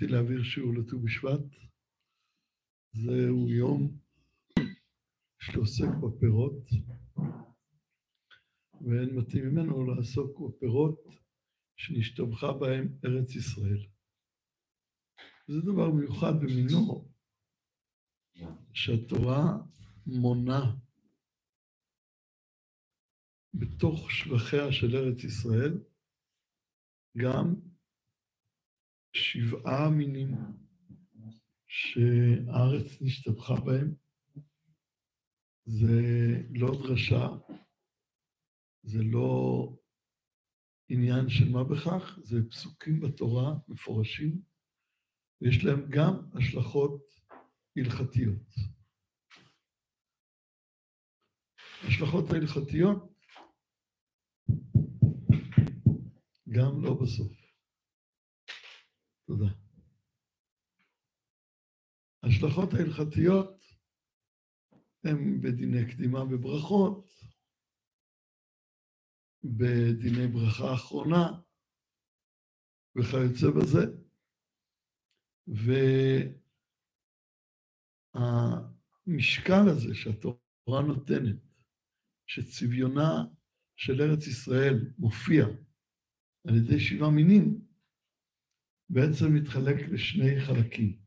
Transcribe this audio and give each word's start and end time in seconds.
ביקשתי 0.00 0.14
להעביר 0.14 0.42
שיעור 0.42 0.74
לט"ו 0.74 0.98
בשבט. 1.00 1.44
זהו 2.92 3.48
יום 3.48 3.98
שעוסק 5.40 5.88
בפירות, 6.02 6.64
ואין 8.80 9.14
מתאים 9.14 9.44
ממנו 9.44 9.84
לעסוק 9.86 10.40
בפירות 10.40 11.04
שנשתבחה 11.76 12.52
בהם 12.52 12.98
ארץ 13.04 13.36
ישראל. 13.36 13.86
זה 15.48 15.60
דבר 15.72 15.90
מיוחד 15.90 16.32
במינו, 16.40 17.08
שהתורה 18.72 19.58
מונה 20.06 20.76
בתוך 23.54 24.10
שבחיה 24.10 24.72
של 24.72 24.96
ארץ 24.96 25.24
ישראל 25.24 25.84
גם 27.18 27.67
שבעה 29.12 29.90
מינים 29.90 30.34
שהארץ 31.66 33.02
נשתבחה 33.02 33.54
בהם. 33.54 33.94
זה 35.64 36.02
לא 36.50 36.68
דרשה, 36.82 37.28
זה 38.82 39.02
לא 39.02 39.72
עניין 40.88 41.28
של 41.28 41.50
מה 41.52 41.64
בכך, 41.64 42.18
זה 42.22 42.36
פסוקים 42.50 43.00
בתורה 43.00 43.54
מפורשים, 43.68 44.42
ויש 45.40 45.64
להם 45.64 45.90
גם 45.90 46.14
השלכות 46.34 47.02
הלכתיות. 47.76 48.54
ההשלכות 51.82 52.30
ההלכתיות 52.30 53.14
גם 56.48 56.82
לא 56.82 56.94
בסוף. 57.02 57.37
תודה. 59.28 59.52
ההשלכות 62.22 62.68
ההלכתיות 62.74 63.64
הן 65.04 65.40
בדיני 65.40 65.92
קדימה 65.92 66.24
בברכות, 66.24 67.08
בדיני 69.44 70.26
ברכה 70.32 70.74
אחרונה 70.74 71.40
וכיוצא 72.96 73.46
בזה. 73.56 73.84
והמשקל 79.06 79.68
הזה 79.68 79.94
שהתורה 79.94 80.82
נותנת, 80.86 81.36
שצביונה 82.26 83.24
של 83.76 84.00
ארץ 84.00 84.26
ישראל 84.26 84.92
מופיע 84.98 85.44
על 86.48 86.56
ידי 86.56 86.80
שבעה 86.80 87.10
מינים, 87.10 87.67
בעצם 88.90 89.34
מתחלק 89.34 89.88
לשני 89.92 90.40
חלקים. 90.46 90.98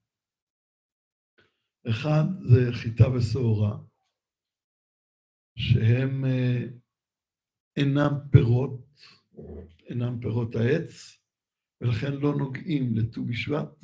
אחד 1.89 2.23
זה 2.49 2.59
חיטה 2.73 3.09
ושעורה, 3.09 3.77
שהם 5.57 6.25
אה, 6.25 6.63
אינם 7.77 8.13
פירות, 8.31 8.85
אינם 9.89 10.19
פירות 10.21 10.55
העץ, 10.55 11.21
ולכן 11.81 12.13
לא 12.13 12.33
נוגעים 12.37 12.95
לט"ו 12.95 13.25
בשבט, 13.25 13.75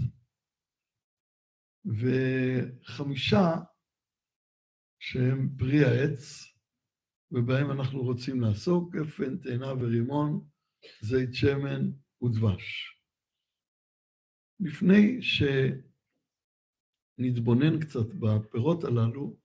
וחמישה 1.86 3.48
שהם 5.00 5.50
פרי 5.58 5.86
העץ, 5.86 6.22
ובהם 7.32 7.72
אנחנו 7.72 8.02
רוצים 8.02 8.42
לעסוק, 8.42 8.96
גפן, 8.96 9.38
תאנה 9.38 9.74
ורימון, 9.74 10.48
זית 11.02 11.34
שמן 11.34 11.92
ודבש. 12.24 12.97
לפני 14.60 15.20
שנתבונן 17.20 17.80
קצת 17.80 18.06
בפירות 18.20 18.84
הללו, 18.84 19.38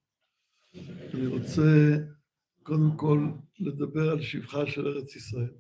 אני 1.15 1.27
רוצה 1.27 1.63
קודם 2.63 2.97
כל 2.97 3.19
לדבר 3.59 4.11
על 4.11 4.23
שבחה 4.23 4.67
של 4.67 4.87
ארץ 4.87 5.17
ישראל. 5.17 5.55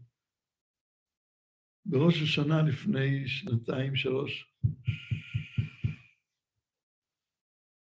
בראש 1.84 2.22
השנה 2.22 2.62
לפני 2.62 3.28
שנתיים, 3.28 3.96
שלוש, 3.96 4.54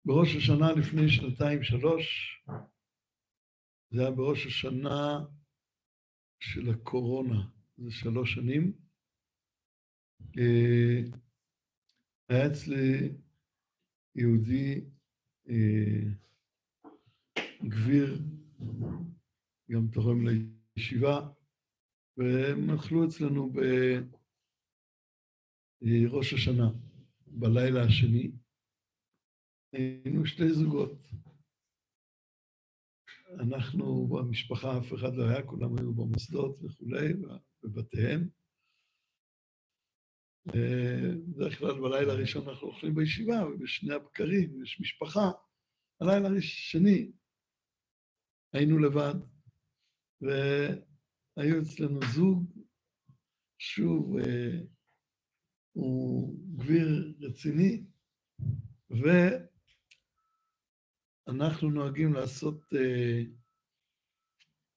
בראש 0.05 0.35
השנה 0.35 0.71
לפני 0.71 1.09
שנתיים, 1.09 1.63
שלוש, 1.63 2.37
זה 3.91 4.01
היה 4.01 4.11
בראש 4.11 4.45
השנה 4.45 5.19
של 6.39 6.69
הקורונה, 6.69 7.47
זה 7.77 7.91
שלוש 7.91 8.33
שנים. 8.33 8.73
אה, 12.31 12.35
היה 12.35 12.47
אצלי 12.47 13.11
יהודי 14.15 14.81
אה, 15.49 16.01
גביר, 17.63 18.21
גם 19.71 19.87
תורם 19.93 20.27
לישיבה, 20.27 21.29
והם 22.17 22.69
אכלו 22.69 23.07
אצלנו 23.07 23.53
בראש 25.81 26.33
השנה, 26.33 26.69
בלילה 27.27 27.83
השני. 27.83 28.31
היינו 29.73 30.25
שתי 30.25 30.49
זוגות. 30.53 30.91
אנחנו 33.39 34.07
במשפחה, 34.07 34.77
אף 34.77 34.93
אחד 34.93 35.15
לא 35.15 35.29
היה, 35.29 35.47
כולם 35.47 35.77
היו 35.77 35.93
במוסדות 35.93 36.63
וכולי, 36.63 37.13
בבתיהם. 37.63 38.38
בדרך 41.27 41.59
כלל 41.59 41.81
בלילה 41.81 42.13
הראשון 42.13 42.49
אנחנו 42.49 42.67
אוכלים 42.67 42.95
בישיבה, 42.95 43.47
ובשני 43.47 43.93
הבקרים 43.93 44.63
יש 44.63 44.81
משפחה. 44.81 45.31
הלילה 46.01 46.29
השני 46.37 47.11
היינו 48.53 48.79
לבד, 48.79 49.15
והיו 50.21 51.61
אצלנו 51.61 51.99
זוג, 52.13 52.45
שוב, 53.57 54.15
הוא 55.71 56.35
גביר 56.57 57.13
רציני, 57.19 57.83
ואנחנו 61.27 61.69
נוהגים 61.69 62.13
לעשות 62.13 62.73
אה, 62.73 63.21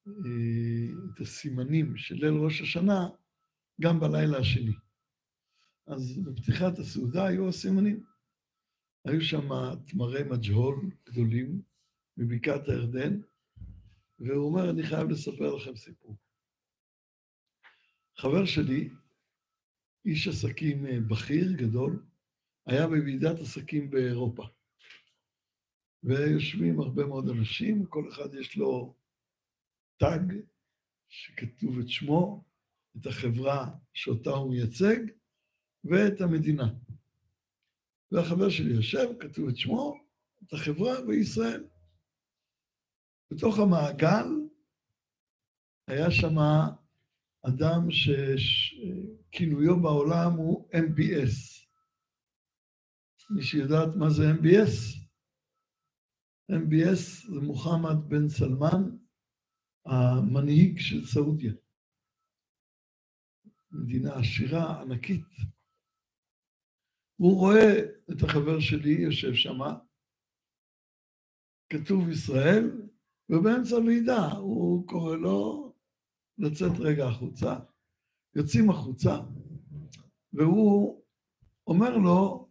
אה, 0.09 0.93
את 1.15 1.21
הסימנים 1.21 1.97
של 1.97 2.15
ליל 2.15 2.35
ראש 2.35 2.61
השנה 2.61 3.09
גם 3.81 4.01
בלילה 4.01 4.39
השני. 4.39 4.73
אז 5.87 6.19
בפתיחת 6.25 6.79
הסעודה 6.79 7.27
היו 7.27 7.49
הסימנים. 7.49 8.05
היו 9.05 9.21
שם 9.21 9.49
תמרי 9.87 10.23
מג'הול 10.23 10.91
גדולים 11.05 11.63
מבקעת 12.17 12.69
הירדן, 12.69 13.21
והוא 14.19 14.47
אומר, 14.47 14.71
אני 14.71 14.83
חייב 14.83 15.09
לספר 15.09 15.55
לכם 15.55 15.77
סיפור. 15.77 16.17
חבר 18.17 18.45
שלי, 18.45 18.91
איש 20.05 20.29
עסקים 20.29 20.87
אה, 20.87 21.01
בכיר, 21.01 21.53
גדול, 21.53 22.07
היה 22.67 22.87
בוועידת 22.87 23.41
עסקים 23.41 23.91
באירופה. 23.91 24.43
ויושבים 26.03 26.81
הרבה 26.81 27.07
מאוד 27.07 27.29
אנשים, 27.29 27.87
כל 27.87 28.09
אחד 28.09 28.35
יש 28.35 28.57
לו 28.57 28.95
תג 29.97 30.35
שכתוב 31.09 31.79
את 31.79 31.89
שמו, 31.89 32.45
את 32.97 33.07
החברה 33.07 33.71
שאותה 33.93 34.31
הוא 34.31 34.51
מייצג, 34.51 35.22
ואת 35.85 36.21
המדינה. 36.21 36.75
והחבר 38.13 38.49
שלי 38.51 38.75
יושב, 38.75 39.09
כתוב 39.21 39.49
את 39.49 39.57
שמו, 39.57 39.95
את 40.43 40.53
החברה 40.53 40.93
וישראל. 41.09 41.65
בתוך 43.33 43.59
המעגל 43.59 44.27
היה 45.89 46.11
שם 46.11 46.35
אדם 47.49 47.89
שכינויו 48.37 49.83
בעולם 49.83 50.33
הוא 50.37 50.71
MBS. 50.73 51.63
מי 53.31 53.43
שיודעת 53.43 53.97
מה 53.97 54.11
זה 54.11 54.23
MBS? 54.41 55.03
MBS 56.51 57.31
זה 57.33 57.41
מוחמד 57.41 58.09
בן 58.09 58.29
סלמן, 58.29 58.97
המנהיג 59.87 60.81
של 60.81 61.07
סעודיה. 61.07 61.53
מדינה 63.71 64.15
עשירה, 64.15 64.81
ענקית. 64.81 65.52
הוא 67.17 67.39
רואה 67.39 67.79
את 68.11 68.23
החבר 68.23 68.61
שלי 68.61 68.93
יושב 68.93 69.35
שם, 69.35 69.59
כתוב 71.73 72.09
ישראל, 72.11 72.89
ובאמצע 73.31 73.75
ועידה 73.75 74.33
הוא 74.33 74.89
קורא 74.89 75.17
לו 75.17 75.73
לצאת 76.39 76.81
רגע 76.81 77.07
החוצה. 77.07 77.59
יוצאים 78.37 78.71
החוצה, 78.71 79.11
והוא 80.33 81.05
אומר 81.67 81.97
לו 81.97 82.51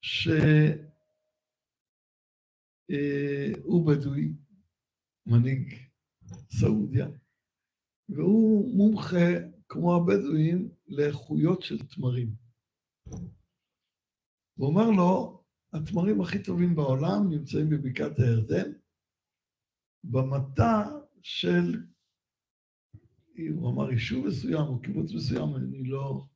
שהוא 0.00 0.86
בדואי, 3.86 4.32
מנהיג 5.26 5.74
סעודיה, 6.50 7.06
והוא 8.08 8.76
מומחה, 8.76 9.26
כמו 9.68 9.96
הבדואים, 9.96 10.68
לאיכויות 10.86 11.62
של 11.62 11.86
תמרים. 11.86 12.28
הוא 14.56 14.68
אומר 14.68 14.90
לו, 14.90 15.42
התמרים 15.72 16.20
הכי 16.20 16.42
טובים 16.42 16.76
בעולם 16.76 17.30
נמצאים 17.30 17.70
בבקעת 17.70 18.18
הירדן, 18.18 18.72
במטע 20.04 20.82
של, 21.22 21.82
הוא 23.54 23.70
אמר 23.70 23.90
יישוב 23.92 24.26
מסוים 24.26 24.66
או 24.66 24.80
קיבוץ 24.80 25.12
מסוים, 25.12 25.56
אני 25.56 25.84
לא, 25.84 26.26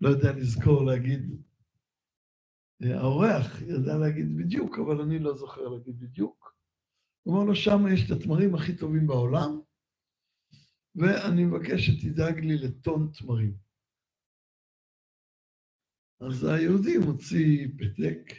לא 0.00 0.08
יודע 0.08 0.32
לזכור 0.32 0.84
להגיד, 0.84 1.42
האורח 2.80 3.62
ידע 3.62 3.98
להגיד 3.98 4.36
בדיוק, 4.36 4.78
אבל 4.78 5.00
אני 5.00 5.18
לא 5.18 5.34
זוכר 5.34 5.68
להגיד 5.68 6.00
בדיוק. 6.00 6.56
הוא 7.22 7.34
אמר 7.34 7.44
לו, 7.44 7.54
שם 7.54 7.78
יש 7.94 8.06
את 8.06 8.16
התמרים 8.16 8.54
הכי 8.54 8.76
טובים 8.76 9.06
בעולם, 9.06 9.60
ואני 10.94 11.44
מבקש 11.44 11.86
שתדאג 11.86 12.38
לי 12.38 12.58
לטון 12.58 13.10
תמרים. 13.18 13.61
אז 16.26 16.44
היהודי 16.44 16.98
מוציא 16.98 17.68
פתק 17.78 18.32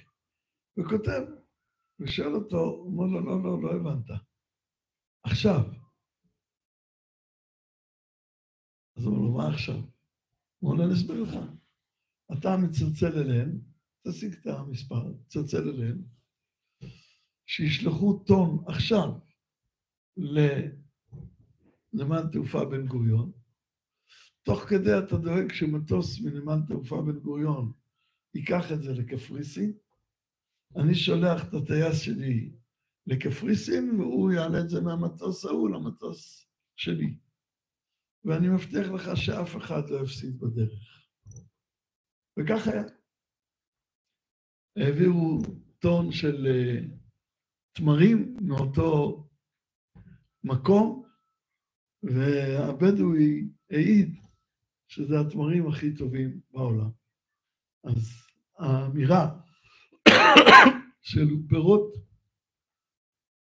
וכותב, 0.77 1.21
ושואל 1.99 2.35
אותו, 2.35 2.57
הוא 2.57 2.87
אומר 2.87 3.05
לו, 3.05 3.25
לא, 3.25 3.43
לא, 3.43 3.61
לא 3.61 3.71
הבנת. 3.71 4.09
עכשיו. 5.23 5.61
אז 8.97 9.05
הוא 9.05 9.15
אומר 9.15 9.27
לו, 9.27 9.33
מה 9.37 9.47
עכשיו? 9.53 9.75
הוא 9.75 10.71
אומר 10.71 10.75
לו, 10.75 10.83
אני 10.83 10.93
אסביר 10.93 11.23
לך. 11.23 11.35
אתה 12.33 12.49
מצלצל 12.57 13.19
אליהם, 13.19 13.61
תשיג 14.07 14.33
את 14.33 14.47
המספר, 14.47 15.13
תצלצל 15.27 15.69
אליהם, 15.69 16.03
שישלחו 17.45 18.23
טון 18.27 18.63
עכשיו 18.67 19.09
לנמל 20.17 20.71
תעופה 22.31 22.65
בן 22.65 22.87
גוריון, 22.87 23.31
תוך 24.43 24.59
כדי 24.59 24.97
אתה 24.99 25.17
דואג 25.17 25.51
שמטוס 25.53 26.21
מנמל 26.21 26.59
תעופה 26.67 27.01
בן 27.01 27.19
גוריון 27.19 27.71
ייקח 28.35 28.71
את 28.71 28.81
זה 28.83 28.93
לקפריסין, 28.93 29.73
אני 30.75 30.95
שולח 30.95 31.49
את 31.49 31.53
הטייס 31.53 32.01
שלי 32.01 32.55
לקפריסין, 33.07 33.99
והוא 33.99 34.31
יעלה 34.31 34.59
את 34.59 34.69
זה 34.69 34.81
מהמטוס 34.81 35.45
ההוא 35.45 35.69
למטוס 35.69 36.47
שלי. 36.75 37.17
ואני 38.25 38.47
מבטיח 38.49 38.87
לך 38.87 39.17
שאף 39.17 39.57
אחד 39.57 39.89
לא 39.89 40.03
יפסיד 40.03 40.39
בדרך. 40.39 41.07
וכך 42.39 42.67
היה. 42.67 42.83
העבירו 44.77 45.41
טון 45.79 46.11
של 46.11 46.45
uh, 46.45 46.91
תמרים 47.73 48.37
מאותו 48.41 49.23
מקום, 50.43 51.03
והבדואי 52.03 53.49
העיד 53.69 54.22
שזה 54.93 55.19
התמרים 55.19 55.67
הכי 55.67 55.95
טובים 55.95 56.39
בעולם. 56.51 56.89
אז 57.83 58.11
האמירה 58.57 59.39
של 61.01 61.27
פירות 61.49 61.93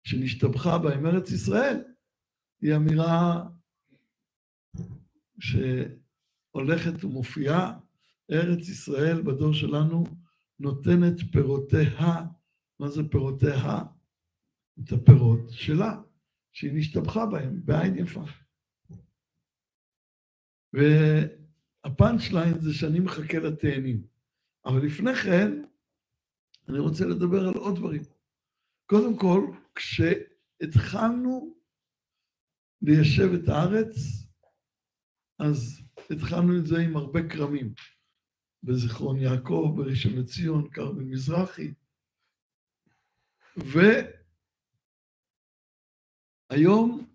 שנשתבחה 0.04 0.78
בהם 0.78 1.06
ארץ 1.06 1.30
ישראל, 1.30 1.84
היא 2.60 2.76
אמירה 2.76 3.44
שהולכת 5.40 7.04
ומופיעה, 7.04 7.78
ארץ 8.30 8.68
ישראל 8.68 9.22
בדור 9.22 9.52
שלנו 9.52 10.04
נותנת 10.60 11.14
פירותיה, 11.32 12.26
מה 12.80 12.88
זה 12.88 13.02
פירותיה? 13.10 13.82
את 14.80 14.92
הפירות 14.92 15.50
שלה, 15.50 16.00
שהיא 16.52 16.72
נשתבחה 16.74 17.26
בהם 17.26 17.60
בעין 17.64 17.98
יפה. 17.98 18.24
והפאנצ' 21.86 22.32
ליין 22.32 22.60
זה 22.60 22.74
שאני 22.74 23.00
מחכה 23.00 23.38
לתאנים. 23.38 24.06
אבל 24.64 24.86
לפני 24.86 25.14
כן, 25.14 25.50
אני 26.68 26.78
רוצה 26.78 27.04
לדבר 27.04 27.48
על 27.48 27.54
עוד 27.54 27.76
דברים. 27.76 28.02
קודם 28.86 29.18
כל, 29.18 29.40
כשהתחלנו 29.74 31.56
ליישב 32.82 33.28
את 33.34 33.48
הארץ, 33.48 33.94
אז 35.38 35.82
התחלנו 36.10 36.58
את 36.58 36.66
זה 36.66 36.76
עם 36.78 36.96
הרבה 36.96 37.28
כרמים. 37.28 37.74
בזיכרון 38.62 39.16
יעקב, 39.16 39.74
בראשון 39.76 40.12
לציון, 40.12 40.70
כרמל 40.70 41.04
מזרחי. 41.04 41.74
והיום 46.50 47.06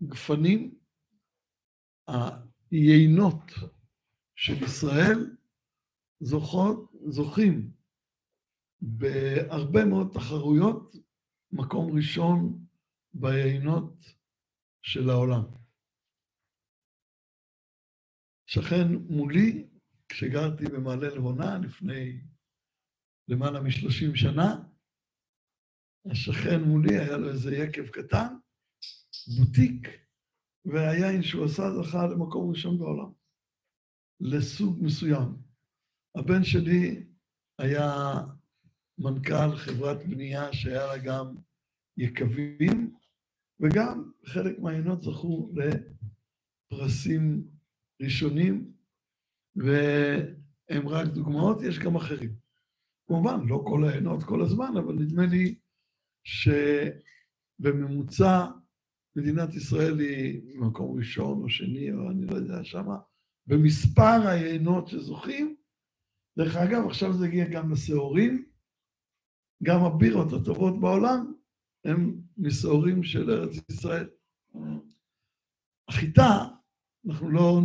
הגפנים, 0.00 0.78
היינות 2.70 3.42
של 4.36 4.64
ישראל, 4.64 5.36
זוכות, 6.20 6.92
זוכים 7.08 7.72
בהרבה 8.80 9.84
מאוד 9.84 10.10
תחרויות, 10.14 10.96
מקום 11.52 11.96
ראשון 11.96 12.66
ביינות 13.14 14.04
של 14.82 15.10
העולם. 15.10 15.42
שכן 18.46 18.94
מולי, 19.08 19.66
כשגרתי 20.08 20.64
במעלה 20.64 21.08
לבונה 21.08 21.58
לפני 21.58 22.20
למעלה 23.28 23.60
משלושים 23.60 24.16
שנה, 24.16 24.64
השכן 26.10 26.60
מולי 26.60 26.98
היה 26.98 27.16
לו 27.16 27.28
איזה 27.28 27.56
יקב 27.56 27.86
קטן, 27.86 28.34
בוטיק, 29.38 30.05
והיין 30.66 31.22
שהוא 31.22 31.44
עשה 31.44 31.70
זכה 31.70 32.06
למקום 32.06 32.50
ראשון 32.50 32.78
בעולם, 32.78 33.12
לסוג 34.20 34.78
מסוים. 34.82 35.36
הבן 36.14 36.44
שלי 36.44 37.06
היה 37.58 38.12
מנכ"ל 38.98 39.56
חברת 39.56 40.06
בנייה 40.06 40.52
שהיה 40.52 40.86
לה 40.86 40.98
גם 40.98 41.34
יקבים, 41.96 42.94
וגם 43.60 44.10
חלק 44.24 44.58
מהעיינות 44.58 45.02
זכו 45.02 45.52
לפרסים 46.72 47.48
ראשונים, 48.02 48.72
והם 49.56 50.88
רק 50.88 51.06
דוגמאות, 51.06 51.62
יש 51.62 51.78
גם 51.78 51.96
אחרים. 51.96 52.34
כמובן, 53.08 53.46
לא 53.48 53.64
כל 53.66 53.84
העיינות 53.84 54.22
כל 54.24 54.42
הזמן, 54.42 54.72
אבל 54.76 54.94
נדמה 54.94 55.26
לי 55.26 55.54
שבממוצע 57.54 58.46
מדינת 59.16 59.54
ישראל 59.54 59.98
היא 59.98 60.42
במקום 60.60 60.98
ראשון 60.98 61.42
או 61.42 61.48
שני, 61.48 61.92
או 61.92 62.10
אני 62.10 62.26
לא 62.26 62.34
יודע 62.34 62.64
שמה, 62.64 62.96
במספר 63.46 64.28
היינות 64.28 64.88
שזוכים, 64.88 65.56
דרך 66.38 66.56
אגב, 66.56 66.86
עכשיו 66.86 67.12
זה 67.12 67.26
הגיע 67.26 67.48
גם 67.48 67.72
לשעורים, 67.72 68.46
גם 69.62 69.84
הבירות 69.84 70.32
הטובות 70.32 70.80
בעולם 70.80 71.32
הן 71.84 72.20
משעורים 72.36 73.02
של 73.02 73.30
ארץ 73.30 73.50
ישראל. 73.70 74.08
החיטה, 75.88 76.44
אנחנו 77.06 77.30
לא 77.30 77.60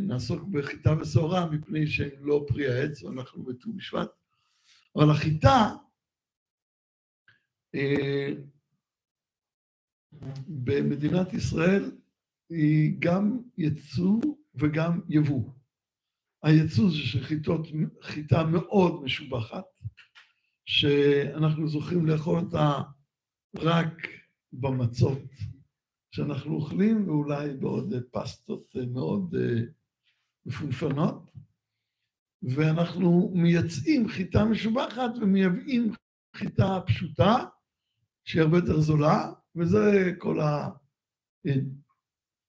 נעסוק 0.00 0.42
בחיטה 0.42 0.90
ושעורה 1.00 1.50
מפני 1.50 1.86
שהן 1.86 2.22
לא 2.22 2.44
פרי 2.48 2.68
העץ, 2.68 3.04
אנחנו 3.04 3.44
בט"ו 3.44 3.72
בשבט, 3.72 4.10
אבל 4.96 5.10
החיטה, 5.10 5.74
אה, 7.74 8.32
במדינת 10.48 11.32
ישראל 11.34 11.90
היא 12.50 12.96
גם 12.98 13.38
ייצוא 13.58 14.20
וגם 14.54 15.00
יבוא. 15.08 15.50
הייצוא 16.42 16.90
זה 16.90 16.96
של 16.96 17.24
חיטה 18.02 18.44
מאוד 18.44 19.02
משובחת, 19.02 19.64
שאנחנו 20.66 21.68
זוכים 21.68 22.06
לאכול 22.06 22.38
אותה 22.38 22.82
רק 23.56 24.08
במצות 24.52 25.22
שאנחנו 26.10 26.54
אוכלים, 26.54 27.08
ואולי 27.08 27.56
בעוד 27.56 27.94
פסטות 28.12 28.76
מאוד 28.92 29.34
אה, 29.34 29.62
מפונפנות, 30.46 31.30
ואנחנו 32.42 33.32
מייצאים 33.34 34.08
חיטה 34.08 34.44
משובחת 34.44 35.10
ומייבאים 35.20 35.92
חיטה 36.36 36.80
פשוטה, 36.86 37.44
שהיא 38.24 38.42
הרבה 38.42 38.56
יותר 38.56 38.80
זולה, 38.80 39.32
וזה 39.58 40.12
כל 40.18 40.38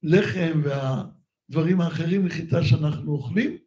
הלחם 0.03 0.61
והדברים 0.63 1.81
האחרים 1.81 2.25
מחיטה 2.25 2.63
שאנחנו 2.63 3.11
אוכלים. 3.11 3.57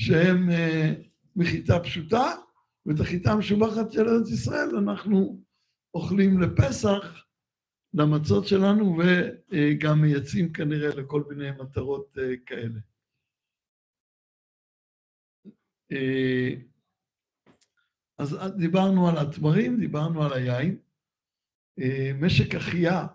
שהם 0.00 0.50
אה, 0.50 0.92
מחיטה 1.36 1.80
פשוטה, 1.82 2.34
ואת 2.86 3.00
החיטה 3.00 3.32
המשובחת 3.32 3.92
של 3.92 4.08
ארץ 4.08 4.30
ישראל 4.30 4.76
אנחנו 4.82 5.42
אוכלים 5.94 6.40
לפסח, 6.40 7.26
למצות 7.94 8.46
שלנו, 8.46 8.98
וגם 8.98 10.00
מייצאים 10.00 10.52
כנראה 10.52 10.94
לכל 10.94 11.22
מיני 11.28 11.50
מטרות 11.50 12.18
אה, 12.18 12.36
כאלה. 12.46 12.80
אה, 15.92 16.54
אז 18.18 18.36
דיברנו 18.58 19.08
על 19.08 19.14
התמרים, 19.18 19.80
דיברנו 19.80 20.22
על 20.22 20.32
היין. 20.32 20.78
משק 22.20 22.54
החייה 22.54 23.06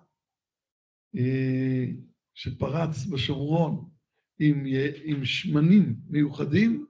שפרץ 2.34 3.06
בשומרון 3.12 3.90
עם, 4.40 4.64
עם 5.04 5.26
שמנים 5.26 5.96
מיוחדים, 6.10 6.86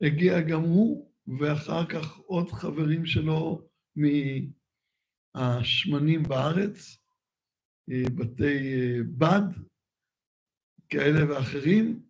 הגיע 0.00 0.40
גם 0.40 0.60
הוא, 0.60 1.10
ואחר 1.40 1.86
כך 1.86 2.16
עוד 2.16 2.50
חברים 2.50 3.06
שלו 3.06 3.68
מהשמנים 5.34 6.22
בארץ, 6.22 6.98
אה, 7.90 8.02
בתי 8.16 8.74
אה, 8.74 8.98
בד, 9.18 9.64
כאלה 10.88 11.30
ואחרים, 11.30 12.02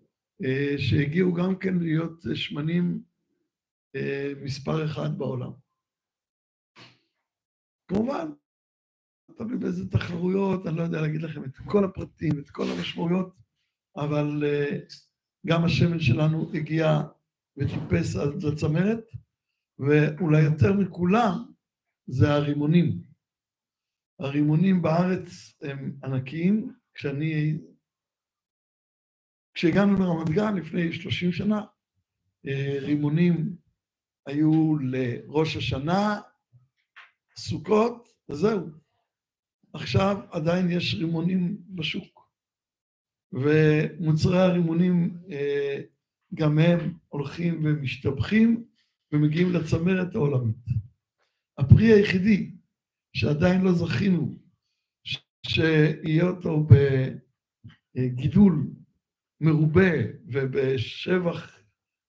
אה, 0.45 0.75
שהגיעו 0.79 1.35
גם 1.35 1.59
כן 1.59 1.79
להיות 1.79 2.23
שמנים 2.35 3.03
מספר 4.43 4.85
אחד 4.85 5.19
בעולם. 5.19 5.51
כמובן, 7.89 8.29
תלוי 9.37 9.59
באיזה 9.59 9.91
תחרויות, 9.91 10.67
אני 10.67 10.77
לא 10.77 10.83
יודע 10.83 11.01
להגיד 11.01 11.23
לכם 11.23 11.45
את 11.45 11.57
כל 11.67 11.85
הפרטים, 11.85 12.39
את 12.39 12.51
כל 12.51 12.65
המשמעויות, 12.71 13.35
אבל 13.97 14.43
גם 15.47 15.65
השמן 15.65 16.01
שלנו 16.01 16.51
הגיע 16.55 17.01
וטיפס 17.57 18.17
עד 18.17 18.43
לצמרת, 18.43 19.05
ואולי 19.79 20.43
יותר 20.43 20.73
מכולם 20.73 21.53
זה 22.07 22.33
הרימונים. 22.33 23.03
הרימונים 24.21 24.83
בארץ 24.83 25.59
הם 25.63 25.97
ענקיים. 26.05 26.75
כשאני... 26.95 27.59
כשהגענו 29.55 29.95
לרמת 29.95 30.29
גן 30.29 30.57
לפני 30.57 30.93
30 30.93 31.33
שנה, 31.33 31.61
אה, 32.47 32.77
רימונים 32.81 33.57
היו 34.27 34.77
לראש 34.79 35.57
השנה, 35.57 36.21
סוכות, 37.37 38.09
וזהו. 38.29 38.84
עכשיו 39.75 40.17
עדיין 40.31 40.71
יש 40.71 40.95
רימונים 40.95 41.57
בשוק. 41.69 42.29
ומוצרי 43.33 44.39
הרימונים 44.39 45.19
אה, 45.31 45.81
גם 46.35 46.59
הם 46.59 46.95
הולכים 47.09 47.65
ומשתבחים 47.65 48.65
ומגיעים 49.13 49.53
לצמרת 49.53 50.15
העולמית. 50.15 50.57
הפרי 51.59 51.93
היחידי 51.93 52.51
שעדיין 53.17 53.61
לא 53.63 53.73
זכינו 53.73 54.39
שיהיה 55.47 56.25
אותו 56.25 56.67
בגידול 57.97 58.67
מרובה 59.41 59.93
ובשבח 60.27 61.59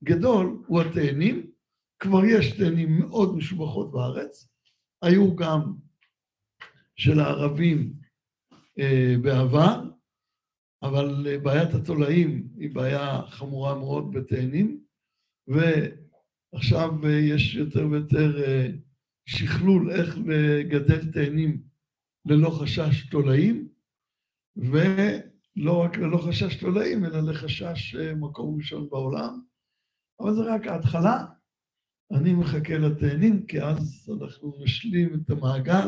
גדול 0.04 0.64
הוא 0.68 0.82
התאנים. 0.82 1.52
כבר 2.00 2.26
יש 2.26 2.58
תאנים 2.58 3.00
מאוד 3.00 3.36
משובחות 3.36 3.92
בארץ, 3.92 4.50
היו 5.02 5.36
גם 5.36 5.74
של 6.96 7.20
הערבים 7.20 7.94
אה, 8.80 9.16
בעבר, 9.22 9.84
אבל 10.84 11.28
אה, 11.28 11.40
בעיית 11.40 11.74
התולעים 11.74 12.48
היא 12.58 12.76
בעיה 12.76 13.22
חמורה 13.28 13.80
מאוד 13.80 14.12
בתאנים, 14.12 14.84
ועכשיו 15.48 16.92
אה, 17.06 17.12
יש 17.12 17.56
יותר 17.56 17.88
ויותר 17.88 18.32
שכלול 19.26 19.92
איך 19.92 20.18
לגדל 20.26 21.12
תאנים 21.12 21.62
ללא 22.26 22.50
חשש 22.50 23.10
תולעים, 23.10 23.68
ולא 24.56 25.84
רק 25.84 25.98
ללא 25.98 26.18
חשש 26.18 26.56
תולעים, 26.56 27.06
אלא 27.06 27.20
לחשש 27.20 27.96
מקום 27.96 28.58
ראשון 28.58 28.90
בעולם. 28.90 29.42
אבל 30.20 30.34
זה 30.34 30.42
רק 30.42 30.68
ההתחלה. 30.68 31.26
אני 32.12 32.34
מחכה 32.34 32.78
לתאנים, 32.78 33.46
כי 33.46 33.62
אז 33.62 34.10
אנחנו 34.22 34.54
נשלים 34.64 35.14
את 35.14 35.30
המעגל 35.30 35.88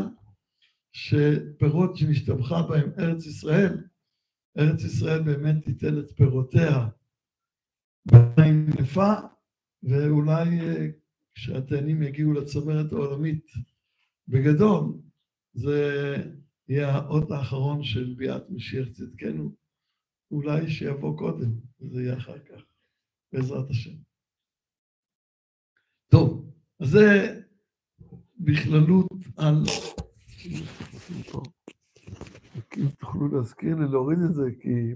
שפירות 0.92 1.98
שנשתבחה 1.98 2.62
בהם 2.62 2.92
ארץ 3.00 3.26
ישראל, 3.26 3.78
ארץ 4.58 4.84
ישראל 4.84 5.24
באמת 5.24 5.64
תיתן 5.66 6.00
את 6.00 6.12
פירותיה 6.12 6.88
בעין 8.06 8.70
יפה, 8.80 9.14
ואולי 9.84 10.46
כשהתאנים 11.36 12.04
יגיעו 12.04 12.34
לצמרת 12.34 12.92
העולמית 12.92 13.46
בגדול, 14.28 14.94
זה 15.54 16.16
יהיה 16.68 16.96
האות 16.96 17.32
האחרון 17.32 17.84
של 17.84 18.14
ביאת 18.18 18.50
משיח 18.50 18.88
צדקנו, 18.90 19.56
אולי 20.32 20.70
שיבוא 20.70 21.18
קודם, 21.18 21.52
וזה 21.82 22.02
יהיה 22.02 22.18
אחר 22.18 22.40
כך, 22.40 22.62
בעזרת 23.34 23.70
השם. 23.70 23.96
טוב, 26.12 26.54
אז 26.80 26.90
זה 26.90 27.40
בכללות 28.40 29.12
על... 29.38 29.56
אם 32.78 32.88
תוכלו 33.00 33.28
להזכיר 33.28 33.76
לי 33.76 33.88
להוריד 33.92 34.20
את 34.30 34.34
זה, 34.34 34.44
כי 34.62 34.96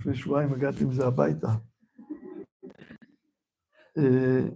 לפני 0.00 0.16
שבועיים 0.16 0.52
הגעתי 0.52 0.84
עם 0.84 0.92
זה 0.92 1.06
הביתה. 1.06 1.48
אה, 3.98 4.48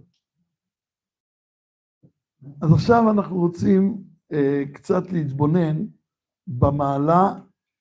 אז 2.61 2.73
עכשיו 2.73 3.11
אנחנו 3.11 3.35
רוצים 3.35 4.03
אה, 4.33 4.63
קצת 4.73 5.03
להתבונן 5.11 5.85
במעלה 6.47 7.39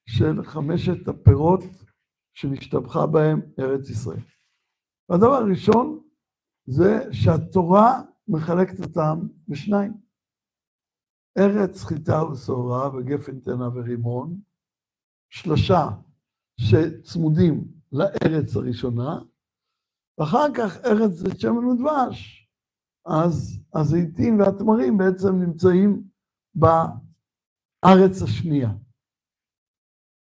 של 0.08 0.42
חמשת 0.42 1.08
הפירות 1.08 1.60
שנשתבחה 2.34 3.06
בהם 3.06 3.40
ארץ 3.58 3.90
ישראל. 3.90 4.20
והדבר 5.08 5.34
הראשון 5.34 6.00
זה 6.66 7.12
שהתורה 7.12 8.02
מחלקת 8.28 8.80
אותם 8.80 9.26
בשניים. 9.48 9.92
ארץ 11.38 11.84
חיטה 11.84 12.24
ושעורה 12.24 12.96
וגפן 12.96 13.40
תאנה 13.40 13.68
ורימון, 13.68 14.40
שלושה 15.30 15.88
שצמודים 16.60 17.64
לארץ 17.92 18.56
הראשונה, 18.56 19.18
ואחר 20.18 20.46
כך 20.56 20.76
ארץ 20.84 21.10
זה 21.10 21.28
שמן 21.38 21.64
ודבש, 21.64 22.48
אז 23.06 23.60
הזיתים 23.74 24.38
והתמרים 24.38 24.98
בעצם 24.98 25.42
נמצאים 25.42 26.02
בארץ 26.54 28.22
השנייה. 28.22 28.70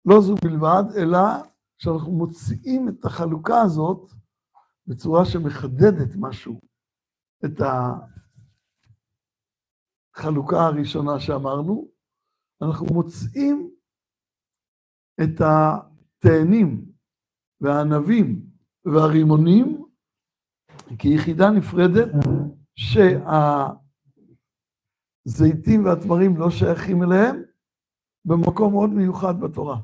לא 0.04 0.20
זו 0.20 0.34
בלבד, 0.44 0.84
אלא 0.96 1.18
שאנחנו 1.78 2.12
מוציאים 2.12 2.88
את 2.88 3.04
החלוקה 3.04 3.60
הזאת 3.60 4.10
בצורה 4.86 5.24
שמחדדת 5.24 6.16
משהו, 6.16 6.60
את 7.44 7.60
החלוקה 10.20 10.66
הראשונה 10.66 11.20
שאמרנו, 11.20 11.88
אנחנו 12.62 12.86
מוצאים 12.86 13.70
את 15.22 15.40
התאנים 15.40 16.92
והענבים 17.60 18.46
והרימונים 18.84 19.84
כיחידה 20.98 21.50
נפרדת 21.50 22.08
שהזיתים 25.26 25.84
והתמרים 25.84 26.36
לא 26.36 26.50
שייכים 26.50 27.02
אליהם, 27.02 27.42
במקום 28.24 28.72
מאוד 28.72 28.90
מיוחד 28.90 29.34
בתורה. 29.40 29.80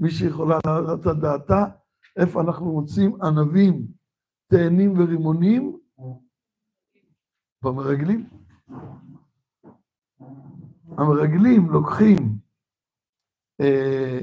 מי 0.00 0.10
שיכולה 0.10 0.58
לדעת 0.58 1.06
את 1.06 1.20
דעתה, 1.20 1.64
איפה 2.16 2.40
אנחנו 2.40 2.72
מוצאים 2.72 3.22
ענבים, 3.22 3.86
תאנים 4.50 4.92
ורימונים? 4.98 5.78
במרגלים. 7.64 8.28
המרגלים 10.98 11.70
לוקחים 11.70 12.38
אה, 13.60 14.18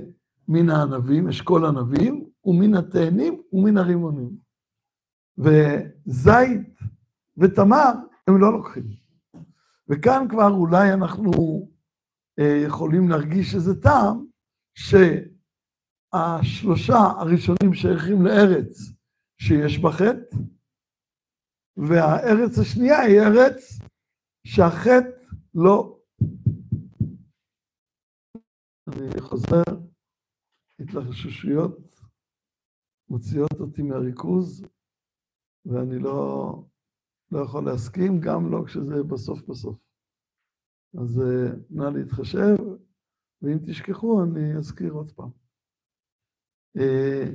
מן 0.47 0.69
הענבים, 0.69 1.27
אשכול 1.27 1.65
ענבים, 1.65 2.29
ומן 2.45 2.75
התאנים 2.75 3.41
ומן 3.53 3.77
הרימונים. 3.77 4.37
וזית 5.37 6.79
ותמר 7.37 7.91
הם 8.27 8.41
לא 8.41 8.53
לוקחים. 8.53 8.83
וכאן 9.89 10.25
כבר 10.29 10.51
אולי 10.51 10.93
אנחנו 10.93 11.31
אה, 12.39 12.63
יכולים 12.65 13.09
להרגיש 13.09 13.55
איזה 13.55 13.81
טעם, 13.81 14.25
שהשלושה 16.15 16.97
הראשונים 16.97 17.73
שייכים 17.73 18.25
לארץ 18.25 18.77
שיש 19.37 19.79
בה 19.79 19.91
חטא, 19.91 20.37
והארץ 21.77 22.59
השנייה 22.59 22.99
היא 22.99 23.19
ארץ 23.21 23.79
שהחטא 24.47 25.22
לא... 25.55 25.99
אני 28.87 29.21
חוזר, 29.21 29.63
התלחששויות 30.79 32.01
מוציאות 33.09 33.59
אותי 33.59 33.81
מהריכוז, 33.81 34.65
ואני 35.65 35.99
לא... 35.99 36.53
לא 37.31 37.39
יכול 37.39 37.65
להסכים, 37.65 38.11
גם 38.25 38.51
לא 38.51 38.65
כשזה 38.65 39.03
בסוף 39.11 39.39
בסוף. 39.49 39.77
אז 41.01 41.19
אה, 41.19 41.55
נא 41.69 41.97
להתחשב, 41.97 42.57
ואם 43.41 43.57
תשכחו, 43.67 44.23
אני 44.23 44.57
אזכיר 44.57 44.91
עוד 44.91 45.09
פעם. 45.15 45.29
אה, 46.77 47.25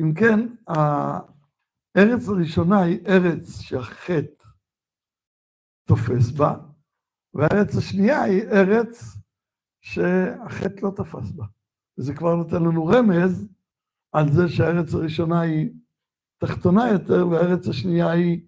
אם 0.00 0.14
כן, 0.20 0.40
הארץ 0.66 2.28
הראשונה 2.28 2.76
היא 2.82 2.98
ארץ 3.06 3.60
שהחטא 3.60 4.45
תופס 5.86 6.30
בה, 6.30 6.54
והארץ 7.34 7.76
השנייה 7.76 8.22
היא 8.22 8.42
ארץ 8.42 9.16
שהחטא 9.80 10.80
לא 10.82 10.90
תפס 10.96 11.30
בה. 11.30 11.44
וזה 11.98 12.14
כבר 12.14 12.34
נותן 12.34 12.62
לנו 12.62 12.86
רמז 12.86 13.48
על 14.12 14.32
זה 14.32 14.48
שהארץ 14.48 14.94
הראשונה 14.94 15.40
היא 15.40 15.70
תחתונה 16.38 16.88
יותר 16.92 17.28
והארץ 17.28 17.68
השנייה 17.68 18.10
היא 18.10 18.46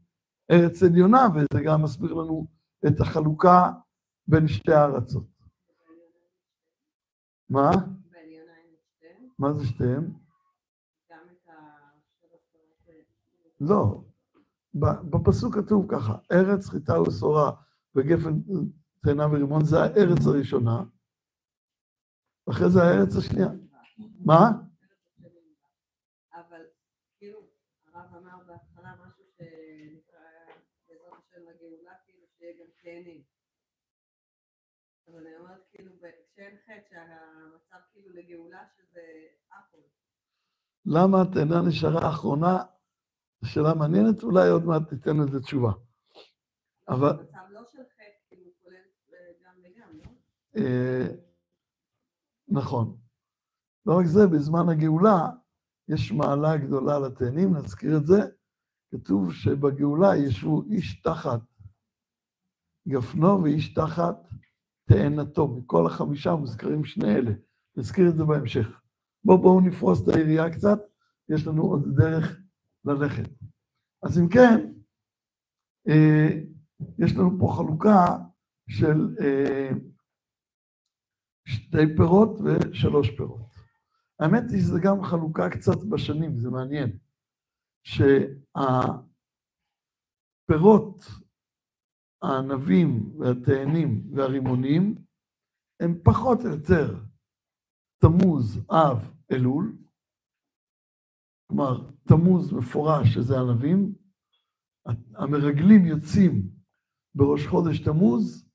ארץ 0.51 0.83
עליונה, 0.83 1.27
וזה 1.35 1.65
גם 1.65 1.83
מסביר 1.83 2.15
לנו 2.15 2.47
את 2.87 3.01
החלוקה 3.01 3.71
בין 4.27 4.49
שתי 4.49 4.73
הארצות. 4.73 5.27
מה? 7.51 7.71
מה 9.39 9.53
זה 9.53 9.67
שתיהם? 9.67 10.13
לא, 13.61 14.05
בפסוק 14.75 15.55
כתוב 15.55 15.87
ככה, 15.91 16.15
ארץ 16.33 16.69
חיטה 16.69 17.01
ושורה 17.01 17.53
וגפן 17.95 18.33
תאנה 19.05 19.27
ורימון, 19.27 19.65
זה 19.65 19.77
הארץ 19.79 20.27
הראשונה, 20.27 20.83
ואחרי 22.47 22.71
זה 22.71 22.83
הארץ 22.83 23.17
השנייה. 23.19 23.49
מה? 24.25 24.51
אבל 35.09 35.27
אני 35.27 35.37
אומרת 35.37 35.63
כאילו, 35.71 35.91
כשאין 36.33 36.57
חטא, 36.65 36.89
שהמצב 36.91 37.85
כאילו 37.93 38.11
לגאולה 38.15 38.65
שזה 38.77 39.01
אחוז. 39.51 39.85
למה 40.87 41.23
התאנה 41.23 41.69
נשארה 41.69 42.11
אחרונה? 42.11 42.65
זו 43.41 43.51
שאלה 43.51 43.75
מעניינת, 43.75 44.23
אולי 44.23 44.49
עוד 44.49 44.65
מעט 44.65 44.89
תיתן 44.89 45.17
לזה 45.17 45.41
תשובה. 45.41 45.73
אבל... 46.89 47.13
לא 47.51 47.61
כאילו 48.29 48.45
אה, 50.57 50.63
לא? 50.63 50.63
אה, 50.63 51.07
נכון. 52.49 52.97
לא 53.87 53.99
רק 53.99 54.07
זה, 54.07 54.27
בזמן 54.27 54.69
הגאולה 54.69 55.31
יש 55.89 56.13
מעלה 56.13 56.57
גדולה 56.57 56.99
לתאנים, 56.99 57.57
נזכיר 57.57 57.97
את 57.97 58.07
זה. 58.07 58.19
כתוב 58.91 59.33
שבגאולה 59.33 60.17
ישבו 60.17 60.63
איש 60.71 61.03
תחת 61.03 61.41
גפנו 62.89 63.43
ואיש 63.43 63.75
תחת 63.75 64.29
תאנתו. 64.89 65.49
מכל 65.49 65.87
החמישה 65.87 66.35
מוזכרים 66.35 66.85
שני 66.85 67.15
אלה. 67.15 67.33
נזכיר 67.77 68.09
את 68.09 68.17
זה 68.17 68.25
בהמשך. 68.25 68.81
בואו 69.25 69.39
בואו 69.39 69.61
נפרוס 69.61 70.03
את 70.03 70.15
היריעה 70.15 70.51
קצת, 70.51 70.79
יש 71.29 71.47
לנו 71.47 71.63
עוד 71.63 71.83
דרך 71.97 72.39
ללכת. 72.85 73.31
אז 74.03 74.19
אם 74.19 74.29
כן, 74.29 74.73
אה, 75.89 76.29
יש 76.99 77.13
לנו 77.17 77.31
פה 77.41 77.55
חלוקה 77.57 78.05
של 78.69 79.17
אה, 79.21 79.71
שתי 81.47 81.97
פירות 81.97 82.39
ושלוש 82.41 83.11
פירות. 83.17 83.49
האמת 84.21 84.43
היא 84.51 84.61
שזה 84.61 84.79
גם 84.83 85.03
חלוקה 85.03 85.51
קצת 85.51 85.85
בשנים, 85.91 86.39
זה 86.39 86.51
מעניין. 86.51 86.99
שהפירות, 87.85 88.25
הענבים 92.23 93.13
והתאנים 93.19 94.11
והרימונים 94.15 94.95
הם 95.81 95.99
פחות 96.05 96.39
או 96.45 96.51
יותר 96.51 96.95
תמוז, 98.01 98.65
אב, 98.71 99.13
אלול, 99.33 99.77
כלומר, 101.49 101.91
תמוז 102.09 102.53
מפורש 102.53 103.15
שזה 103.15 103.41
ענבים, 103.41 103.95
המרגלים 105.17 105.87
יוצאים 105.87 106.51
בראש 107.15 107.47
חודש 107.47 107.79
תמוז, 107.79 108.49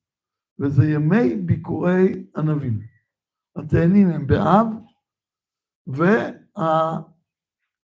וזה 0.60 0.84
ימי 0.86 1.36
ביקורי 1.36 2.26
ענבים. 2.38 2.80
התאנים 3.56 4.08
הם 4.08 4.28
באב, 4.28 4.68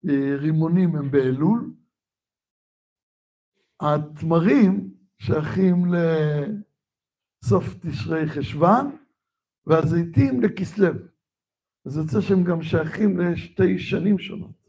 והרימונים 0.04 0.96
הם 0.96 1.10
באלול. 1.10 1.74
התמרים 3.80 4.94
שייכים 5.18 5.84
לסוף 7.44 7.64
תשרי 7.80 8.28
חשוון, 8.28 8.96
והזיתים 9.66 10.40
לכסלו. 10.42 10.92
אז 11.86 11.96
יוצא 11.96 12.20
שהם 12.20 12.44
גם 12.44 12.62
שייכים 12.62 13.18
לשתי 13.18 13.78
שנים 13.78 14.18
שונות. 14.18 14.63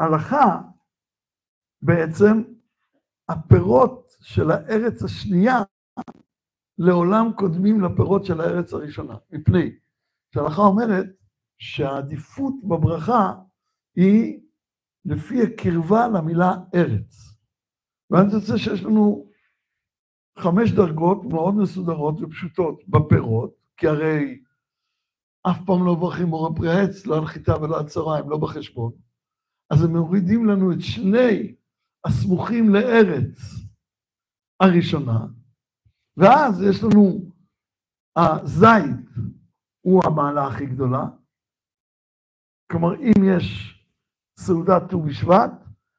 ולהלכה 0.00 0.60
בעצם 1.82 2.42
הפירות 3.28 4.16
של 4.20 4.50
הארץ 4.50 5.02
השנייה 5.02 5.62
לעולם 6.78 7.32
קודמים 7.36 7.80
לפירות 7.80 8.24
של 8.24 8.40
הארץ 8.40 8.72
הראשונה, 8.72 9.16
מפני 9.30 9.70
שההלכה 10.34 10.62
אומרת 10.62 11.06
שהעדיפות 11.58 12.54
בברכה 12.64 13.34
היא 13.96 14.40
לפי 15.04 15.42
הקרבה 15.42 16.08
למילה 16.08 16.52
ארץ. 16.74 17.34
ואני 18.10 18.34
רוצה 18.34 18.58
שיש 18.58 18.84
לנו 18.84 19.26
חמש 20.38 20.72
דרגות 20.72 21.24
מאוד 21.24 21.54
מסודרות 21.54 22.20
ופשוטות 22.20 22.88
בפירות, 22.88 23.54
כי 23.76 23.88
הרי 23.88 24.42
אף 25.50 25.58
פעם 25.66 25.84
לא 25.84 25.96
מברכים 25.96 26.26
מורה 26.26 26.54
פרי 26.56 26.70
העץ, 26.70 27.06
לא 27.06 27.18
על 27.18 27.26
חיטה 27.26 27.62
ולא 27.62 27.78
על 27.78 27.88
צהריים, 27.88 28.30
לא 28.30 28.38
בחשבון. 28.38 28.92
אז 29.70 29.84
הם 29.84 29.96
מורידים 29.96 30.46
לנו 30.46 30.72
את 30.72 30.80
שני 30.80 31.54
הסמוכים 32.06 32.68
לארץ 32.68 33.38
הראשונה, 34.60 35.26
ואז 36.16 36.62
יש 36.62 36.82
לנו, 36.84 37.32
הזית 38.16 39.06
הוא 39.80 40.02
המעלה 40.04 40.46
הכי 40.46 40.66
גדולה. 40.66 41.04
כלומר, 42.72 42.94
אם 42.94 43.24
יש 43.36 43.78
סעודת 44.38 44.82
ט"ו 44.90 45.02
בשבט, 45.02 45.50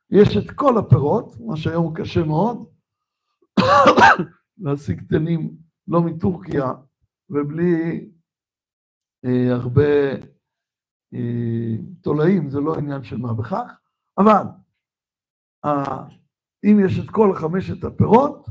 יש 0.09 0.37
את 0.37 0.51
כל 0.55 0.77
הפירות, 0.77 1.35
מה 1.39 1.57
שהיום 1.57 1.85
הוא 1.85 1.95
קשה 1.95 2.23
מאוד, 2.23 2.65
להשיג 4.63 5.01
תנים 5.09 5.57
לא 5.87 6.01
מטורקיה 6.01 6.73
ובלי 7.29 8.09
הרבה 9.51 10.11
אה, 11.13 11.75
תולעים, 12.01 12.49
זה 12.49 12.59
לא 12.59 12.75
עניין 12.75 13.03
של 13.03 13.17
מה 13.17 13.33
בכך, 13.33 13.79
אבל 14.17 14.43
אה, 15.65 16.07
אם 16.63 16.77
יש 16.85 16.99
את 16.99 17.09
כל 17.09 17.35
חמשת 17.35 17.83
הפירות, 17.83 18.47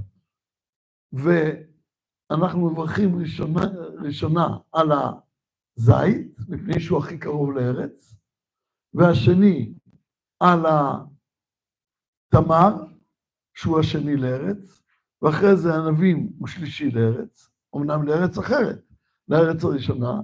ואנחנו 1.13 2.71
מברכים 2.71 3.19
ראשונה, 3.21 3.61
ראשונה 4.05 4.59
על 4.73 4.89
הזית, 4.93 6.39
מפני 6.49 6.81
שהוא 6.81 6.99
הכי 6.99 7.19
קרוב 7.19 7.53
לארץ, 7.53 8.15
והשני 8.95 9.75
על 10.41 10.67
התמר, 12.33 12.75
שהוא 13.55 13.81
השני 13.81 14.17
לארץ, 14.17 14.83
ואחרי 15.23 15.57
זה 15.57 15.75
ענבים 15.75 16.33
הוא 16.39 16.49
שלישי 16.49 16.91
לארץ, 16.91 17.51
אמנם 17.77 18.03
לארץ 18.03 18.39
אחרת, 18.39 18.83
לארץ 19.29 19.65
הראשונה, 19.65 20.21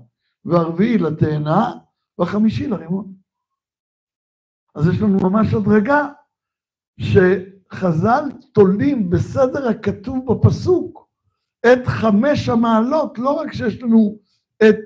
והרביעי 0.49 0.99
לתאנה, 0.99 1.73
והחמישי 2.19 2.67
לרימון. 2.67 3.15
אז 4.75 4.87
יש 4.87 5.01
לנו 5.03 5.31
ממש 5.31 5.55
הדרגה 5.55 6.09
שחז"ל 7.01 8.23
תולים 8.53 9.11
בסדר 9.11 9.69
הכתוב 9.69 10.33
בפסוק 10.33 11.09
את 11.67 11.87
חמש 11.87 12.49
המעלות, 12.49 13.19
לא 13.19 13.31
רק 13.31 13.53
שיש 13.53 13.83
לנו 13.83 14.19
את 14.69 14.77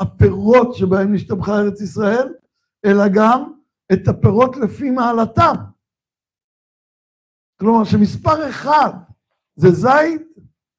הפירות 0.00 0.74
שבהם 0.74 1.14
נשתבחה 1.14 1.52
ארץ 1.58 1.80
ישראל, 1.80 2.34
אלא 2.84 3.04
גם 3.14 3.52
את 3.92 4.08
הפירות 4.08 4.56
לפי 4.56 4.90
מעלתם. 4.90 5.54
כלומר 7.60 7.84
שמספר 7.84 8.48
אחד 8.48 8.90
זה 9.56 9.70
זית, 9.70 10.22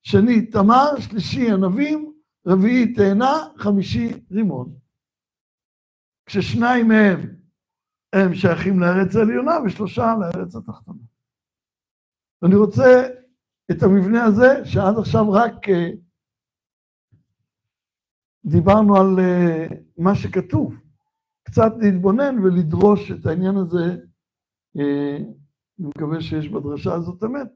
שני 0.03 0.45
תמר, 0.45 0.99
שלישי 0.99 1.51
ענבים, 1.51 2.13
רביעי 2.47 2.93
תאנה, 2.93 3.47
חמישי 3.57 4.09
רימון. 4.31 4.73
כששניים 6.25 6.87
מהם 6.87 7.19
הם 8.13 8.33
שייכים 8.33 8.79
לארץ 8.79 9.15
העליונה 9.15 9.51
ושלושה 9.65 10.13
לארץ 10.19 10.55
התחתונה. 10.55 11.03
ואני 12.41 12.55
רוצה 12.55 13.07
את 13.71 13.83
המבנה 13.83 14.23
הזה, 14.23 14.65
שעד 14.65 14.97
עכשיו 14.97 15.31
רק 15.31 15.53
uh, 15.67 15.97
דיברנו 18.45 18.95
על 18.95 19.15
uh, 19.17 19.73
מה 19.97 20.15
שכתוב, 20.15 20.75
קצת 21.43 21.71
להתבונן 21.79 22.39
ולדרוש 22.39 23.11
את 23.11 23.25
העניין 23.25 23.57
הזה, 23.57 23.95
uh, 24.77 24.81
אני 25.79 25.87
מקווה 25.87 26.21
שיש 26.21 26.49
בדרשה 26.49 26.93
הזאת 26.93 27.23
אמת, 27.23 27.51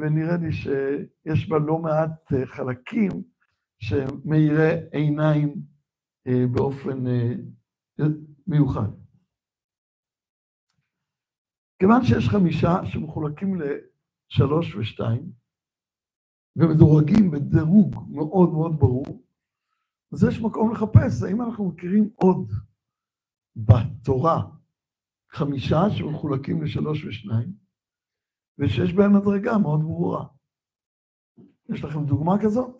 ונראה 0.00 0.36
לי 0.36 0.52
שיש 0.52 1.48
בה 1.48 1.58
לא 1.58 1.78
מעט 1.78 2.32
חלקים 2.44 3.10
שמאירי 3.80 4.70
עיניים 4.92 5.54
uh, 6.28 6.30
באופן 6.54 7.06
uh, 7.06 8.02
מיוחד. 8.46 8.88
כיוון 11.78 12.04
שיש 12.04 12.28
חמישה 12.28 12.72
שמחולקים 12.84 13.60
לשלוש 13.60 14.74
ושתיים, 14.74 15.32
ומדורגים 16.56 17.30
בדירוג 17.30 17.94
מאוד 18.10 18.50
מאוד 18.52 18.72
ברור, 18.78 19.24
אז 20.12 20.24
יש 20.24 20.40
מקום 20.40 20.72
לחפש, 20.72 21.22
האם 21.22 21.42
אנחנו 21.42 21.68
מכירים 21.68 22.10
עוד 22.14 22.50
בתורה 23.56 24.42
חמישה 25.30 25.80
שמחולקים 25.90 26.62
לשלוש 26.62 27.04
ושניים, 27.04 27.52
ושיש 28.58 28.92
בהם 28.92 29.16
מדרגה 29.16 29.58
מאוד 29.58 29.80
ברורה. 29.80 30.26
יש 31.68 31.84
לכם 31.84 32.04
דוגמה 32.06 32.32
כזאת? 32.42 32.79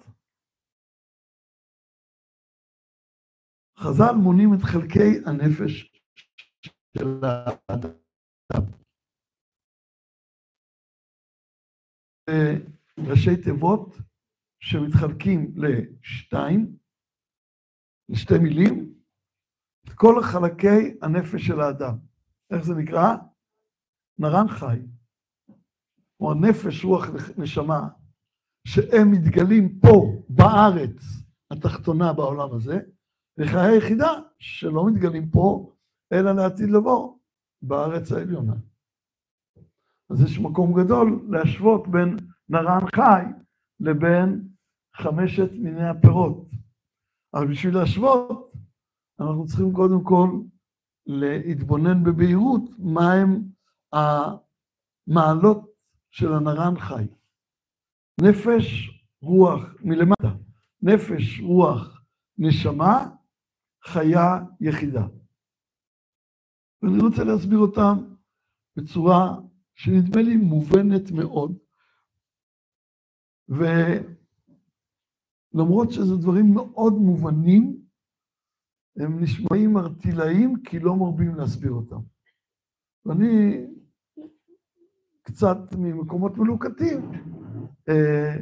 חז"ל 3.80 4.14
מונים 4.22 4.54
את 4.54 4.62
חלקי 4.62 5.10
הנפש 5.26 5.92
של 6.98 7.20
האדם. 7.24 7.90
ראשי 12.98 13.42
תיבות 13.44 13.96
שמתחלקים 14.60 15.54
לשתיים, 15.56 16.76
לשתי 18.08 18.38
מילים, 18.42 18.94
את 19.84 19.92
כל 19.94 20.14
חלקי 20.22 20.98
הנפש 21.02 21.46
של 21.46 21.60
האדם. 21.60 21.98
איך 22.50 22.64
זה 22.64 22.74
נקרא? 22.74 23.16
נרן 24.18 24.48
חי. 24.48 24.80
או 26.20 26.34
נפש, 26.34 26.84
רוח, 26.84 27.04
נשמה, 27.38 27.88
שהם 28.66 29.10
מתגלים 29.12 29.80
פה, 29.80 30.22
בארץ 30.28 31.02
התחתונה 31.50 32.12
בעולם 32.12 32.56
הזה, 32.56 32.80
וחיי 33.40 33.72
היחידה 33.72 34.10
שלא 34.38 34.86
מתגלים 34.86 35.30
פה, 35.30 35.72
אלא 36.12 36.32
לעתיד 36.32 36.70
לבוא, 36.70 37.16
בארץ 37.62 38.12
העליונה. 38.12 38.54
אז 40.10 40.22
יש 40.22 40.38
מקום 40.38 40.82
גדול 40.82 41.26
להשוות 41.28 41.88
בין 41.88 42.16
נרן 42.48 42.86
חי 42.94 43.22
לבין 43.80 44.48
חמשת 44.96 45.52
מיני 45.52 45.88
הפירות. 45.88 46.46
אבל 47.34 47.50
בשביל 47.50 47.74
להשוות, 47.74 48.52
אנחנו 49.20 49.46
צריכים 49.46 49.72
קודם 49.72 50.04
כל 50.04 50.40
להתבונן 51.06 52.04
בבהירות 52.04 52.62
מהם 52.78 53.42
המעלות 53.92 55.70
של 56.10 56.32
הנרן 56.32 56.78
חי. 56.78 57.06
נפש, 58.20 58.90
רוח, 59.22 59.74
מלמטה, 59.84 60.32
נפש, 60.82 61.40
רוח, 61.40 62.02
נשמה, 62.38 63.19
חיה 63.84 64.38
יחידה. 64.60 65.06
ואני 66.82 67.02
רוצה 67.02 67.24
להסביר 67.24 67.58
אותם 67.58 68.14
בצורה 68.76 69.38
שנדמה 69.74 70.22
לי 70.22 70.36
מובנת 70.36 71.10
מאוד, 71.10 71.58
ולמרות 75.54 75.92
שזה 75.92 76.16
דברים 76.16 76.54
מאוד 76.54 76.92
מובנים, 76.92 77.80
הם 78.96 79.22
נשמעים 79.22 79.76
ארטילאיים 79.76 80.62
כי 80.62 80.78
לא 80.78 80.96
מרבים 80.96 81.34
להסביר 81.34 81.70
אותם. 81.70 82.00
ואני 83.04 83.66
קצת 85.22 85.56
ממקומות 85.78 86.32
מלוקטים 86.36 87.10
אה, 87.88 88.36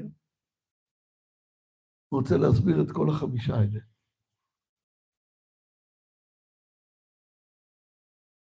רוצה 2.11 2.37
להסביר 2.37 2.83
את 2.83 2.91
כל 2.91 3.11
החמישה 3.11 3.55
האלה. 3.55 3.81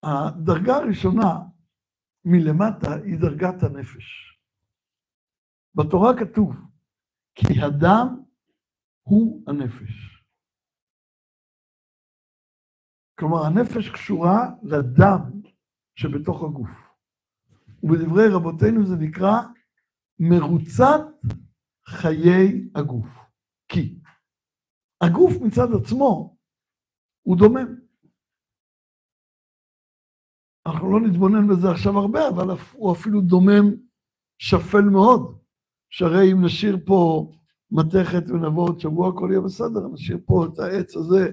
הדרגה 0.03 0.75
הראשונה 0.75 1.39
מלמטה 2.25 2.93
היא 2.93 3.19
דרגת 3.19 3.63
הנפש. 3.63 4.37
בתורה 5.75 6.11
כתוב, 6.19 6.55
כי 7.35 7.61
הדם 7.61 8.23
הוא 9.01 9.43
הנפש. 9.47 10.23
כלומר, 13.19 13.45
הנפש 13.45 13.89
קשורה 13.89 14.49
לדם 14.63 15.41
שבתוך 15.95 16.43
הגוף. 16.43 16.69
ובדברי 17.83 18.27
רבותינו 18.27 18.85
זה 18.85 18.95
נקרא 18.95 19.41
מרוצת 20.19 21.01
חיי 21.87 22.69
הגוף. 22.75 23.07
כי 23.67 23.99
הגוף 25.01 25.33
מצד 25.41 25.67
עצמו 25.81 26.37
הוא 27.21 27.37
דומם. 27.37 27.83
אנחנו 30.65 30.91
לא 30.91 31.07
נתבונן 31.07 31.47
בזה 31.47 31.71
עכשיו 31.71 31.99
הרבה, 31.99 32.29
אבל 32.29 32.47
הוא 32.73 32.93
אפילו 32.93 33.21
דומם 33.21 33.71
שפל 34.37 34.81
מאוד. 34.81 35.43
שהרי 35.93 36.31
אם 36.31 36.45
נשאיר 36.45 36.77
פה 36.85 37.31
מתכת 37.71 38.23
ונבוא 38.29 38.63
עוד 38.63 38.79
שבוע, 38.79 39.09
הכל 39.09 39.27
יהיה 39.31 39.41
בסדר, 39.41 39.87
נשאיר 39.93 40.17
פה 40.25 40.45
את 40.45 40.59
העץ 40.59 40.95
הזה, 40.95 41.29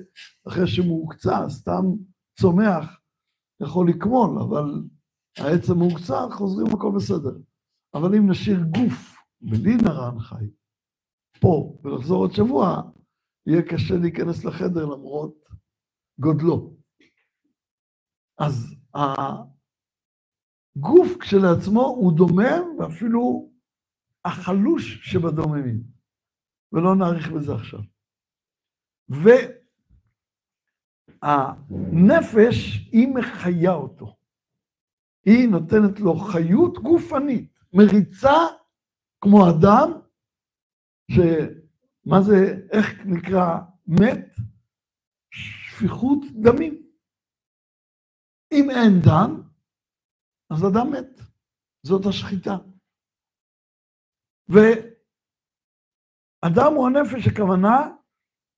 אחרי 0.48 0.66
שמהוקצע, 0.66 1.48
סתם 1.48 1.84
צומח, 2.40 3.00
יכול 3.62 3.88
לקמול, 3.88 4.38
אבל 4.38 4.82
העץ 5.38 5.70
המהוקצע, 5.70 6.26
חוזרים, 6.32 6.66
הכל 6.66 6.92
בסדר. 6.96 7.38
אבל 7.94 8.14
אם 8.14 8.30
נשאיר 8.30 8.60
גוף 8.62 9.16
בלי 9.40 9.76
נרן 9.76 10.20
חי, 10.20 10.44
פה, 11.40 11.78
ולחזור 11.84 12.18
עוד 12.18 12.32
שבוע, 12.32 12.82
יהיה 13.46 13.62
קשה 13.62 13.94
להיכנס 13.96 14.44
לחדר 14.44 14.84
למרות 14.84 15.34
גודלו. 16.20 16.76
אז 18.38 18.79
הגוף 18.94 19.48
כשלעצמו 21.20 21.86
הוא 21.86 22.16
דומם, 22.16 22.78
ואפילו 22.78 23.50
החלוש 24.24 25.10
שבדוממים, 25.10 25.82
ולא 26.72 26.96
נאריך 26.96 27.30
בזה 27.30 27.54
עכשיו. 27.54 27.80
והנפש, 31.22 32.88
היא 32.92 33.08
מחיה 33.14 33.72
אותו. 33.72 34.16
היא 35.24 35.48
נותנת 35.48 36.00
לו 36.00 36.14
חיות 36.14 36.78
גופנית, 36.78 37.54
מריצה 37.72 38.36
כמו 39.20 39.50
אדם, 39.50 39.90
שמה 41.10 42.22
זה, 42.22 42.66
איך 42.70 43.06
נקרא 43.06 43.58
מת? 43.86 44.36
שפיכות 45.30 46.24
דמים. 46.34 46.89
אם 48.52 48.70
אין 48.70 49.00
דם, 49.04 49.42
אז 50.50 50.64
אדם 50.64 50.92
מת. 50.92 51.20
זאת 51.86 52.02
השחיטה. 52.08 52.56
ואדם 54.48 56.72
הוא 56.76 56.86
הנפש, 56.86 57.28
הכוונה 57.32 57.76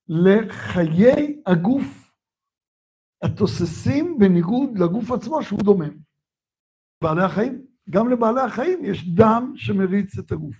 לחיי 0.07 1.41
הגוף 1.45 2.13
התוססים 3.23 4.17
בניגוד 4.19 4.77
לגוף 4.77 5.11
עצמו 5.11 5.43
שהוא 5.43 5.63
דומם. 5.63 5.97
בעלי 7.03 7.23
החיים, 7.25 7.67
גם 7.89 8.11
לבעלי 8.11 8.41
החיים 8.41 8.85
יש 8.85 9.09
דם 9.17 9.53
שמריץ 9.55 10.17
את 10.19 10.31
הגוף. 10.31 10.55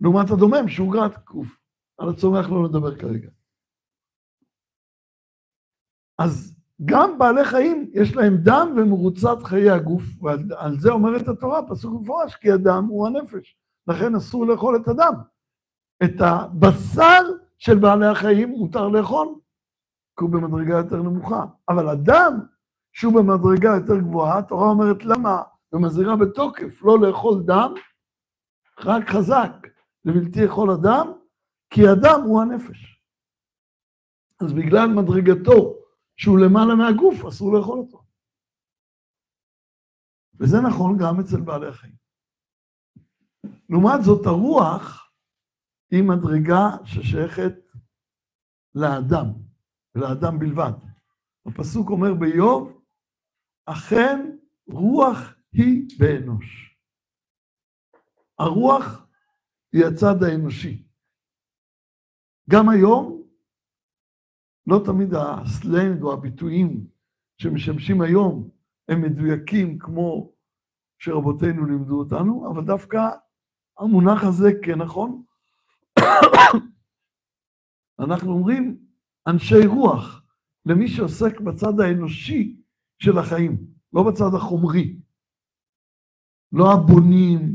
לעומת 0.00 0.30
הדומם 0.30 0.68
שהוא 0.68 0.92
גרט 0.92 1.24
גוף. 1.24 1.58
על 1.98 2.08
הצומח 2.08 2.46
לא 2.50 2.68
נדבר 2.68 3.00
כרגע. 3.00 3.30
אז 6.18 6.57
גם 6.84 7.18
בעלי 7.18 7.44
חיים 7.44 7.90
יש 7.92 8.16
להם 8.16 8.36
דם 8.36 8.74
ומרוצת 8.76 9.42
חיי 9.44 9.70
הגוף, 9.70 10.02
ועל 10.22 10.80
זה 10.80 10.90
אומרת 10.90 11.28
התורה, 11.28 11.68
פסוק 11.68 12.02
מפורש, 12.02 12.34
כי 12.34 12.52
הדם 12.52 12.86
הוא 12.88 13.06
הנפש. 13.06 13.56
לכן 13.86 14.14
אסור 14.14 14.46
לאכול 14.46 14.76
את 14.76 14.88
הדם. 14.88 15.12
את 16.04 16.20
הבשר 16.20 17.22
של 17.58 17.78
בעלי 17.78 18.06
החיים 18.06 18.48
מותר 18.48 18.88
לאכול, 18.88 19.28
כי 20.18 20.24
הוא 20.24 20.30
במדרגה 20.30 20.76
יותר 20.76 21.02
נמוכה. 21.02 21.44
אבל 21.68 21.88
הדם, 21.88 22.40
שהוא 22.92 23.14
במדרגה 23.14 23.70
יותר 23.74 23.98
גבוהה, 23.98 24.38
התורה 24.38 24.68
אומרת 24.68 25.04
למה 25.04 25.42
ומזהירה 25.72 26.16
בתוקף 26.16 26.82
לא 26.82 26.98
לאכול 27.00 27.42
דם, 27.42 27.74
רק 28.84 29.08
חזק, 29.10 29.52
לבלתי 30.04 30.46
אכול 30.46 30.70
הדם, 30.70 31.12
כי 31.70 31.88
הדם 31.88 32.20
הוא 32.24 32.42
הנפש. 32.42 33.02
אז 34.40 34.52
בגלל 34.52 34.86
מדרגתו 34.86 35.77
שהוא 36.18 36.38
למעלה 36.38 36.74
מהגוף, 36.74 37.24
אסור 37.28 37.52
לאכול 37.52 37.78
אותו. 37.78 38.04
וזה 40.40 40.56
נכון 40.68 40.96
גם 41.00 41.20
אצל 41.20 41.40
בעלי 41.40 41.68
החיים. 41.68 41.96
לעומת 43.68 44.04
זאת, 44.04 44.26
הרוח 44.26 45.12
היא 45.90 46.02
מדרגה 46.02 46.84
ששייכת 46.84 47.54
לאדם, 48.74 49.26
ולאדם 49.94 50.38
בלבד. 50.38 50.72
הפסוק 51.46 51.90
אומר 51.90 52.14
באיוב, 52.20 52.84
אכן 53.66 54.36
רוח 54.68 55.18
היא 55.52 55.88
באנוש. 55.98 56.76
הרוח 58.38 59.06
היא 59.72 59.84
הצד 59.84 60.22
האנושי. 60.22 60.88
גם 62.50 62.68
היום, 62.68 63.17
לא 64.68 64.82
תמיד 64.84 65.14
הסלנג 65.14 66.02
או 66.02 66.12
הביטויים 66.12 66.86
שמשמשים 67.38 68.00
היום 68.00 68.48
הם 68.88 69.02
מדויקים 69.02 69.78
כמו 69.78 70.32
שרבותינו 70.98 71.66
לימדו 71.66 71.98
אותנו, 71.98 72.50
אבל 72.52 72.64
דווקא 72.64 73.08
המונח 73.78 74.24
הזה 74.24 74.50
כן 74.62 74.78
נכון. 74.78 75.22
אנחנו 78.04 78.32
אומרים 78.32 78.78
אנשי 79.26 79.66
רוח, 79.66 80.22
למי 80.66 80.88
שעוסק 80.88 81.40
בצד 81.40 81.80
האנושי 81.80 82.56
של 82.98 83.18
החיים, 83.18 83.56
לא 83.92 84.02
בצד 84.02 84.34
החומרי. 84.36 84.96
לא 86.52 86.72
הבונים, 86.72 87.54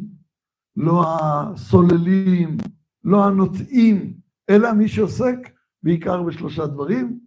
לא 0.76 1.04
הסוללים, 1.06 2.58
לא 3.04 3.26
הנוטעים, 3.26 4.18
אלא 4.50 4.74
מי 4.74 4.88
שעוסק 4.88 5.38
בעיקר 5.84 6.24
בשלושה 6.24 6.68
דברים, 6.68 7.20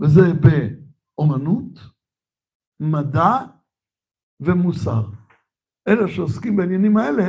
וזה 0.00 0.20
באומנות, 0.40 1.78
מדע 2.80 3.32
ומוסר. 4.40 5.02
אלה 5.88 6.08
שעוסקים 6.08 6.56
בעניינים 6.56 6.96
האלה 6.96 7.22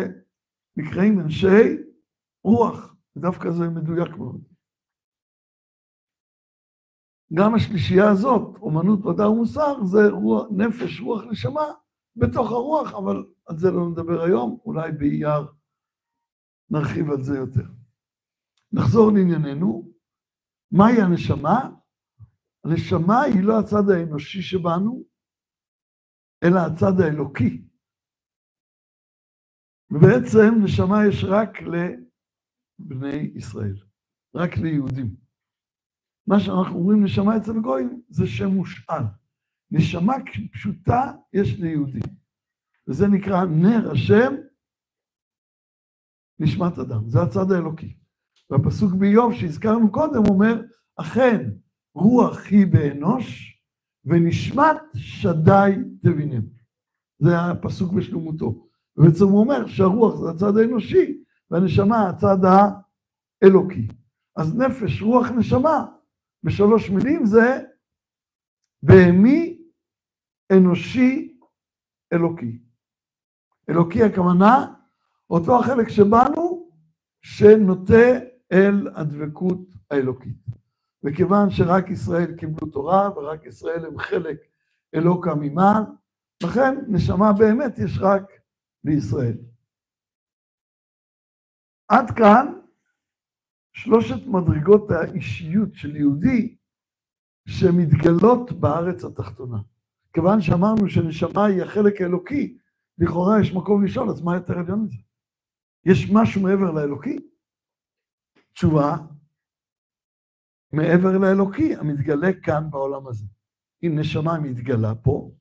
נקראים 0.77 1.19
אנשי 1.19 1.77
רוח, 2.43 2.95
דווקא 3.17 3.51
זה 3.51 3.69
מדויק 3.69 4.17
מאוד. 4.17 4.41
גם 7.33 7.55
השלישייה 7.55 8.11
הזאת, 8.11 8.57
אומנות, 8.57 8.99
מדע 9.05 9.29
ומוסר, 9.29 9.83
זה 9.85 10.09
רוח, 10.11 10.47
נפש, 10.51 10.99
רוח, 11.01 11.23
נשמה, 11.31 11.65
בתוך 12.15 12.51
הרוח, 12.51 12.93
אבל 12.93 13.25
על 13.45 13.57
זה 13.57 13.71
לא 13.71 13.89
נדבר 13.89 14.21
היום, 14.21 14.57
אולי 14.65 14.91
באייר 14.91 15.47
נרחיב 16.69 17.11
על 17.11 17.23
זה 17.23 17.37
יותר. 17.37 17.67
נחזור 18.71 19.11
לענייננו, 19.11 19.94
מהי 20.71 21.01
הנשמה? 21.01 21.69
הנשמה 22.63 23.21
היא 23.21 23.43
לא 23.43 23.59
הצד 23.59 23.89
האנושי 23.89 24.41
שבנו, 24.41 25.03
אלא 26.43 26.59
הצד 26.59 26.99
האלוקי. 26.99 27.67
ובעצם 29.91 30.63
נשמה 30.63 30.97
יש 31.09 31.23
רק 31.23 31.49
לבני 31.61 33.31
ישראל, 33.35 33.75
רק 34.35 34.51
ליהודים. 34.57 35.15
מה 36.27 36.39
שאנחנו 36.39 36.79
אומרים 36.79 37.03
נשמה 37.03 37.37
אצל 37.37 37.61
גויים 37.61 38.01
זה 38.09 38.27
שם 38.27 38.47
מושאל. 38.47 39.03
נשמה 39.71 40.13
פשוטה 40.51 41.13
יש 41.33 41.59
ליהודים, 41.59 42.15
וזה 42.87 43.05
נקרא 43.07 43.45
נר 43.45 43.91
השם 43.91 44.33
נשמת 46.39 46.79
אדם, 46.79 47.09
זה 47.09 47.19
הצד 47.21 47.51
האלוקי. 47.51 47.97
והפסוק 48.49 48.93
באיוב 48.93 49.33
שהזכרנו 49.33 49.91
קודם 49.91 50.23
אומר, 50.29 50.61
אכן 50.95 51.51
רוח 51.95 52.45
היא 52.45 52.67
באנוש 52.67 53.59
ונשמת 54.05 54.77
שדי 54.95 55.71
תבינם. 56.01 56.41
זה 57.19 57.39
הפסוק 57.39 57.93
בשלמותו. 57.93 58.67
ובעצם 58.97 59.23
הוא 59.23 59.39
אומר 59.39 59.67
שהרוח 59.67 60.15
זה 60.15 60.29
הצד 60.29 60.57
האנושי 60.57 61.23
והנשמה 61.51 62.09
הצד 62.09 62.37
האלוקי. 63.43 63.87
אז 64.35 64.55
נפש, 64.55 65.01
רוח, 65.01 65.27
נשמה, 65.29 65.85
בשלוש 66.43 66.89
מילים 66.89 67.25
זה 67.25 67.61
בהמי, 68.83 69.61
אנושי, 70.51 71.37
אלוקי. 72.13 72.59
אלוקי 73.69 74.03
הכוונה, 74.03 74.73
אותו 75.29 75.59
החלק 75.59 75.89
שבנו, 75.89 76.69
שנוטה 77.21 78.34
אל 78.51 78.87
הדבקות 78.95 79.59
האלוקית. 79.91 80.45
וכיוון 81.03 81.49
שרק 81.49 81.89
ישראל 81.89 82.35
קיבלו 82.35 82.67
תורה 82.71 83.09
ורק 83.15 83.45
ישראל 83.45 83.85
הם 83.85 83.97
חלק 83.97 84.37
אלוקה 84.95 85.35
ממעל, 85.35 85.83
לכן 86.43 86.75
נשמה 86.87 87.33
באמת 87.33 87.79
יש 87.79 87.97
רק 88.01 88.23
לישראל. 88.83 89.37
עד 91.87 92.11
כאן 92.11 92.59
שלושת 93.73 94.27
מדרגות 94.27 94.91
האישיות 94.91 95.69
של 95.73 95.95
יהודי 95.95 96.55
שמתגלות 97.47 98.51
בארץ 98.51 99.03
התחתונה. 99.03 99.57
כיוון 100.13 100.41
שאמרנו 100.41 100.89
שנשמה 100.89 101.45
היא 101.45 101.61
החלק 101.63 102.01
האלוקי, 102.01 102.57
לכאורה 102.97 103.41
יש 103.41 103.53
מקום 103.53 103.85
לשאול, 103.85 104.09
אז 104.09 104.21
מה 104.21 104.35
יותר 104.35 104.59
עליון 104.59 104.83
מזה? 104.83 104.97
יש 105.85 106.11
משהו 106.13 106.41
מעבר 106.41 106.71
לאלוקי? 106.71 107.19
תשובה, 108.55 108.95
מעבר 110.71 111.17
לאלוקי, 111.21 111.75
המתגלה 111.75 112.27
כאן 112.43 112.69
בעולם 112.71 113.07
הזה. 113.07 113.25
אם 113.83 113.91
נשמה 113.99 114.39
מתגלה 114.43 114.95
פה, 115.03 115.31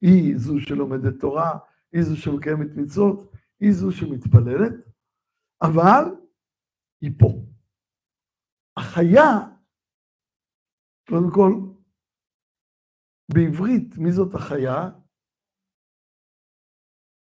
היא 0.00 0.38
זו 0.38 0.60
שלומדת 0.60 1.20
תורה, 1.20 1.58
היא 1.92 2.02
זו 2.02 2.16
שמקיימת 2.16 2.76
מצוות, 2.76 3.32
היא 3.60 3.72
זו 3.72 3.92
שמתפללת, 3.92 4.72
אבל 5.62 6.04
היא 7.00 7.10
פה. 7.18 7.28
החיה, 8.76 9.28
קודם 11.08 11.30
כל, 11.34 11.52
בעברית, 13.34 13.98
מי 13.98 14.12
זאת 14.12 14.34
החיה? 14.34 14.90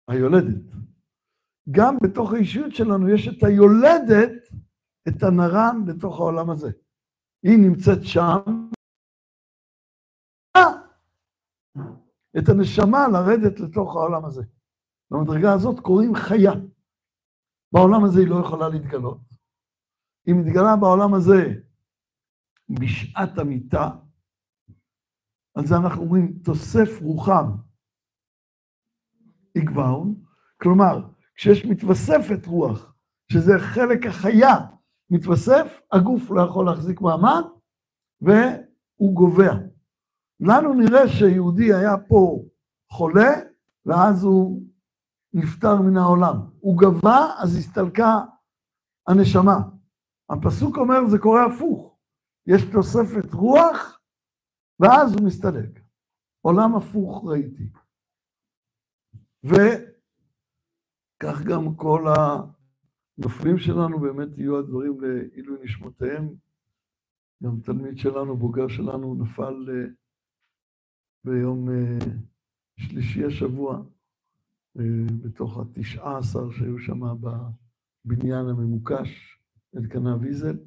היולדת. 0.08 0.72
גם 1.70 1.94
בתוך 2.02 2.32
האישיות 2.32 2.74
שלנו 2.74 3.08
יש 3.08 3.28
את 3.28 3.42
היולדת, 3.42 4.61
את 5.08 5.22
הנרן 5.22 5.84
לתוך 5.86 6.20
העולם 6.20 6.50
הזה. 6.50 6.70
היא 7.42 7.58
נמצאת 7.68 7.98
שם, 8.02 8.68
את 12.38 12.48
הנשמה 12.48 13.08
לרדת 13.08 13.60
לתוך 13.60 13.96
העולם 13.96 14.24
הזה. 14.24 14.42
במדרגה 15.10 15.52
הזאת 15.54 15.80
קוראים 15.80 16.14
חיה. 16.14 16.52
בעולם 17.72 18.04
הזה 18.04 18.20
היא 18.20 18.28
לא 18.28 18.40
יכולה 18.46 18.68
להתגלות. 18.68 19.20
היא 20.26 20.34
מתגלה 20.34 20.76
בעולם 20.80 21.14
הזה 21.14 21.42
בשעת 22.68 23.38
המיטה, 23.38 23.90
על 25.54 25.66
זה 25.66 25.74
אנחנו 25.76 26.02
אומרים 26.02 26.38
תוסף 26.44 27.02
רוחם 27.02 27.46
יגבהון, 29.54 30.24
כלומר, 30.62 31.08
כשיש 31.34 31.64
מתווספת 31.64 32.46
רוח, 32.46 32.94
שזה 33.32 33.52
חלק 33.58 34.06
החיה, 34.06 34.54
מתווסף, 35.12 35.80
הגוף 35.92 36.30
לא 36.30 36.42
יכול 36.42 36.66
להחזיק 36.66 37.00
מעמד, 37.00 37.42
והוא 38.20 39.14
גובע. 39.14 39.52
לנו 40.40 40.74
נראה 40.74 41.08
שיהודי 41.08 41.74
היה 41.74 41.98
פה 42.08 42.44
חולה, 42.90 43.30
ואז 43.86 44.24
הוא 44.24 44.62
נפטר 45.32 45.82
מן 45.82 45.96
העולם. 45.96 46.36
הוא 46.60 46.78
גבה, 46.78 47.34
אז 47.38 47.56
הסתלקה 47.56 48.20
הנשמה. 49.06 49.58
הפסוק 50.30 50.76
אומר, 50.76 51.06
זה 51.10 51.18
קורה 51.18 51.46
הפוך. 51.46 51.98
יש 52.46 52.62
תוספת 52.72 53.34
רוח, 53.34 54.00
ואז 54.80 55.14
הוא 55.14 55.26
מסתלק. 55.26 55.80
עולם 56.40 56.74
הפוך 56.74 57.24
ראיתי. 57.24 57.68
וכך 59.44 61.42
גם 61.42 61.74
כל 61.76 62.14
הנופלים 63.18 63.58
שלנו 63.58 64.00
באמת 64.00 64.38
יהיו 64.38 64.58
הדברים 64.58 65.00
לעילוי 65.00 65.58
נשמותיהם. 65.64 66.34
גם 67.42 67.60
תלמיד 67.60 67.98
שלנו, 67.98 68.36
בוגר 68.36 68.68
שלנו, 68.68 69.14
נפל 69.14 69.68
אה, 69.70 69.84
ביום 71.24 71.70
אה, 71.70 71.98
שלישי 72.76 73.24
השבוע, 73.24 73.82
אה, 74.78 74.84
בתוך 75.22 75.58
התשעה 75.58 76.18
עשר 76.18 76.50
שהיו 76.50 76.78
שם 76.78 77.00
בבניין 78.04 78.46
הממוקש, 78.46 79.38
אלקנה 79.76 80.16
ויזל. 80.16 80.58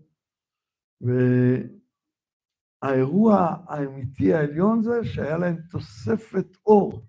והאירוע 2.81 3.55
האמיתי 3.67 4.33
העליון 4.33 4.81
זה 4.81 5.03
שהיה 5.03 5.37
להם 5.37 5.57
תוספת 5.69 6.57
אור 6.65 7.05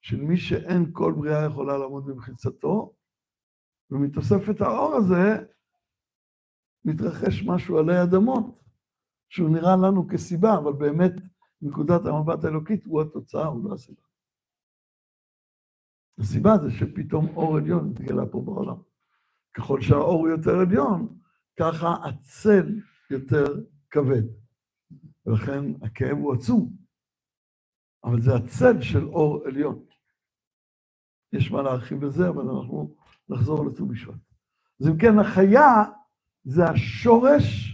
של 0.00 0.20
מי 0.20 0.36
שאין 0.36 0.90
כל 0.92 1.12
בריאה 1.16 1.46
יכולה 1.46 1.78
לעמוד 1.78 2.06
במחיצתו, 2.06 2.94
ומתוספת 3.92 4.60
האור 4.60 4.94
הזה 4.94 5.44
מתרחש 6.84 7.42
משהו 7.46 7.78
עלי 7.78 8.02
אדמות, 8.02 8.62
שהוא 9.28 9.50
נראה 9.50 9.76
לנו 9.76 10.08
כסיבה, 10.08 10.58
אבל 10.58 10.72
באמת 10.72 11.12
נקודת 11.62 12.00
המבט 12.06 12.44
האלוקית 12.44 12.84
הוא 12.84 13.02
התוצאה, 13.02 13.46
הוא 13.46 13.64
לא 13.64 13.74
הסיבה. 13.74 14.02
הסיבה 16.18 16.50
זה 16.62 16.70
שפתאום 16.70 17.36
אור 17.36 17.56
עליון 17.56 17.88
מתגלה 17.88 18.26
פה 18.26 18.42
בעולם. 18.44 18.76
ככל 19.54 19.80
שהאור 19.80 20.28
יותר 20.28 20.58
עליון, 20.60 21.18
ככה 21.60 21.94
הצל 22.08 22.80
יותר 23.10 23.44
כבד. 23.90 24.22
ולכן 25.26 25.84
הכאב 25.84 26.18
הוא 26.18 26.34
עצום, 26.34 26.76
אבל 28.04 28.20
זה 28.20 28.30
הצל 28.34 28.82
של 28.82 29.04
אור 29.04 29.44
עליון. 29.46 29.84
יש 31.32 31.50
מה 31.50 31.62
להרחיב 31.62 32.06
בזה, 32.06 32.28
אבל 32.28 32.42
אנחנו 32.42 32.94
נחזור 33.28 33.66
לט"ו 33.66 33.86
בשבט. 33.86 34.14
אז 34.80 34.88
אם 34.88 34.98
כן, 34.98 35.18
החיה 35.18 35.82
זה 36.44 36.64
השורש, 36.64 37.72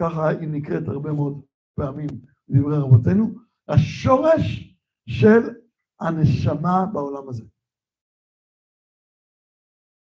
ככה 0.00 0.28
היא 0.28 0.48
נקראת 0.48 0.88
הרבה 0.88 1.12
מאוד 1.12 1.44
פעמים 1.74 2.08
בדברי 2.48 2.78
רבותינו, 2.78 3.34
השורש 3.68 4.74
של 5.08 5.40
הנשמה 6.00 6.86
בעולם 6.92 7.28
הזה. 7.28 7.44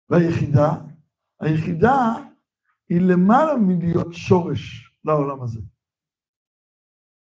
והיחידה, 0.09 0.69
היחידה 1.39 1.95
היא 2.89 3.01
למעלה 3.01 3.55
מלהיות 3.57 4.07
שורש 4.11 4.93
לעולם 5.05 5.41
הזה. 5.41 5.59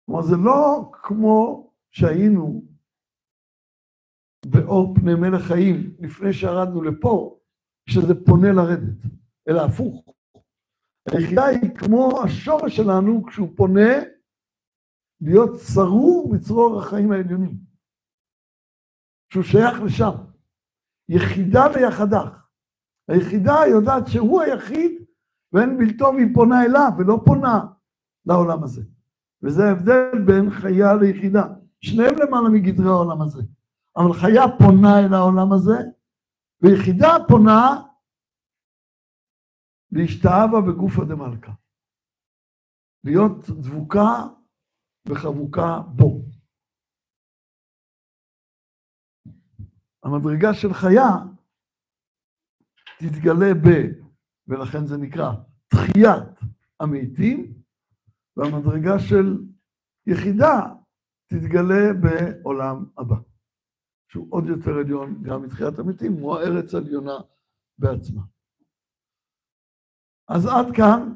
כלומר, 0.05 0.21
זה 0.21 0.35
לא 0.35 0.91
כמו 0.93 1.71
שהיינו 1.91 2.65
באור 4.45 4.95
פני 4.95 5.15
מלך 5.15 5.41
חיים 5.47 5.95
לפני 5.99 6.33
שירדנו 6.33 6.81
לפה, 6.81 7.38
שזה 7.89 8.25
פונה 8.25 8.51
לרדת, 8.51 9.03
אלא 9.49 9.61
הפוך. 9.61 10.05
היחידה 11.11 11.45
היא 11.45 11.75
כמו 11.75 12.21
השורש 12.23 12.75
שלנו 12.75 13.25
כשהוא 13.25 13.49
פונה 13.55 13.89
להיות 15.21 15.59
צרור 15.59 16.31
בצרור 16.33 16.79
החיים 16.79 17.11
העליונים. 17.11 17.57
שהוא 19.33 19.43
שייך 19.43 19.81
לשם. 19.81 20.11
יחידה 21.09 21.67
ויחדך. 21.75 22.47
היחידה 23.07 23.55
יודעת 23.69 24.07
שהוא 24.07 24.41
היחיד 24.41 24.91
ואין 25.53 25.77
בלתו 25.77 26.11
והיא 26.15 26.33
פונה 26.33 26.65
אליו 26.65 26.91
ולא 26.97 27.21
פונה 27.25 27.59
לעולם 28.25 28.63
הזה. 28.63 28.81
וזה 29.43 29.63
ההבדל 29.63 30.23
בין 30.25 30.49
חיה 30.49 30.95
ליחידה. 30.95 31.43
שניהם 31.81 32.15
למעלה 32.15 32.49
מגדרי 32.49 32.87
העולם 32.87 33.21
הזה. 33.21 33.41
אבל 33.97 34.13
חיה 34.13 34.43
פונה 34.59 34.99
אל 34.99 35.13
העולם 35.13 35.53
הזה, 35.53 35.77
ויחידה 36.61 37.09
פונה 37.27 37.89
להשתאבה 39.91 40.61
בגופה 40.67 41.01
דמלכה. 41.05 41.51
להיות 43.03 43.49
דבוקה 43.49 44.27
וחבוקה 45.07 45.79
בו. 45.95 46.21
המדרגה 50.03 50.53
של 50.53 50.73
חיה 50.73 51.09
תתגלה 52.99 53.53
ב, 53.53 53.67
ולכן 54.47 54.85
זה 54.85 54.97
נקרא 54.97 55.31
תחיית 55.67 56.39
המתים, 56.79 57.53
והמדרגה 58.37 58.99
של 59.09 59.25
יחידה 60.07 60.59
תתגלה 61.27 61.93
בעולם 62.01 62.85
הבא, 62.97 63.15
שהוא 64.09 64.27
עוד 64.29 64.45
יותר 64.47 64.71
עליון 64.71 65.23
גם 65.23 65.43
מתחיית 65.43 65.79
המתים, 65.79 66.13
הוא 66.13 66.35
הארץ 66.35 66.73
עליונה 66.73 67.17
בעצמה. 67.77 68.21
אז 70.27 70.45
עד 70.45 70.75
כאן 70.75 71.15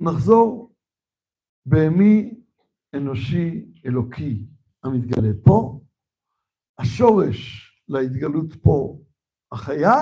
נחזור 0.00 0.74
בהמי 1.66 2.40
אנושי 2.94 3.72
אלוקי 3.86 4.46
המתגלה 4.84 5.28
פה, 5.44 5.80
השורש 6.78 7.68
להתגלות 7.88 8.54
פה 8.62 8.98
החיה, 9.52 9.94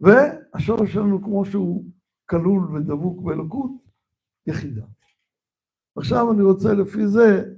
והשורש 0.00 0.92
שלנו 0.92 1.22
כמו 1.22 1.44
שהוא 1.44 1.84
כלול 2.30 2.76
ודבוק 2.76 3.22
באלוקות, 3.22 3.70
יחידה. 4.46 4.86
עכשיו 5.98 6.32
אני 6.32 6.42
רוצה 6.42 6.68
לפי 6.74 7.06
זה 7.06 7.54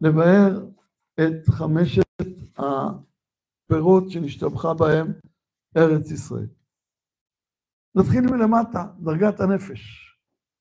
לבאר 0.00 0.66
את 1.20 1.48
חמשת 1.48 2.05
הפירות 2.58 4.10
שנשתבחה 4.10 4.74
בהם 4.74 5.12
ארץ 5.76 6.10
ישראל. 6.10 6.48
נתחיל 7.94 8.20
מלמטה, 8.20 8.86
דרגת 9.00 9.40
הנפש. 9.40 10.06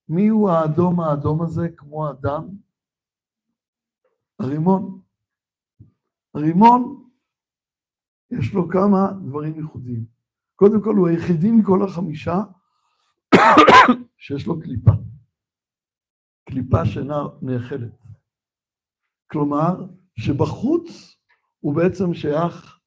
מי 0.09 0.27
הוא 0.27 0.49
האדום 0.49 0.99
האדום 0.99 1.41
הזה 1.41 1.69
כמו 1.77 2.11
אדם? 2.11 2.47
הרימון. 4.39 5.01
הרימון, 6.33 7.09
יש 8.31 8.53
לו 8.53 8.69
כמה 8.69 9.11
דברים 9.27 9.55
ייחודיים. 9.55 10.05
קודם 10.55 10.83
כל, 10.83 10.95
הוא 10.95 11.07
היחידי 11.07 11.51
מכל 11.51 11.79
החמישה 11.83 12.37
שיש 14.17 14.47
לו 14.47 14.59
קליפה. 14.59 14.91
קליפה 16.49 16.85
שאינה 16.85 17.23
נאכלת. 17.41 18.03
כלומר, 19.31 19.85
שבחוץ 20.19 21.14
הוא 21.65 21.75
בעצם 21.75 22.13
שייך 22.13 22.79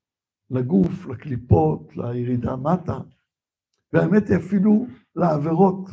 לגוף, 0.50 1.06
לקליפות, 1.06 1.96
לירידה 1.96 2.56
מטה, 2.56 2.98
והאמת 3.92 4.28
היא 4.28 4.36
אפילו 4.36 4.86
לעבירות. 5.16 5.88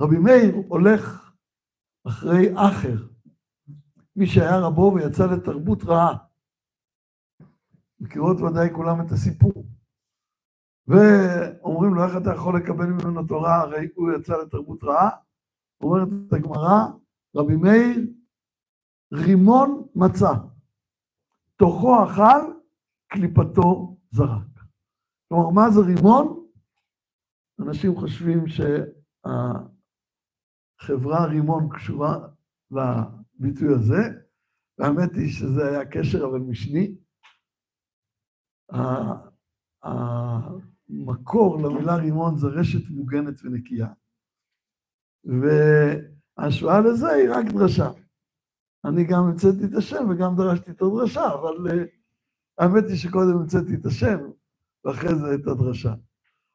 רבי 0.00 0.18
מאיר 0.18 0.54
הולך 0.68 1.32
אחרי 2.08 2.52
אחר, 2.54 3.06
מי 4.16 4.26
שהיה 4.26 4.58
רבו 4.58 4.92
ויצא 4.94 5.26
לתרבות 5.26 5.82
רעה. 5.84 6.16
מכירות 8.00 8.36
ודאי 8.40 8.68
כולם 8.74 9.06
את 9.06 9.12
הסיפור. 9.12 9.64
ואומרים 10.86 11.94
לו, 11.94 12.04
איך 12.04 12.12
אתה 12.22 12.30
יכול 12.34 12.60
לקבל 12.60 12.86
ממנו 12.86 13.26
תורה, 13.26 13.60
הרי 13.60 13.88
הוא 13.94 14.12
יצא 14.12 14.32
לתרבות 14.42 14.84
רעה? 14.84 15.10
אומרת 15.80 16.08
הגמרא, 16.32 16.86
רבי 17.36 17.56
מאיר, 17.56 18.19
רימון 19.12 19.86
מצא, 19.94 20.32
תוכו 21.56 22.04
אכל, 22.04 22.52
קליפתו 23.08 23.96
זרק. 24.10 24.46
כלומר, 25.28 25.50
מה 25.50 25.70
זה 25.70 25.80
רימון? 25.80 26.46
אנשים 27.60 27.96
חושבים 27.96 28.44
שהחברה 30.78 31.24
רימון 31.24 31.68
קשורה 31.74 32.28
לביטוי 32.70 33.74
הזה, 33.74 34.02
והאמת 34.78 35.14
היא 35.14 35.32
שזה 35.32 35.68
היה 35.68 35.90
קשר 35.90 36.24
אבל 36.24 36.38
משני. 36.38 36.96
המקור 39.82 41.62
למילה 41.62 41.96
רימון 41.96 42.36
זה 42.36 42.46
רשת 42.46 42.90
מוגנת 42.90 43.34
ונקייה. 43.44 43.88
וההשוואה 45.24 46.80
לזה 46.80 47.08
היא 47.08 47.30
רק 47.30 47.46
דרשה. 47.46 47.90
אני 48.84 49.04
גם 49.04 49.24
המצאתי 49.24 49.64
את 49.64 49.74
השם 49.74 50.10
וגם 50.10 50.36
דרשתי 50.36 50.70
את 50.70 50.82
הדרשה, 50.82 51.34
אבל 51.34 51.70
uh, 51.70 51.86
האמת 52.58 52.84
היא 52.88 52.96
שקודם 52.96 53.36
המצאתי 53.38 53.74
את 53.74 53.86
השם, 53.86 54.18
ואחרי 54.84 55.14
זה 55.14 55.34
את 55.34 55.46
הדרשה. 55.46 55.94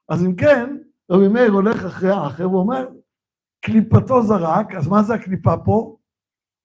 אז 0.09 0.25
אם 0.25 0.35
כן, 0.35 0.77
רבי 1.11 1.27
מאיר 1.27 1.51
הולך 1.51 1.85
אחרי 1.85 2.11
האחר 2.11 2.51
ואומר, 2.51 2.87
קליפתו 3.61 4.23
זרק, 4.23 4.75
אז 4.75 4.87
מה 4.87 5.03
זה 5.03 5.13
הקליפה 5.13 5.57
פה? 5.65 5.97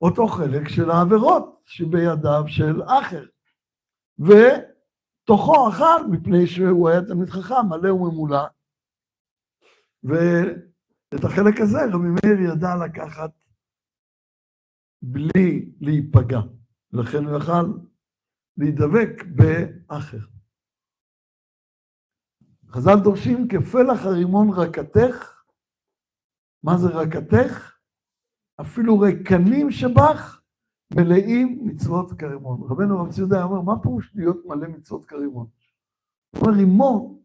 אותו 0.02 0.26
חלק 0.26 0.68
של 0.68 0.90
העבירות 0.90 1.60
שבידיו 1.64 2.42
של 2.46 2.82
אחר. 2.82 3.24
ותוכו 4.18 5.68
אכל, 5.68 6.06
מפני 6.10 6.46
שהוא 6.46 6.88
היה 6.88 7.02
תלמיד 7.02 7.28
חכם, 7.28 7.66
מלא 7.68 7.92
וממולא. 7.92 8.46
ואת 10.04 11.24
החלק 11.24 11.60
הזה 11.60 11.78
רבי 11.92 12.08
מאיר 12.08 12.40
ידע 12.40 12.76
לקחת 12.76 13.30
בלי 15.02 15.72
להיפגע. 15.80 16.40
לכן 16.92 17.24
הוא 17.24 17.38
יכל 17.38 17.78
להידבק 18.56 19.24
באחר. 19.36 20.18
חז"ל 22.68 23.00
דורשים 23.04 23.48
כפלח 23.48 24.06
הרימון 24.06 24.48
רקתך, 24.50 25.42
מה 26.62 26.78
זה 26.78 26.88
רקתך? 26.88 27.76
אפילו 28.60 29.00
רקנים 29.00 29.70
שבך 29.70 30.40
מלאים 30.96 31.60
מצוות 31.66 32.12
כרימון. 32.12 32.60
רבנו 32.70 33.00
רב 33.00 33.12
ציודה 33.12 33.42
אומר, 33.42 33.60
מה 33.60 33.82
פירוש 33.82 34.12
להיות 34.14 34.36
מלא 34.46 34.68
מצוות 34.68 35.04
כרימון? 35.04 35.46
הוא 36.30 36.42
אומר, 36.42 36.56
רימון 36.56 37.20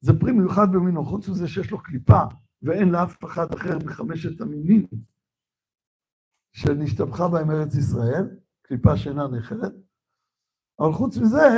זה 0.00 0.12
פרי 0.20 0.32
מיוחד 0.32 0.66
במינו, 0.72 1.04
חוץ 1.04 1.28
מזה 1.28 1.48
שיש 1.48 1.70
לו 1.70 1.82
קליפה 1.82 2.20
ואין 2.62 2.88
לאף 2.88 3.24
אחד 3.24 3.52
אחר 3.54 3.78
מחמשת 3.86 4.40
המינים 4.40 4.86
שנשתבחה 6.60 7.28
בהם 7.28 7.50
ארץ 7.50 7.74
ישראל, 7.74 8.24
קליפה 8.62 8.96
שאינה 8.96 9.28
נחלת, 9.28 9.72
אבל 10.80 10.92
חוץ 10.92 11.16
מזה, 11.16 11.48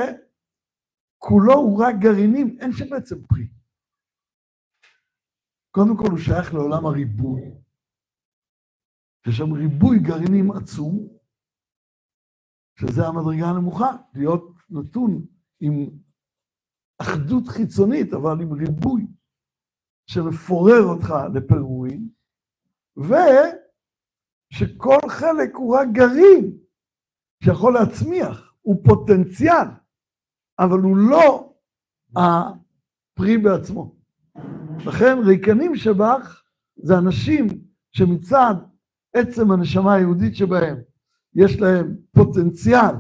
כולו 1.19 1.55
הוא 1.55 1.85
רק 1.85 1.95
גרעינים, 2.01 2.57
אין 2.61 2.73
שם 2.73 2.91
בעצם 2.91 3.27
פרי. 3.27 3.49
קודם 5.71 5.97
כל 5.97 6.11
הוא 6.11 6.19
שייך 6.19 6.55
לעולם 6.55 6.87
הריבוי. 6.87 7.43
יש 9.27 9.37
שם 9.37 9.53
ריבוי 9.53 9.99
גרעינים 9.99 10.51
עצום, 10.51 11.09
שזה 12.81 13.07
המדרגה 13.07 13.47
הנמוכה, 13.47 13.91
להיות 14.15 14.45
נתון 14.71 15.27
עם 15.61 15.75
אחדות 17.03 17.49
חיצונית, 17.49 18.13
אבל 18.13 18.43
עם 18.43 18.53
ריבוי 18.53 19.07
שמפורר 20.07 20.83
אותך 20.83 21.15
לפירורים, 21.35 22.11
ושכל 24.53 25.09
חלק 25.09 25.55
הוא 25.55 25.77
רק 25.77 25.89
גרעין 25.93 26.59
שיכול 27.45 27.75
להצמיח, 27.75 28.55
הוא 28.61 28.85
פוטנציאל. 28.85 29.67
אבל 30.59 30.79
הוא 30.79 30.97
לא 30.97 31.55
הפרי 32.17 33.39
בעצמו. 33.39 33.97
לכן 34.87 35.19
ריקנים 35.27 35.77
שבך 35.77 36.43
זה 36.77 36.99
אנשים 36.99 37.47
שמצד 37.93 38.55
עצם 39.17 39.51
הנשמה 39.51 39.95
היהודית 39.95 40.37
שבהם 40.37 40.77
יש 41.35 41.61
להם 41.61 41.97
פוטנציאל 42.13 42.95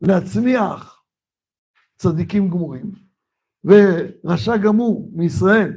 להצמיח 0.00 1.04
צדיקים 1.96 2.48
גמורים, 2.48 2.92
ורשע 3.64 4.56
גמור 4.56 5.10
מישראל, 5.12 5.72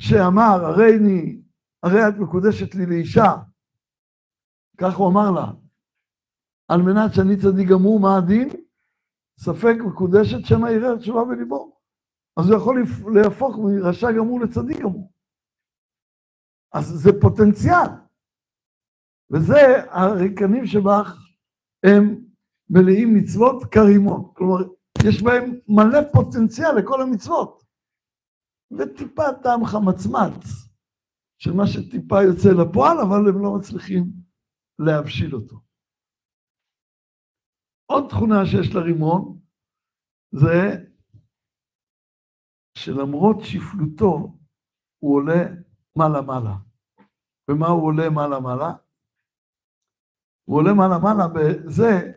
שאמר, 0.00 0.64
הרי 0.64 0.96
אני, 0.96 1.40
הרי 1.82 2.08
את 2.08 2.14
מקודשת 2.18 2.74
לי 2.74 2.86
לאישה, 2.86 3.32
כך 4.78 4.96
הוא 4.96 5.10
אמר 5.10 5.30
לה, 5.30 5.52
על 6.68 6.82
מנת 6.82 7.14
שאני 7.14 7.36
צדיק 7.36 7.68
גמור, 7.68 8.00
מה 8.00 8.16
הדין? 8.16 8.48
ספק 9.38 9.74
מקודשת 9.86 10.46
שמא 10.46 10.68
יראה 10.68 10.98
תשובה 10.98 11.24
בליבו. 11.24 11.76
אז 12.36 12.50
הוא 12.50 12.56
יכול 12.56 12.82
להפוך 13.14 13.56
מרשע 13.58 14.12
גמור 14.12 14.40
לצדיק 14.40 14.80
גמור. 14.80 15.12
אז 16.72 16.84
זה 16.86 17.10
פוטנציאל. 17.20 17.90
וזה, 19.30 19.56
הריקנים 19.90 20.66
שבך 20.66 21.16
הם 21.86 22.24
מלאים 22.70 23.14
מצוות 23.14 23.64
כרימון. 23.64 24.32
כלומר, 24.34 24.56
יש 25.04 25.22
בהם 25.22 25.58
מלא 25.68 25.98
פוטנציאל 26.12 26.78
לכל 26.78 27.02
המצוות. 27.02 27.62
וטיפה 28.70 29.22
טעם 29.42 29.64
חמצמץ 29.64 30.44
של 31.38 31.52
מה 31.52 31.66
שטיפה 31.66 32.22
יוצא 32.22 32.48
לפועל, 32.48 32.98
אבל 33.00 33.28
הם 33.28 33.42
לא 33.42 33.54
מצליחים 33.56 34.25
להבשיל 34.78 35.34
אותו. 35.34 35.56
עוד 37.86 38.04
תכונה 38.08 38.46
שיש 38.46 38.74
לרימון 38.74 39.40
זה 40.32 40.86
שלמרות 42.78 43.36
שפלותו 43.40 44.38
הוא 44.98 45.16
עולה 45.16 45.44
מעלה-מעלה. 45.96 46.56
ומה 47.50 47.66
הוא 47.66 47.86
עולה 47.86 48.10
מעלה-מעלה? 48.10 48.72
הוא 50.44 50.56
עולה 50.58 50.72
מעלה-מעלה 50.74 51.28
בזה 51.34 52.12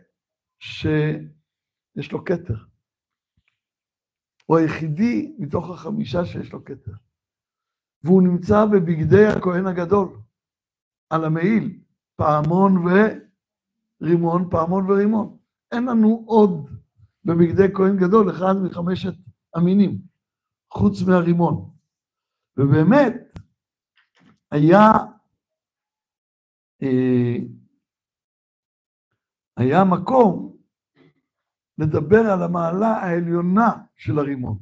שיש 0.58 2.12
לו 2.12 2.24
כתר. 2.24 2.64
הוא 4.46 4.58
היחידי 4.58 5.36
מתוך 5.38 5.70
החמישה 5.70 6.24
שיש 6.24 6.52
לו 6.52 6.64
כתר. 6.64 6.92
והוא 8.04 8.22
נמצא 8.22 8.64
בבגדי 8.72 9.26
הכהן 9.26 9.66
הגדול, 9.66 10.20
על 11.10 11.24
המעיל, 11.24 11.80
פעמון 12.20 12.74
ורימון, 14.02 14.50
פעמון 14.50 14.90
ורימון. 14.90 15.38
אין 15.72 15.84
לנו 15.84 16.24
עוד 16.26 16.70
בבגדי 17.24 17.74
כהן 17.74 17.96
גדול 17.96 18.30
אחד 18.30 18.54
מחמשת 18.64 19.14
המינים, 19.54 19.98
חוץ 20.72 21.02
מהרימון. 21.08 21.70
ובאמת, 22.56 23.14
היה, 24.50 24.90
אה, 26.82 27.36
היה 29.56 29.84
מקום 29.84 30.56
לדבר 31.78 32.20
על 32.32 32.42
המעלה 32.42 32.88
העליונה 32.88 33.70
של 33.96 34.18
הרימון. 34.18 34.58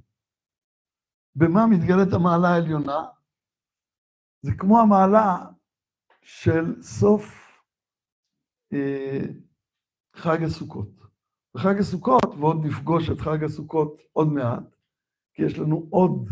במה 1.37 1.67
מתגלית 1.67 2.13
המעלה 2.13 2.49
העליונה? 2.49 3.05
זה 4.43 4.53
כמו 4.59 4.81
המעלה 4.81 5.47
של 6.23 6.83
סוף 6.83 7.48
חג 10.17 10.43
הסוכות. 10.43 10.89
בחג 11.55 11.79
הסוכות, 11.79 12.25
ועוד 12.39 12.57
נפגוש 12.65 13.11
את 13.11 13.21
חג 13.21 13.45
הסוכות 13.45 14.01
עוד 14.13 14.29
מעט, 14.29 14.77
כי 15.35 15.43
יש 15.43 15.59
לנו 15.59 15.87
עוד 15.91 16.29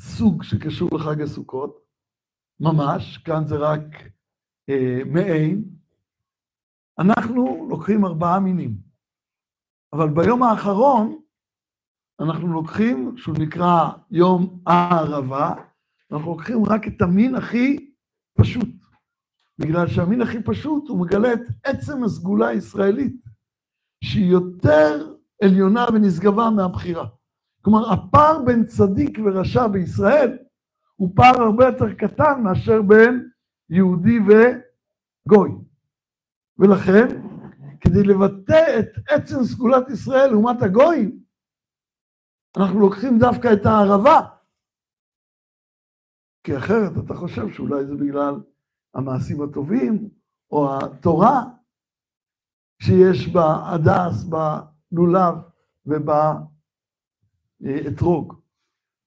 סוג 0.00 0.42
שקשור 0.42 0.88
לחג 0.92 1.20
הסוכות, 1.20 1.84
ממש, 2.60 3.18
כאן 3.18 3.46
זה 3.46 3.56
רק 3.56 3.84
אה, 4.68 5.00
מעין. 5.06 5.64
אנחנו 6.98 7.66
לוקחים 7.70 8.04
ארבעה 8.04 8.40
מינים, 8.40 8.76
אבל 9.92 10.08
ביום 10.08 10.42
האחרון 10.42 11.20
אנחנו 12.20 12.52
לוקחים, 12.52 13.16
שהוא 13.16 13.36
נקרא 13.38 13.90
יום 14.10 14.62
הערבה, 14.66 15.54
אנחנו 16.12 16.30
לוקחים 16.30 16.64
רק 16.64 16.86
את 16.86 17.02
המין 17.02 17.34
הכי 17.34 17.92
פשוט, 18.38 18.68
בגלל 19.58 19.88
שהמין 19.88 20.22
הכי 20.22 20.42
פשוט 20.42 20.88
הוא 20.88 21.00
מגלה 21.00 21.32
את 21.32 21.40
עצם 21.64 22.04
הסגולה 22.04 22.48
הישראלית, 22.48 23.16
שהיא 24.04 24.32
יותר 24.32 25.14
עליונה 25.42 25.86
ונשגבה 25.94 26.50
מהבחירה. 26.50 27.06
כלומר, 27.62 27.92
הפער 27.92 28.42
בין 28.46 28.64
צדיק 28.64 29.18
ורשע 29.24 29.66
בישראל 29.66 30.38
הוא 30.96 31.12
פער 31.16 31.42
הרבה 31.42 31.64
יותר 31.66 31.94
קטן 31.94 32.42
מאשר 32.42 32.82
בין 32.82 33.30
יהודי 33.70 34.18
וגוי. 34.18 35.50
ולכן, 36.58 37.06
כדי 37.80 38.02
לבטא 38.02 38.78
את 38.78 38.88
עצם 39.08 39.44
סגולת 39.44 39.90
ישראל 39.90 40.30
לעומת 40.30 40.62
הגויים, 40.62 41.18
אנחנו 42.56 42.80
לוקחים 42.80 43.18
דווקא 43.18 43.52
את 43.52 43.66
הערבה. 43.66 44.20
כי 46.44 46.56
אחרת 46.56 46.92
אתה 47.04 47.14
חושב 47.14 47.52
שאולי 47.52 47.86
זה 47.86 47.94
בגלל 47.94 48.34
המעשים 48.94 49.42
הטובים, 49.42 50.08
או 50.50 50.78
התורה, 50.78 51.44
שיש 52.82 53.28
בה 53.28 53.72
הדס, 53.72 54.24
בלולב 54.92 55.34
ובאתרוג. 57.60 58.34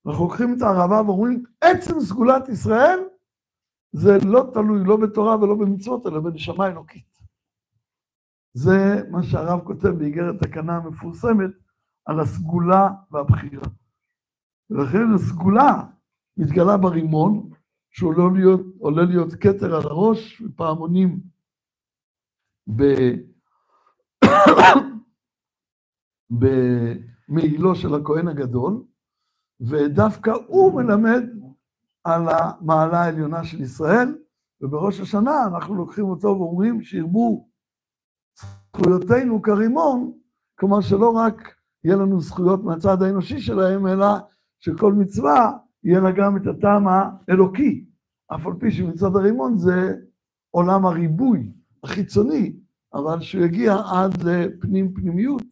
אנחנו 0.05 0.23
לוקחים 0.23 0.55
את 0.57 0.61
הערבה 0.61 1.01
ואומרים, 1.01 1.43
עצם 1.61 1.99
סגולת 1.99 2.49
ישראל 2.49 2.99
זה 3.91 4.17
לא 4.25 4.51
תלוי 4.53 4.83
לא 4.83 4.97
בתורה 4.97 5.37
ולא 5.37 5.55
במצוות, 5.55 6.07
אלא 6.07 6.19
בנשמה 6.19 6.67
אלוקית. 6.67 7.17
זה 8.53 9.01
מה 9.11 9.23
שהרב 9.23 9.59
כותב 9.63 9.87
באיגרת 9.87 10.43
תקנה 10.43 10.77
המפורסמת 10.77 11.51
על 12.05 12.19
הסגולה 12.19 12.89
והבחירה. 13.11 13.67
ולכן 14.69 15.13
הסגולה 15.15 15.83
מתגלה 16.37 16.77
ברימון, 16.77 17.49
שעולה 17.89 18.23
להיות, 18.33 18.61
להיות 19.09 19.33
כתר 19.33 19.75
על 19.75 19.81
הראש 19.81 20.41
ופעמונים 20.41 21.19
ב... 22.75 22.83
במעילו 26.39 27.75
של 27.75 27.95
הכהן 27.95 28.27
הגדול, 28.27 28.83
ודווקא 29.61 30.31
הוא 30.47 30.81
מלמד 30.81 31.23
על 32.03 32.21
המעלה 32.29 33.01
העליונה 33.01 33.43
של 33.43 33.61
ישראל, 33.61 34.17
ובראש 34.61 34.99
השנה 34.99 35.45
אנחנו 35.47 35.75
לוקחים 35.75 36.05
אותו 36.05 36.27
ואומרים 36.27 36.81
שירבו 36.81 37.49
זכויותינו 38.35 39.41
כרימון, 39.41 40.13
כלומר 40.55 40.81
שלא 40.81 41.09
רק 41.09 41.55
יהיה 41.83 41.95
לנו 41.95 42.21
זכויות 42.21 42.63
מהצד 42.63 43.01
האנושי 43.01 43.39
שלהם, 43.39 43.87
אלא 43.87 44.07
שכל 44.59 44.93
מצווה 44.93 45.57
יהיה 45.83 45.99
לה 45.99 46.11
גם 46.17 46.37
את 46.37 46.47
הטעם 46.47 46.83
האלוקי, 46.87 47.85
אף 48.35 48.45
על 48.45 48.53
פי 48.59 48.71
שמצד 48.71 49.15
הרימון 49.15 49.57
זה 49.57 49.93
עולם 50.51 50.85
הריבוי 50.85 51.51
החיצוני, 51.83 52.59
אבל 52.93 53.21
שהוא 53.21 53.45
יגיע 53.45 53.73
עד 53.73 54.23
לפנים 54.23 54.93
פנימיות, 54.93 55.43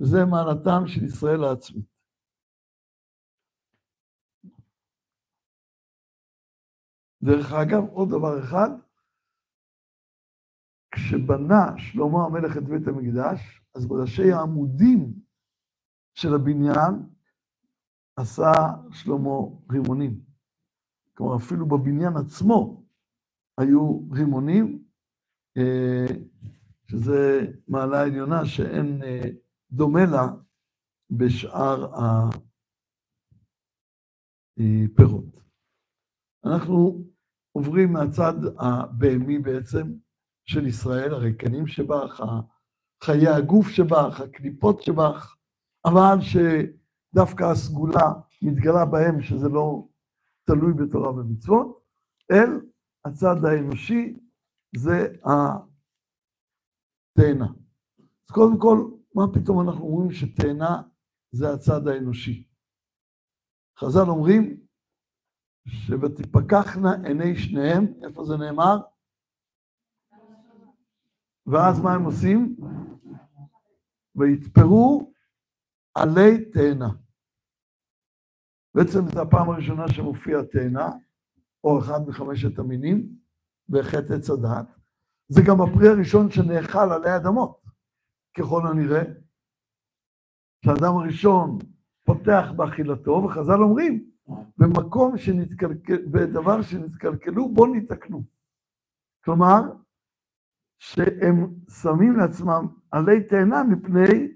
וזה 0.00 0.24
מעלתם 0.24 0.86
של 0.86 1.04
ישראל 1.04 1.44
העצמית. 1.44 1.94
דרך 7.22 7.52
אגב, 7.52 7.82
עוד 7.92 8.08
דבר 8.08 8.44
אחד, 8.44 8.68
כשבנה 10.90 11.78
שלמה 11.78 12.24
המלך 12.24 12.56
את 12.56 12.62
בית 12.62 12.88
המקדש, 12.88 13.62
אז 13.74 13.86
בראשי 13.86 14.32
העמודים 14.32 15.12
של 16.14 16.34
הבניין 16.34 17.13
עשה 18.16 18.52
שלמה 18.90 19.30
רימונים. 19.70 20.20
כלומר, 21.14 21.36
אפילו 21.36 21.66
בבניין 21.66 22.16
עצמו 22.16 22.84
היו 23.58 24.00
רימונים, 24.12 24.84
אה, 25.56 26.06
שזה 26.90 27.46
מעלה 27.68 28.02
עליונה 28.02 28.46
שאין 28.46 29.02
אה, 29.02 29.20
דומה 29.70 30.04
לה 30.04 30.26
בשאר 31.10 31.92
הפירות. 34.56 35.40
אנחנו 36.44 37.04
עוברים 37.52 37.92
מהצד 37.92 38.34
הבהמי 38.58 39.38
בעצם 39.38 39.94
של 40.46 40.66
ישראל, 40.66 41.14
הריקנים 41.14 41.66
שבך, 41.66 42.22
חיי 43.04 43.28
הגוף 43.28 43.68
שבך, 43.68 44.20
הקליפות 44.20 44.82
שבך, 44.82 45.36
אבל 45.84 46.16
שדווקא 47.14 47.44
הסגולה 47.44 48.12
מתגלה 48.42 48.84
בהם, 48.84 49.22
שזה 49.22 49.48
לא 49.48 49.88
תלוי 50.44 50.72
בתורה 50.72 51.10
ומצוות, 51.10 51.84
אל 52.30 52.60
הצד 53.04 53.44
האנושי 53.44 54.18
זה 54.76 55.14
התאנה. 57.16 57.46
אז 57.98 58.30
קודם 58.32 58.60
כל, 58.60 58.90
מה 59.14 59.22
פתאום 59.34 59.60
אנחנו 59.60 59.84
אומרים 59.84 60.10
שתאנה 60.10 60.82
זה 61.32 61.52
הצד 61.52 61.88
האנושי? 61.88 62.48
חז"ל 63.78 64.08
אומרים, 64.08 64.60
ש"ותפקחנה 65.66 66.94
עיני 67.04 67.36
שניהם", 67.36 67.84
איפה 68.04 68.24
זה 68.24 68.36
נאמר? 68.36 68.76
ואז 71.46 71.80
מה 71.80 71.94
הם 71.94 72.04
עושים? 72.04 72.56
ויתפרו 74.16 75.12
עלי 75.94 76.50
תאנה. 76.50 77.03
בעצם 78.74 79.08
זו 79.08 79.22
הפעם 79.22 79.50
הראשונה 79.50 79.88
שמופיע 79.88 80.42
תאנה, 80.42 80.90
או 81.64 81.78
אחד 81.78 82.08
מחמשת 82.08 82.58
המינים, 82.58 83.08
בחטא 83.68 84.12
עץ 84.12 84.30
הדעת. 84.30 84.66
זה 85.28 85.40
גם 85.46 85.60
הפרי 85.60 85.88
הראשון 85.88 86.30
שנאכל 86.30 86.92
עלי 86.92 87.16
אדמות, 87.16 87.60
ככל 88.38 88.66
הנראה. 88.66 89.02
שהאדם 90.64 90.96
הראשון 90.96 91.58
פותח 92.04 92.44
באכילתו, 92.56 93.10
וחז"ל 93.10 93.62
אומרים, 93.62 94.10
במקום 94.58 95.18
שנתקלקל, 95.18 96.06
בדבר 96.12 96.62
שנתקלקלו, 96.62 97.48
בואו 97.54 97.72
ניתקנו. 97.72 98.22
כלומר, 99.24 99.60
שהם 100.78 101.54
שמים 101.82 102.16
לעצמם 102.16 102.66
עלי 102.90 103.24
תאנה 103.24 103.62
מפני 103.62 104.28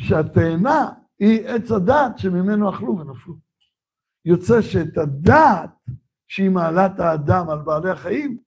שהתאנה 0.00 0.92
היא 1.18 1.48
עץ 1.48 1.70
הדעת 1.70 2.18
שממנו 2.18 2.70
אכלו 2.70 2.98
ונפלו. 2.98 3.47
יוצא 4.28 4.62
שאת 4.62 4.98
הדעת 4.98 5.70
שהיא 6.26 6.50
מעלת 6.50 7.00
האדם 7.00 7.50
על 7.50 7.62
בעלי 7.62 7.90
החיים, 7.90 8.42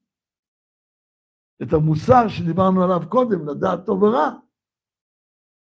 את 1.63 1.73
המוסר 1.73 2.27
שדיברנו 2.27 2.83
עליו 2.83 3.09
קודם, 3.09 3.47
לדעת 3.49 3.85
טוב 3.85 4.03
ורע, 4.03 4.29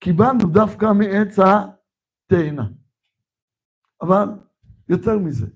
קיבלנו 0.01 0.53
דווקא 0.53 0.87
מעץ 0.99 1.35
התאנה. 1.39 2.69
אבל 4.01 4.29
יותר 4.89 5.19
מזה, 5.19 5.47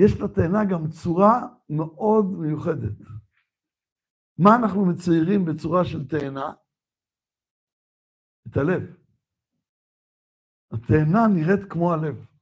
יש 0.00 0.12
לתאנה 0.20 0.64
גם 0.70 0.90
צורה 0.90 1.46
מאוד 1.68 2.24
מיוחדת. 2.24 2.98
מה 4.38 4.56
אנחנו 4.56 4.86
מציירים 4.86 5.44
בצורה 5.44 5.84
של 5.84 6.08
תאנה? 6.08 6.52
את 8.48 8.56
הלב. 8.56 8.82
התאנה 10.70 11.26
נראית 11.34 11.70
כמו 11.70 11.92
הלב. 11.92 12.37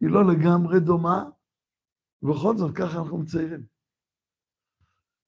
היא 0.00 0.10
לא 0.10 0.20
לגמרי 0.32 0.80
דומה, 0.80 1.24
ובכל 2.22 2.56
זאת 2.56 2.76
ככה 2.76 2.98
אנחנו 2.98 3.18
מציירים. 3.18 3.66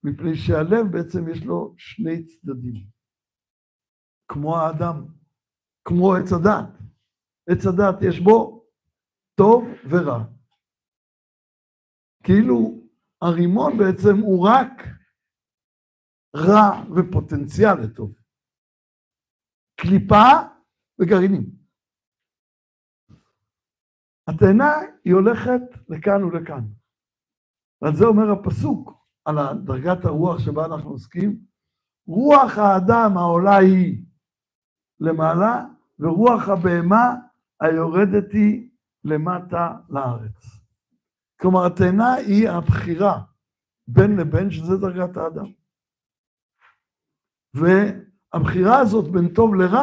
מפני 0.04 0.36
שהלב 0.36 0.92
בעצם 0.92 1.28
יש 1.28 1.44
לו 1.44 1.74
שני 1.78 2.24
צדדים. 2.24 2.86
כמו 4.28 4.56
האדם, 4.56 5.06
כמו 5.84 6.14
עץ 6.14 6.32
הדת. 6.32 6.70
עץ 7.50 7.66
הדת 7.66 8.02
יש 8.08 8.20
בו 8.20 8.66
טוב 9.34 9.64
ורע. 9.90 10.24
כאילו 12.24 12.56
הרימון 13.22 13.72
בעצם 13.78 14.16
הוא 14.22 14.48
רק 14.48 14.72
רע 16.36 16.84
ופוטנציאל 16.94 17.74
לטוב. 17.84 18.14
קליפה 19.80 20.26
וגרעינים. 21.00 21.65
התאנה 24.28 24.72
היא 25.04 25.14
הולכת 25.14 25.60
לכאן 25.88 26.24
ולכאן. 26.24 26.64
ועל 27.82 27.96
זה 27.96 28.04
אומר 28.04 28.30
הפסוק, 28.30 29.06
על 29.24 29.36
דרגת 29.64 30.04
הרוח 30.04 30.38
שבה 30.38 30.64
אנחנו 30.64 30.90
עוסקים, 30.90 31.38
רוח 32.06 32.58
האדם 32.58 33.16
העולה 33.16 33.56
היא 33.56 34.04
למעלה, 35.00 35.64
ורוח 35.98 36.48
הבהמה 36.48 37.14
היורדת 37.60 38.32
היא 38.32 38.70
למטה 39.04 39.76
לארץ. 39.88 40.44
כלומר, 41.40 41.66
התאנה 41.66 42.14
היא 42.14 42.50
הבחירה 42.50 43.22
בין 43.88 44.16
לבין, 44.16 44.50
שזה 44.50 44.76
דרגת 44.76 45.16
האדם. 45.16 45.46
והבחירה 47.54 48.78
הזאת 48.78 49.12
בין 49.12 49.34
טוב 49.34 49.54
לרע, 49.54 49.82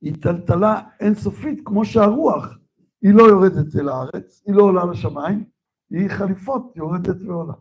היא 0.00 0.14
טלטלה 0.22 0.82
אינסופית, 1.00 1.60
כמו 1.64 1.84
שהרוח, 1.84 2.58
היא 3.02 3.14
לא 3.14 3.22
יורדת 3.22 3.76
אל 3.76 3.88
הארץ, 3.88 4.42
היא 4.46 4.54
לא 4.54 4.62
עולה 4.62 4.84
לשמיים, 4.84 5.44
היא 5.90 6.08
חליפות, 6.08 6.72
יורדת 6.76 7.22
ועולה. 7.26 7.54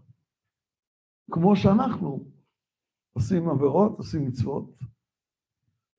כמו 1.32 1.56
שאנחנו 1.56 2.26
עושים 3.14 3.50
עבירות, 3.50 3.98
עושים 3.98 4.28
מצוות. 4.28 4.80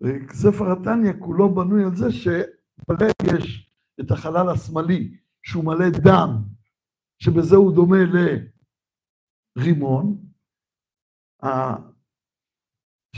וספר 0.01 0.73
התניא 0.73 1.13
כולו 1.19 1.55
בנוי 1.55 1.85
על 1.85 1.97
זה 1.97 2.13
שבלב 2.13 3.13
יש 3.35 3.71
את 4.01 4.11
החלל 4.11 4.49
השמאלי, 4.49 5.17
שהוא 5.43 5.65
מלא 5.65 5.91
דם, 6.05 6.43
שבזה 7.19 7.57
הוא 7.57 7.75
דומה 7.75 7.99
לרימון. 9.57 10.27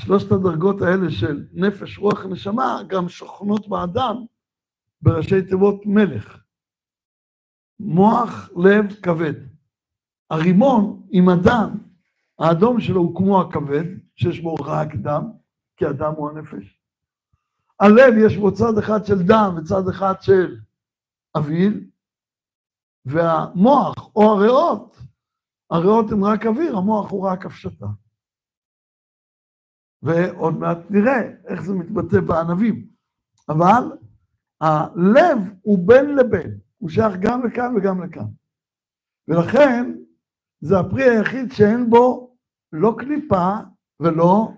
שלושת 0.04 0.32
הדרגות 0.32 0.82
האלה 0.82 1.10
של 1.10 1.46
נפש, 1.52 1.98
רוח 1.98 2.24
ונשמה, 2.24 2.82
גם 2.86 3.08
שוכנות 3.08 3.68
באדם 3.68 4.16
בראשי 5.02 5.42
תיבות 5.42 5.86
מלך. 5.86 6.38
מוח, 7.80 8.50
לב, 8.56 8.94
כבד. 9.02 9.34
הרימון 10.30 11.06
עם 11.10 11.28
הדם, 11.28 11.78
האדום 12.38 12.80
שלו 12.80 13.00
הוא 13.00 13.16
כמו 13.16 13.40
הכבד, 13.40 13.84
שיש 14.16 14.40
בו 14.40 14.54
רק 14.54 14.94
דם, 14.94 15.30
כי 15.76 15.86
הדם 15.86 16.12
הוא 16.16 16.30
הנפש. 16.30 16.80
הלב 17.80 18.14
יש 18.26 18.36
בו 18.36 18.54
צד 18.54 18.78
אחד 18.78 19.04
של 19.04 19.22
דם 19.26 19.54
וצד 19.56 19.88
אחד 19.88 20.14
של 20.20 20.56
אוויר, 21.34 21.72
והמוח 23.04 24.10
או 24.16 24.22
הריאות, 24.22 24.96
הריאות 25.70 26.12
הן 26.12 26.22
רק 26.22 26.46
אוויר, 26.46 26.76
המוח 26.76 27.10
הוא 27.10 27.28
רק 27.28 27.46
הפשטה. 27.46 27.86
ועוד 30.02 30.54
מעט 30.54 30.78
נראה 30.90 31.20
איך 31.46 31.62
זה 31.62 31.74
מתבטא 31.74 32.20
בענבים. 32.20 32.86
אבל 33.48 33.82
הלב 34.60 35.38
הוא 35.62 35.88
בין 35.88 36.14
לבין, 36.16 36.58
הוא 36.78 36.90
שייך 36.90 37.12
גם 37.20 37.46
לכאן 37.46 37.76
וגם 37.76 38.02
לכאן. 38.02 38.26
ולכן 39.28 39.94
זה 40.60 40.78
הפרי 40.78 41.02
היחיד 41.02 41.52
שאין 41.52 41.90
בו 41.90 42.36
לא 42.72 42.96
קליפה 42.98 43.54
ולא 44.00 44.52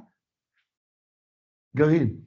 גרעין. 1.77 2.21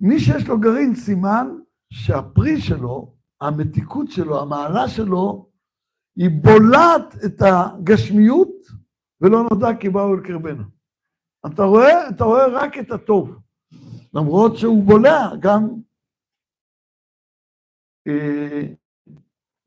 מי 0.00 0.18
שיש 0.18 0.48
לו 0.48 0.60
גרעין 0.60 0.94
סימן 0.94 1.46
שהפרי 1.92 2.60
שלו, 2.60 3.14
המתיקות 3.40 4.10
שלו, 4.10 4.42
המעלה 4.42 4.88
שלו, 4.88 5.50
היא 6.16 6.30
בולעת 6.42 7.14
את 7.24 7.42
הגשמיות 7.42 8.52
ולא 9.20 9.42
נודע 9.50 9.68
כי 9.80 9.88
באו 9.88 10.14
אל 10.14 10.20
קרבנה. 10.26 10.64
אתה 11.54 11.62
רואה, 11.62 12.08
אתה 12.08 12.24
רואה 12.24 12.46
רק 12.46 12.78
את 12.78 12.90
הטוב, 12.90 13.38
למרות 14.14 14.56
שהוא 14.56 14.84
בולע 14.84 15.36
גם 15.40 15.68
אה, 18.06 18.62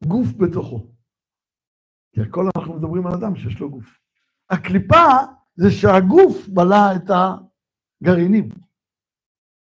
גוף 0.07 0.27
בתוכו. 0.37 0.87
כי 2.11 2.21
הכל 2.21 2.45
אנחנו 2.55 2.73
מדברים 2.73 3.07
על 3.07 3.13
אדם 3.13 3.35
שיש 3.35 3.59
לו 3.59 3.69
גוף. 3.69 3.99
הקליפה 4.49 5.05
זה 5.55 5.71
שהגוף 5.71 6.47
בלע 6.47 6.95
את 6.95 7.11
הגרעינים. 8.01 8.49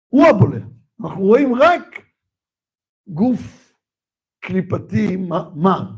הוא 0.08 0.26
הבולע. 0.26 0.66
אנחנו 1.00 1.22
רואים 1.22 1.54
רק 1.54 1.82
גוף 3.08 3.74
קליפתי 4.40 5.16
מר. 5.56 5.90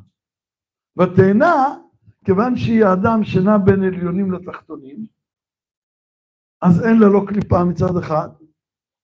והתאנה, 0.96 1.76
כיוון 2.24 2.56
שהיא 2.56 2.84
האדם 2.84 3.24
שנע 3.24 3.58
בין 3.64 3.82
עליונים 3.82 4.32
לתחתונים, 4.32 5.06
אז 6.66 6.74
אין 6.84 6.96
לה 7.00 7.08
לא 7.14 7.20
קליפה 7.28 7.64
מצד 7.70 7.96
אחד, 8.02 8.28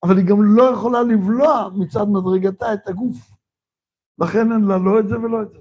אבל 0.03 0.17
היא 0.17 0.25
גם 0.29 0.37
לא 0.57 0.63
יכולה 0.73 0.99
לבלוע 1.03 1.69
מצד 1.79 2.05
מדרגתה 2.15 2.73
את 2.73 2.87
הגוף. 2.87 3.17
לכן 4.21 4.51
אין 4.51 4.61
לה 4.69 4.77
לא 4.85 4.99
את 4.99 5.07
זה 5.09 5.15
ולא 5.19 5.43
את 5.43 5.49
זה. 5.51 5.59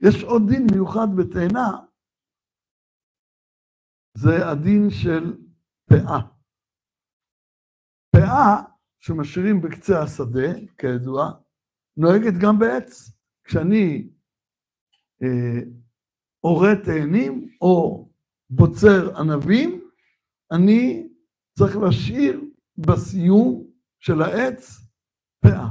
יש 0.00 0.24
עוד 0.24 0.42
דין 0.48 0.66
מיוחד 0.72 1.08
בתאנה, 1.16 1.70
זה 4.16 4.48
הדין 4.48 4.90
של 4.90 5.36
פאה. 5.88 6.20
פאה 8.10 8.62
שמשאירים 9.00 9.60
בקצה 9.60 10.02
השדה, 10.02 10.48
כידוע, 10.78 11.30
נוהגת 11.96 12.34
גם 12.42 12.58
בעץ. 12.58 13.10
כשאני 13.44 14.08
אה, 15.22 16.74
תאנים 16.84 17.48
או 17.60 18.08
בוצר 18.50 19.18
ענבים, 19.18 19.90
אני 20.52 21.08
צריך 21.58 21.76
להשאיר 21.76 22.40
בסיום 22.78 23.66
של 24.00 24.22
העץ 24.22 24.80
פאה. 25.40 25.68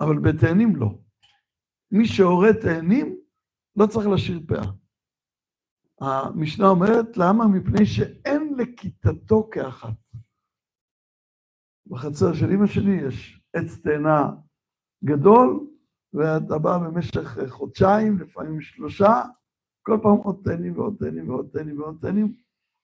אבל 0.00 0.18
בתאנים 0.18 0.76
לא. 0.76 0.98
מי 1.90 2.06
שהורה 2.06 2.48
תאנים 2.62 3.16
לא 3.76 3.86
צריך 3.86 4.06
להשאיר 4.06 4.40
פאה. 4.48 4.72
המשנה 6.00 6.68
אומרת, 6.68 7.16
למה? 7.16 7.48
מפני 7.48 7.86
שאין 7.86 8.54
לכיתתו 8.58 9.48
כאחת. 9.52 9.94
בחצר 11.86 12.34
של 12.34 12.50
אמא 12.50 12.66
שלי 12.66 13.08
יש 13.08 13.42
עץ 13.52 13.78
תאנה 13.82 14.30
גדול, 15.04 15.66
ואתה 16.12 16.58
בא 16.58 16.78
במשך 16.78 17.48
חודשיים, 17.48 18.18
לפעמים 18.18 18.60
שלושה, 18.60 19.22
כל 19.86 19.98
פעם 20.02 20.16
עוד 20.16 20.40
תאנים 20.44 20.78
ועוד 20.78 20.96
תאנים 20.98 21.30
ועוד 21.30 21.48
תאנים 21.52 21.80
ועוד 21.80 21.98
תאנים, 22.00 22.36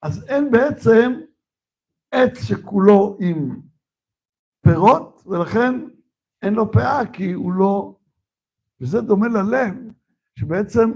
אז 0.03 0.25
אין 0.29 0.51
בעצם 0.51 1.13
עץ 2.11 2.39
שכולו 2.49 3.19
עם 3.21 3.61
פירות, 4.65 5.23
ולכן 5.27 5.73
אין 6.43 6.55
לו 6.55 6.73
פאה 6.73 7.13
כי 7.13 7.33
הוא 7.33 7.53
לא... 7.53 7.99
וזה 8.81 9.01
דומה 9.01 9.29
ללב, 9.29 9.75
שבעצם 10.39 10.91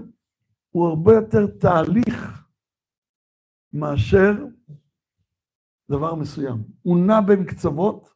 הוא 0.70 0.88
הרבה 0.88 1.12
יותר 1.12 1.46
תהליך 1.60 2.46
מאשר 3.72 4.46
דבר 5.90 6.14
מסוים. 6.14 6.56
הוא 6.82 6.98
נע 7.06 7.20
בין 7.26 7.44
קצוות, 7.44 8.08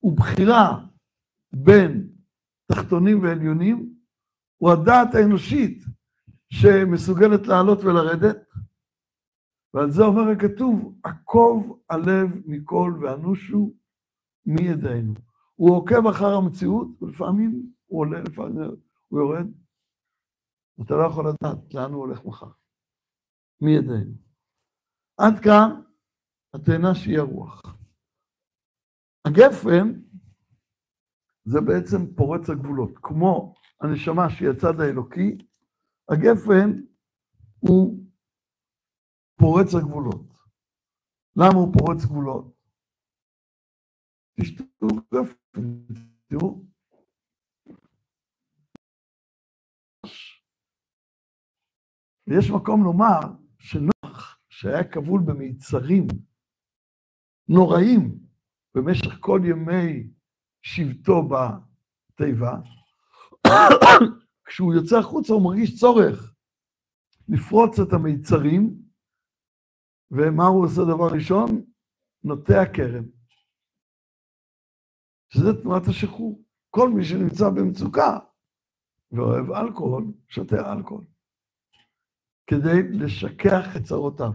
הוא 0.00 0.16
בחירה 0.16 0.86
בין 1.52 2.08
תחתונים 2.72 3.22
ועליונים, 3.22 3.94
הוא 4.56 4.70
הדעת 4.70 5.14
האנושית 5.14 5.84
שמסוגלת 6.60 7.46
לעלות 7.46 7.78
ולרדת, 7.78 8.36
ועל 9.74 9.90
זה 9.90 10.02
אומר 10.02 10.30
הכתוב, 10.32 11.00
עקוב 11.04 11.82
הלב 11.90 12.42
מכל 12.46 12.98
ואנושו 13.00 13.74
מי 14.46 14.62
ידענו. 14.62 15.14
הוא 15.54 15.76
עוקב 15.76 16.06
אחר 16.06 16.34
המציאות, 16.34 16.88
ולפעמים 17.02 17.72
הוא 17.86 18.00
עולה, 18.00 18.20
לפעמים 18.20 18.56
הוא 19.08 19.20
יורד. 19.20 19.46
אתה 20.82 20.94
לא 20.94 21.06
יכול 21.06 21.28
לדעת 21.28 21.74
לאן 21.74 21.92
הוא 21.92 22.00
הולך 22.00 22.24
מחר. 22.24 22.50
מי 23.60 23.70
ידענו. 23.76 24.14
עד 25.16 25.34
כאן 25.44 25.80
התאנה 26.54 26.94
שהיא 26.94 27.18
הרוח. 27.18 27.62
הגפן 29.24 30.00
זה 31.44 31.60
בעצם 31.60 32.14
פורץ 32.16 32.50
הגבולות. 32.50 32.90
כמו 33.02 33.54
הנשמה 33.80 34.30
שהיא 34.30 34.48
הצד 34.48 34.80
האלוקי, 34.80 35.38
הגפן 36.08 36.70
הוא 37.58 38.04
פורץ 39.38 39.74
הגבולות. 39.74 40.34
למה 41.36 41.54
הוא 41.54 41.72
פורץ 41.78 42.04
גבולות? 42.04 42.54
תשתו 44.40 44.86
גפן, 45.14 45.62
תראו. 46.26 46.64
ויש 52.26 52.50
מקום 52.56 52.84
לומר 52.84 53.20
שנוח, 53.58 54.38
שהיה 54.48 54.84
כבול 54.92 55.20
במיצרים 55.26 56.06
נוראים 57.48 58.18
במשך 58.74 59.16
כל 59.20 59.40
ימי 59.44 60.10
שבטו 60.62 61.28
בתיבה, 61.28 62.56
כשהוא 64.54 64.74
יוצא 64.74 64.98
החוצה 64.98 65.32
הוא 65.32 65.44
מרגיש 65.44 65.80
צורך 65.80 66.34
לפרוץ 67.28 67.78
את 67.78 67.92
המיצרים, 67.92 68.82
ומה 70.10 70.44
הוא 70.44 70.64
עושה 70.64 70.80
דבר 70.82 71.08
ראשון? 71.14 71.64
נוטע 72.24 72.64
כרם. 72.74 73.04
שזה 75.28 75.62
תנועת 75.62 75.82
השחרור. 75.88 76.42
כל 76.70 76.90
מי 76.90 77.04
שנמצא 77.04 77.50
במצוקה 77.50 78.18
ואוהב 79.12 79.50
אלכוהול, 79.50 80.04
שותה 80.28 80.72
אלכוהול. 80.72 81.04
כדי 82.46 82.82
לשכח 82.92 83.76
את 83.76 83.82
צרותיו. 83.82 84.32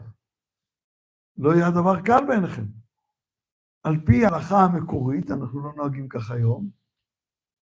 לא 1.38 1.50
יהיה 1.50 1.68
הדבר 1.68 2.02
קל 2.06 2.26
בעיניכם. 2.28 2.66
על 3.84 3.96
פי 4.06 4.26
ההלכה 4.26 4.58
המקורית, 4.64 5.32
אנחנו 5.32 5.60
לא 5.60 5.74
נוהגים 5.76 6.10
כך 6.10 6.32
היום, 6.32 6.79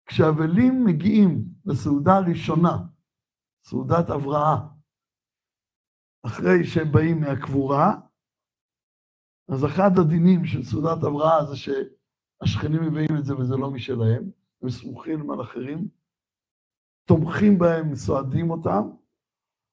כשאבלים 0.05 0.85
מגיעים 0.85 1.45
לסעודה 1.65 2.15
הראשונה, 2.15 2.77
סעודת 3.63 4.09
הבראה, 4.09 4.55
אחרי 6.25 6.63
שהם 6.63 6.91
באים 6.91 7.21
מהקבורה, 7.21 7.95
אז 9.49 9.65
אחד 9.65 9.91
הדינים 9.99 10.45
של 10.45 10.63
סעודת 10.63 11.03
הבראה 11.03 11.45
זה 11.45 11.55
שהשכנים 11.55 12.83
מביאים 12.83 13.17
את 13.19 13.25
זה 13.25 13.35
וזה 13.35 13.55
לא 13.55 13.71
משלהם, 13.71 14.29
הם 14.61 14.69
סמוכים 14.69 15.31
על 15.31 15.41
אחרים, 15.41 15.87
תומכים 17.07 17.59
בהם, 17.59 17.95
סועדים 17.95 18.51
אותם, 18.51 18.89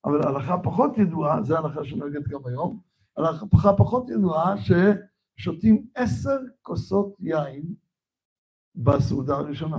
אבל 0.05 0.27
הלכה 0.27 0.59
פחות 0.65 0.99
ידועה, 0.99 1.43
זו 1.43 1.57
הלכה 1.57 1.85
שנוהגת 1.85 2.29
גם 2.29 2.47
היום, 2.47 2.81
הלכה 3.17 3.77
פחות 3.79 4.11
ידועה 4.11 4.55
ששותים 5.37 5.87
עשר 5.95 6.39
כוסות 6.63 7.17
יין 7.21 7.75
בסעודה 8.75 9.37
הראשונה. 9.37 9.79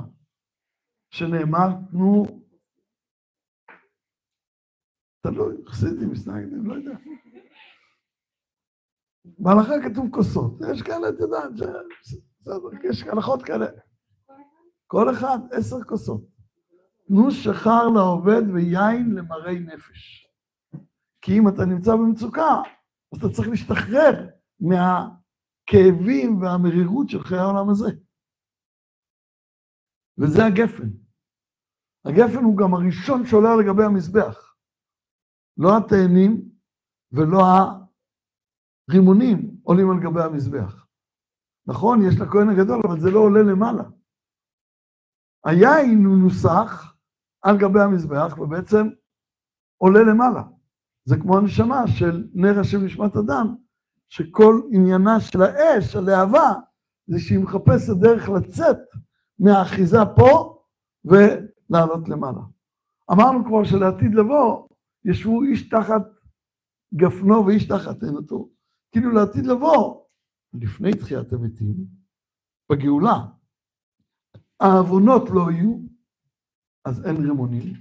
שנאמר, 1.14 1.68
תנו, 1.92 2.26
תלוי, 5.22 5.56
חסידים, 5.68 6.12
מסנגדים, 6.12 6.66
לא 6.66 6.74
יודע. 6.74 6.98
בהלכה 9.26 9.74
כתוב 9.90 10.06
כוסות, 10.12 10.54
יש 10.72 10.82
כאלה, 10.82 11.10
את 11.10 11.20
יודעת, 11.20 11.52
יש 12.84 13.04
הלכות 13.04 13.44
כאלה. 13.44 13.66
כל 14.88 15.12
אחד 15.12 15.38
עשר 15.52 15.84
כוסות. 15.84 16.22
תנו 17.08 17.32
שכר 17.32 17.88
לעובד 17.96 18.42
ויין 18.54 19.16
למראי 19.16 19.60
נפש. 19.60 20.28
כי 21.22 21.40
אם 21.40 21.48
אתה 21.48 21.66
נמצא 21.66 21.92
במצוקה, 21.92 22.62
אז 23.14 23.20
אתה 23.20 23.30
צריך 23.36 23.48
להשתחרר 23.48 24.30
מהכאבים 24.60 26.42
והמרירות 26.42 27.10
של 27.10 27.24
חיי 27.24 27.38
העולם 27.38 27.70
הזה. 27.70 27.92
וזה 30.18 30.46
הגפן. 30.46 31.03
הגפן 32.06 32.44
הוא 32.44 32.58
גם 32.58 32.74
הראשון 32.74 33.26
שעולה 33.26 33.56
לגבי 33.56 33.84
המזבח. 33.84 34.56
לא 35.58 35.78
התאנים 35.78 36.42
ולא 37.12 37.42
הרימונים 38.90 39.58
עולים 39.64 39.92
על 39.92 40.00
גבי 40.04 40.24
המזבח. 40.24 40.86
נכון, 41.68 42.00
יש 42.08 42.16
לכהן 42.16 42.50
הגדול, 42.50 42.82
אבל 42.88 43.00
זה 43.00 43.12
לא 43.12 43.20
עולה 43.20 43.42
למעלה. 43.42 43.84
היין 45.46 46.06
הוא 46.06 46.18
נוסח 46.18 46.96
על 47.42 47.58
גבי 47.58 47.82
המזבח, 47.82 48.38
ובעצם 48.38 48.90
עולה 49.78 50.00
למעלה. 50.04 50.44
זה 51.06 51.16
כמו 51.22 51.38
הנשמה 51.38 51.88
של 51.88 52.28
נר 52.34 52.60
השם 52.60 52.86
נשמת 52.86 53.16
אדם, 53.16 53.56
שכל 54.10 54.62
עניינה 54.72 55.20
של 55.20 55.42
האש, 55.42 55.96
הלהבה, 55.96 56.54
זה 57.08 57.20
שהיא 57.20 57.40
מחפשת 57.40 57.94
דרך 58.02 58.30
לצאת 58.30 58.78
מהאחיזה 59.40 59.98
פה 60.16 60.64
ולעלות 61.70 62.10
למעלה. 62.10 62.42
אמרנו 63.12 63.46
כבר 63.46 63.64
שלעתיד 63.64 64.16
לבוא, 64.16 64.68
ישבו 65.06 65.44
איש 65.44 65.70
תחת 65.70 66.02
גפנו 66.94 67.46
ואיש 67.46 67.68
תחת 67.68 68.04
עינתו. 68.04 68.50
כאילו 68.92 69.12
לעתיד 69.12 69.46
לבוא, 69.46 70.06
לפני 70.54 70.92
תחיית 70.92 71.34
המתים, 71.34 71.76
בגאולה, 72.72 73.16
העוונות 74.60 75.30
לא 75.34 75.52
יהיו, 75.52 75.78
אז 76.86 77.06
אין 77.06 77.16
רימונים. 77.16 77.74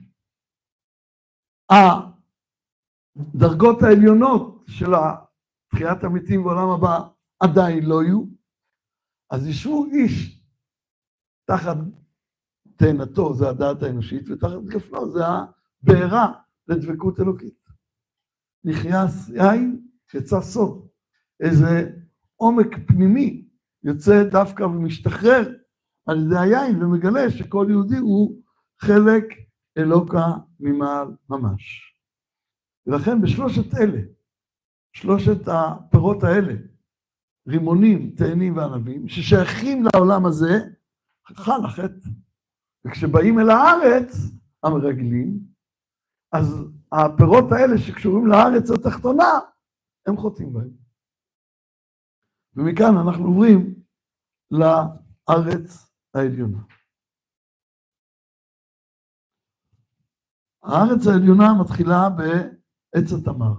הדרגות 3.15 3.83
העליונות 3.83 4.65
של 4.67 4.91
תחיית 5.71 6.05
המתים 6.05 6.45
בעולם 6.45 6.69
הבא 6.71 7.09
עדיין 7.41 7.85
לא 7.85 8.03
יהיו, 8.03 8.25
אז 9.31 9.47
ישבו 9.47 9.85
איש 9.85 10.43
תחת 11.45 11.77
תאנתו, 12.83 13.35
זה 13.35 13.49
הדעת 13.49 13.83
האנושית, 13.83 14.31
ותחת 14.31 14.63
גפנו 14.65 15.11
זה 15.11 15.23
הבעירה 15.27 16.33
לדבקות 16.69 17.21
אלוקית. 17.21 17.69
נכנס 18.65 19.29
יין, 19.29 19.87
יצא 20.15 20.41
סוד. 20.41 20.89
איזה 21.41 21.91
עומק 22.37 22.69
פנימי 22.87 23.49
יוצא 23.85 24.25
דווקא 24.25 24.63
ומשתחרר 24.63 25.53
על 26.07 26.27
ידי 26.27 26.39
היין 26.39 26.83
ומגלה 26.83 27.31
שכל 27.31 27.67
יהודי 27.71 27.97
הוא 27.97 28.43
חלק 28.81 29.25
אלוקה 29.79 30.27
ממעל 30.61 31.09
ממש. 31.29 31.95
ולכן 32.87 33.21
בשלושת 33.23 33.75
אלה, 33.75 34.01
שלושת 34.93 35.49
הפירות 35.49 36.25
האלה, 36.25 36.55
רימונים, 37.49 38.15
תאנים 38.17 38.57
וענבים, 38.57 39.09
ששייכים 39.09 39.85
לעולם 39.85 40.27
הזה, 40.27 40.59
חל 41.35 41.65
החטא. 41.65 42.09
וכשבאים 42.87 43.39
אל 43.39 43.51
הארץ, 43.51 44.15
המרגלים, 44.63 45.39
אז 46.33 46.47
הפירות 46.93 47.45
האלה 47.53 47.79
שקשורים 47.79 48.27
לארץ 48.27 48.71
התחתונה, 48.71 49.41
הם 50.07 50.17
חוטאים 50.17 50.53
בהם. 50.53 50.71
ומכאן 52.57 52.95
אנחנו 53.05 53.25
עוברים 53.25 53.75
לארץ 54.51 55.93
העליונה. 56.15 56.63
הארץ 60.63 61.07
העליונה 61.07 61.45
מתחילה 61.61 62.09
בעץ 62.11 63.13
התמר. 63.13 63.55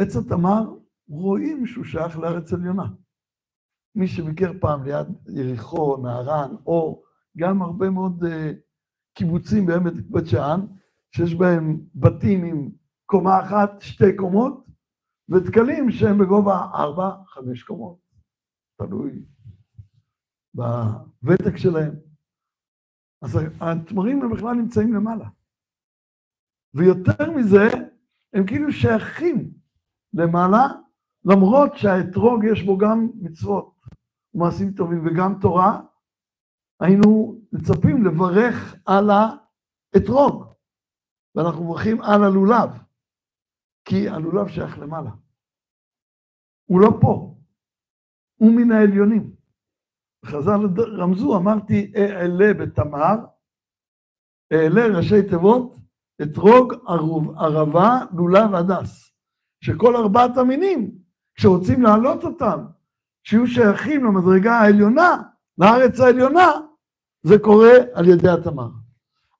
עץ 0.00 0.16
התמר, 0.16 0.62
רואים 1.08 1.66
שהוא 1.66 1.84
שייך 1.84 2.18
לארץ 2.18 2.52
עליונה. 2.52 2.86
מי 3.94 4.08
שביקר 4.08 4.52
פעם 4.60 4.84
ליד 4.84 5.06
יריחו, 5.28 5.96
נהרן, 5.96 6.56
או 6.66 7.02
גם 7.36 7.62
הרבה 7.62 7.90
מאוד 7.90 8.24
uh, 8.24 8.26
קיבוצים 9.14 9.66
בעמק 9.66 9.92
בית 10.10 10.26
שאן, 10.26 10.60
שיש 11.14 11.34
בהם 11.34 11.80
בתים 11.94 12.44
עם 12.44 12.70
קומה 13.06 13.40
אחת, 13.40 13.80
שתי 13.80 14.16
קומות, 14.16 14.66
ודקלים 15.28 15.90
שהם 15.90 16.18
בגובה 16.18 16.56
ארבע, 16.74 17.10
חמש 17.26 17.62
קומות, 17.62 17.98
תלוי 18.78 19.24
בוותק 20.54 21.56
שלהם. 21.56 21.94
אז 23.22 23.38
התמרים 23.60 24.22
הם 24.22 24.32
בכלל 24.32 24.54
נמצאים 24.54 24.92
למעלה. 24.92 25.28
ויותר 26.74 27.30
מזה, 27.30 27.68
הם 28.32 28.46
כאילו 28.46 28.72
שייכים 28.72 29.52
למעלה, 30.14 30.66
למרות 31.24 31.72
שהאתרוג 31.76 32.44
יש 32.52 32.62
בו 32.62 32.78
גם 32.78 33.08
מצוות 33.14 33.80
ומעשים 34.34 34.72
טובים 34.72 35.06
וגם 35.06 35.38
תורה, 35.40 35.80
היינו 36.82 37.40
מצפים 37.52 38.04
לברך 38.04 38.74
על 38.86 39.10
האתרוג, 39.10 40.52
ואנחנו 41.34 41.64
מברכים 41.64 42.02
על 42.02 42.24
הלולב, 42.24 42.70
כי 43.84 44.08
הלולב 44.08 44.48
שייך 44.48 44.78
למעלה. 44.78 45.10
הוא 46.64 46.80
לא 46.80 46.88
פה, 47.00 47.34
הוא 48.34 48.52
מן 48.56 48.72
העליונים. 48.72 49.34
חז"ל 50.26 50.82
רמזו, 51.00 51.36
אמרתי 51.36 51.92
אעלה 51.96 52.54
בתמר, 52.54 53.16
אעלה 54.52 54.96
ראשי 54.96 55.28
תיבות, 55.30 55.76
אתרוג, 56.22 56.72
ערבה, 57.36 57.98
לולב, 58.16 58.54
הדס. 58.54 59.12
שכל 59.64 59.96
ארבעת 59.96 60.36
המינים, 60.36 60.98
כשרוצים 61.34 61.82
להעלות 61.82 62.24
אותם, 62.24 62.64
שיהיו 63.26 63.46
שייכים 63.46 64.04
למדרגה 64.04 64.52
העליונה, 64.52 65.22
לארץ 65.58 66.00
העליונה, 66.00 66.50
זה 67.22 67.34
קורה 67.42 67.72
על 67.94 68.08
ידי 68.08 68.28
התמר. 68.28 68.68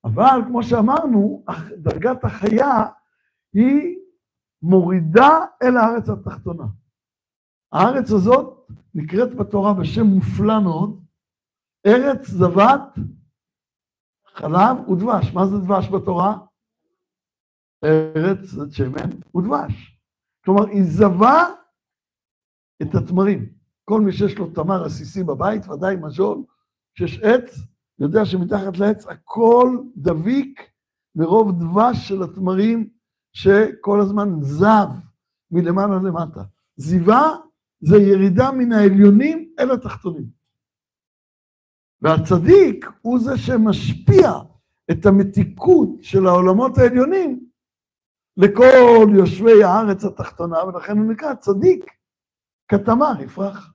אבל 0.04 0.40
כמו 0.46 0.62
שאמרנו, 0.62 1.44
דרגת 1.76 2.24
החיה 2.24 2.84
היא 3.52 3.98
מורידה 4.62 5.30
אל 5.62 5.76
הארץ 5.76 6.08
התחתונה. 6.08 6.64
הארץ 7.72 8.10
הזאת 8.10 8.66
נקראת 8.94 9.34
בתורה 9.34 9.74
בשם 9.74 10.06
מופלא 10.06 10.60
מאוד, 10.60 11.04
ארץ 11.86 12.26
זבת 12.26 12.98
חלב 14.26 14.88
ודבש. 14.88 15.32
מה 15.34 15.46
זה 15.46 15.58
דבש 15.58 15.88
בתורה? 15.88 16.38
ארץ 17.84 18.38
זאת 18.38 18.72
שמן 18.72 19.10
ודבש. 19.36 19.98
כלומר, 20.44 20.66
היא 20.66 20.84
זבה 20.84 21.46
את 22.82 22.94
התמרים. 22.94 23.52
כל 23.84 24.00
מי 24.00 24.12
שיש 24.12 24.38
לו 24.38 24.50
תמר 24.50 24.84
עסיסי 24.84 25.24
בבית, 25.24 25.68
ודאי 25.68 25.96
מז'ול, 25.96 26.44
שיש 26.98 27.20
עץ, 27.22 27.58
יודע 28.02 28.24
שמתחת 28.24 28.78
לעץ 28.78 29.06
הכל 29.06 29.78
דביק 29.96 30.70
מרוב 31.14 31.52
דבש 31.60 32.08
של 32.08 32.22
התמרים 32.22 32.88
שכל 33.32 34.00
הזמן 34.00 34.28
זב 34.40 34.88
מלמעלה 35.50 35.96
למטה. 35.96 36.42
זיווה 36.76 37.36
זה 37.80 37.96
ירידה 37.96 38.50
מן 38.50 38.72
העליונים 38.72 39.54
אל 39.58 39.70
התחתונים. 39.70 40.26
והצדיק 42.00 42.86
הוא 43.02 43.18
זה 43.18 43.38
שמשפיע 43.38 44.30
את 44.90 45.06
המתיקות 45.06 45.88
של 46.00 46.26
העולמות 46.26 46.78
העליונים 46.78 47.46
לכל 48.36 49.06
יושבי 49.16 49.64
הארץ 49.64 50.04
התחתונה, 50.04 50.64
ולכן 50.64 50.98
הוא 50.98 51.12
נקרא 51.12 51.34
צדיק 51.34 51.84
כתמר 52.68 53.12
יפרח. 53.20 53.74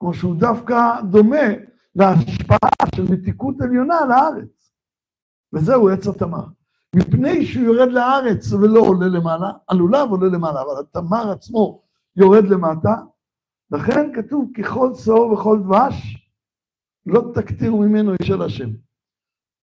כמו 0.00 0.14
שהוא 0.14 0.36
דווקא 0.36 1.00
דומה 1.10 1.46
להשפעה 1.96 2.86
של 2.94 3.02
מתיקות 3.10 3.54
עליונה 3.60 3.98
על 3.98 4.12
הארץ. 4.12 4.72
וזהו 5.52 5.88
עץ 5.88 6.06
התמר. 6.06 6.44
מפני 6.96 7.46
שהוא 7.46 7.64
יורד 7.64 7.92
לארץ 7.92 8.52
ולא 8.52 8.80
עולה 8.80 9.06
למעלה, 9.06 9.50
הלולב 9.68 10.10
עולה 10.10 10.26
למעלה, 10.26 10.62
אבל 10.62 10.80
התמר 10.80 11.30
עצמו 11.30 11.82
יורד 12.16 12.44
למטה, 12.44 12.94
לכן 13.70 14.12
כתוב 14.14 14.50
ככל 14.56 14.94
שאור 14.94 15.32
וכל 15.32 15.58
דבש, 15.64 16.28
לא 17.06 17.22
תקטירו 17.34 17.78
ממנו 17.78 18.12
איש 18.20 18.30
אל 18.30 18.42
השם. 18.42 18.70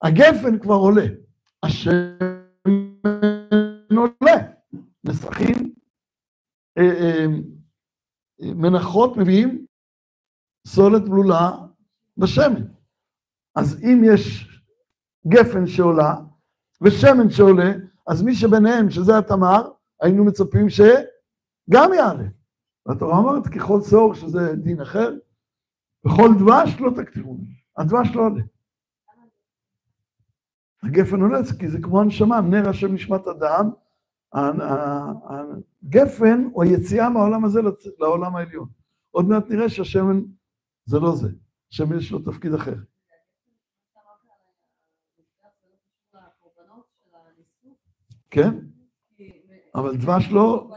הגפן 0.03 0.59
כבר 0.59 0.74
עולה, 0.74 1.07
השמן 1.62 2.07
עולה. 3.97 4.37
נסכים, 5.05 5.74
אה, 6.78 6.83
אה, 6.83 7.26
מנחות 8.41 9.16
מביאים 9.16 9.66
סולת 10.66 11.03
בלולה 11.03 11.51
בשמן. 12.20 12.66
אז 13.56 13.82
אם 13.82 14.02
יש 14.04 14.48
גפן 15.26 15.66
שעולה 15.66 16.14
ושמן 16.82 17.30
שעולה, 17.30 17.72
אז 18.08 18.22
מי 18.22 18.34
שביניהם, 18.34 18.90
שזה 18.90 19.18
התמר, 19.18 19.70
היינו 20.02 20.24
מצפים 20.24 20.68
שגם 20.68 21.90
יעלה. 21.94 22.24
והתורה 22.86 23.18
אומרת, 23.18 23.46
ככל 23.46 23.80
שאור, 23.90 24.14
שזה 24.14 24.56
דין 24.56 24.80
אחר, 24.80 25.14
בכל 26.04 26.28
דבש 26.38 26.80
לא 26.80 26.90
תקטירו. 26.96 27.36
הדבש 27.76 28.08
לא 28.14 28.20
עולה. 28.20 28.42
הגפן 30.82 31.20
עולה, 31.20 31.38
כי 31.58 31.68
זה 31.68 31.78
כמו 31.82 32.00
הנשמה, 32.00 32.40
נר 32.40 32.68
השם 32.68 32.94
נשמת 32.94 33.26
אדם. 33.26 33.70
הגפן 34.32 36.48
הוא 36.52 36.64
היציאה 36.64 37.08
מהעולם 37.08 37.44
הזה 37.44 37.60
לעולם 37.98 38.36
העליון. 38.36 38.68
עוד 39.10 39.28
מעט 39.28 39.50
נראה 39.50 39.68
שהשמן 39.68 40.20
זה 40.84 40.98
לא 40.98 41.16
זה. 41.16 41.28
השמן 41.72 41.98
יש 41.98 42.12
לו 42.12 42.18
תפקיד 42.18 42.54
אחר. 42.54 42.74
כן, 48.30 48.54
אבל 49.74 49.96
דבש 49.96 50.24
לא... 50.32 50.70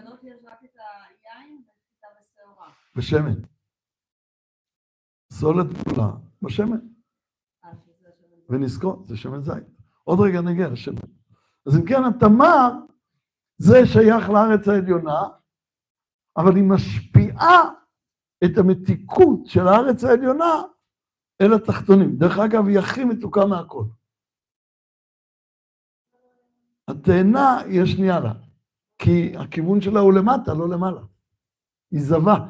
בשמן. 2.96 3.42
סולת 5.32 5.68
גדולה 5.74 6.12
בשמן. 6.42 6.80
ונזכור, 8.50 9.04
זה 9.06 9.18
שמן 9.18 9.44
זית. 9.44 9.64
עוד 10.04 10.20
רגע 10.20 10.42
נגיע 10.42 10.70
לשמן. 10.70 10.96
אז 11.68 11.76
אם 11.76 11.86
כן, 11.86 12.04
התמר 12.04 12.72
זה 13.58 13.86
שייך 13.86 14.30
לארץ 14.30 14.68
העליונה, 14.68 15.22
אבל 16.38 16.56
היא 16.56 16.64
משפיעה 16.64 17.74
את 18.46 18.58
המתיקות 18.58 19.46
של 19.46 19.68
הארץ 19.68 20.04
העליונה 20.04 20.64
אל 21.44 21.54
התחתונים. 21.54 22.16
דרך 22.16 22.40
אגב, 22.40 22.68
היא 22.68 22.80
הכי 22.80 23.06
מתוקה 23.06 23.46
מהכל. 23.46 23.84
התאנה 26.88 27.58
היא 27.60 27.82
השנייה 27.82 28.20
לה, 28.20 28.34
כי 28.98 29.38
הכיוון 29.38 29.82
שלה 29.82 30.00
הוא 30.00 30.14
למטה, 30.14 30.54
לא 30.54 30.70
למעלה. 30.70 31.02
היא 31.92 32.02
זבה. 32.02 32.50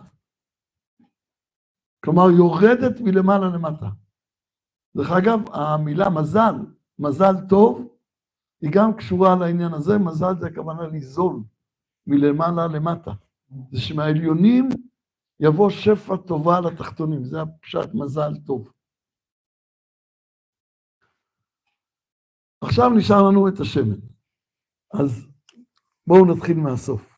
כלומר, 2.04 2.30
יורדת 2.38 3.02
מלמעלה 3.02 3.48
למטה. 3.48 3.90
דרך 4.98 5.12
אגב, 5.12 5.40
המילה 5.54 6.10
מזל, 6.10 6.56
מזל 7.00 7.34
טוב, 7.50 7.88
היא 8.62 8.70
גם 8.74 8.94
קשורה 8.94 9.36
לעניין 9.36 9.74
הזה, 9.74 9.98
מזל 9.98 10.36
זה 10.40 10.48
הכוונה 10.48 10.88
ליזול 10.88 11.44
מלמעלה 12.08 12.68
למטה. 12.68 13.12
זה 13.72 13.82
שמהעליונים 13.82 14.70
יבוא 15.40 15.70
שפע 15.70 16.18
טובה 16.18 16.60
לתחתונים, 16.62 17.24
זה 17.24 17.42
הפשט 17.42 17.90
מזל 17.94 18.34
טוב. 18.46 18.73
עכשיו 22.64 22.90
נשאר 22.90 23.30
לנו 23.30 23.48
את 23.48 23.60
השמן. 23.60 24.00
אז 24.94 25.28
בואו 26.08 26.36
נתחיל 26.36 26.58
מהסוף. 26.58 27.18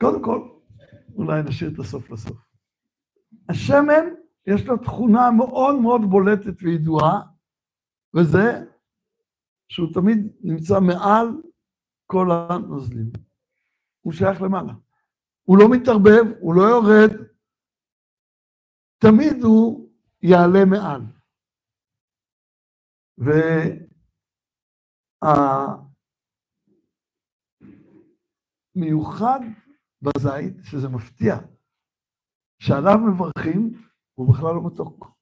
קודם 0.00 0.24
כל, 0.24 0.48
אולי 1.14 1.42
נשאיר 1.42 1.70
את 1.74 1.78
הסוף 1.78 2.10
לסוף. 2.10 2.36
השמן, 3.48 4.04
יש 4.46 4.66
לו 4.66 4.76
תכונה 4.76 5.30
מאוד 5.30 5.74
מאוד 5.74 6.00
בולטת 6.10 6.62
וידועה, 6.62 7.20
וזה 8.14 8.64
שהוא 9.68 9.88
תמיד 9.94 10.18
נמצא 10.40 10.80
מעל 10.80 11.28
כל 12.06 12.26
הנוזלים. 12.30 13.10
הוא 14.00 14.12
שייך 14.12 14.42
למעלה. 14.42 14.72
הוא 15.42 15.58
לא 15.58 15.64
מתערבב, 15.70 16.24
הוא 16.40 16.54
לא 16.54 16.62
יורד, 16.62 17.10
תמיד 18.98 19.42
הוא 19.42 19.90
יעלה 20.22 20.64
מעל. 20.64 21.15
והמיוחד 28.74 29.40
בזית, 30.02 30.54
שזה 30.62 30.88
מפתיע, 30.88 31.34
שעליו 32.58 32.98
מברכים, 33.08 33.72
הוא 34.14 34.28
בכלל 34.32 34.54
לא 34.54 34.66
מתוק. 34.66 35.16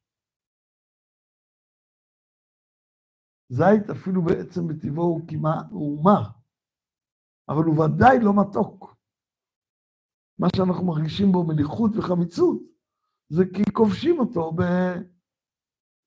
זית 3.49 3.91
אפילו 3.91 4.23
בעצם 4.23 4.61
בטבעו 4.69 5.05
הוא 5.05 5.29
כמעט, 5.29 5.67
הוא 5.71 6.05
מר, 6.05 6.23
אבל 7.49 7.65
הוא 7.65 7.85
ודאי 7.85 8.19
לא 8.25 8.33
מתוק. 8.41 8.97
מה 10.39 10.49
שאנחנו 10.57 10.87
מרגישים 10.87 11.33
בו 11.33 11.45
מליחות 11.45 11.91
וחמיצות, 11.97 12.59
זה 13.29 13.45
כי 13.55 13.63
כובשים 13.73 14.19
אותו 14.19 14.53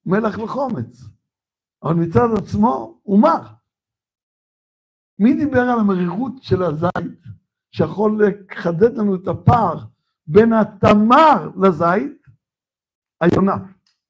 במלח 0.06 0.38
וחומץ. 0.44 1.17
אבל 1.84 1.94
מצד 1.94 2.28
עצמו 2.38 3.00
הוא 3.04 3.20
מר. 3.20 3.42
מי 5.20 5.34
דיבר 5.34 5.62
על 5.62 5.80
המרירות 5.80 6.44
של 6.44 6.64
הזית, 6.64 7.22
שיכול 7.72 8.22
לחדד 8.24 8.98
לנו 8.98 9.16
את 9.16 9.28
הפער 9.28 9.86
בין 10.28 10.54
התמר 10.54 11.50
לזית? 11.62 12.28
היונה. 13.22 13.56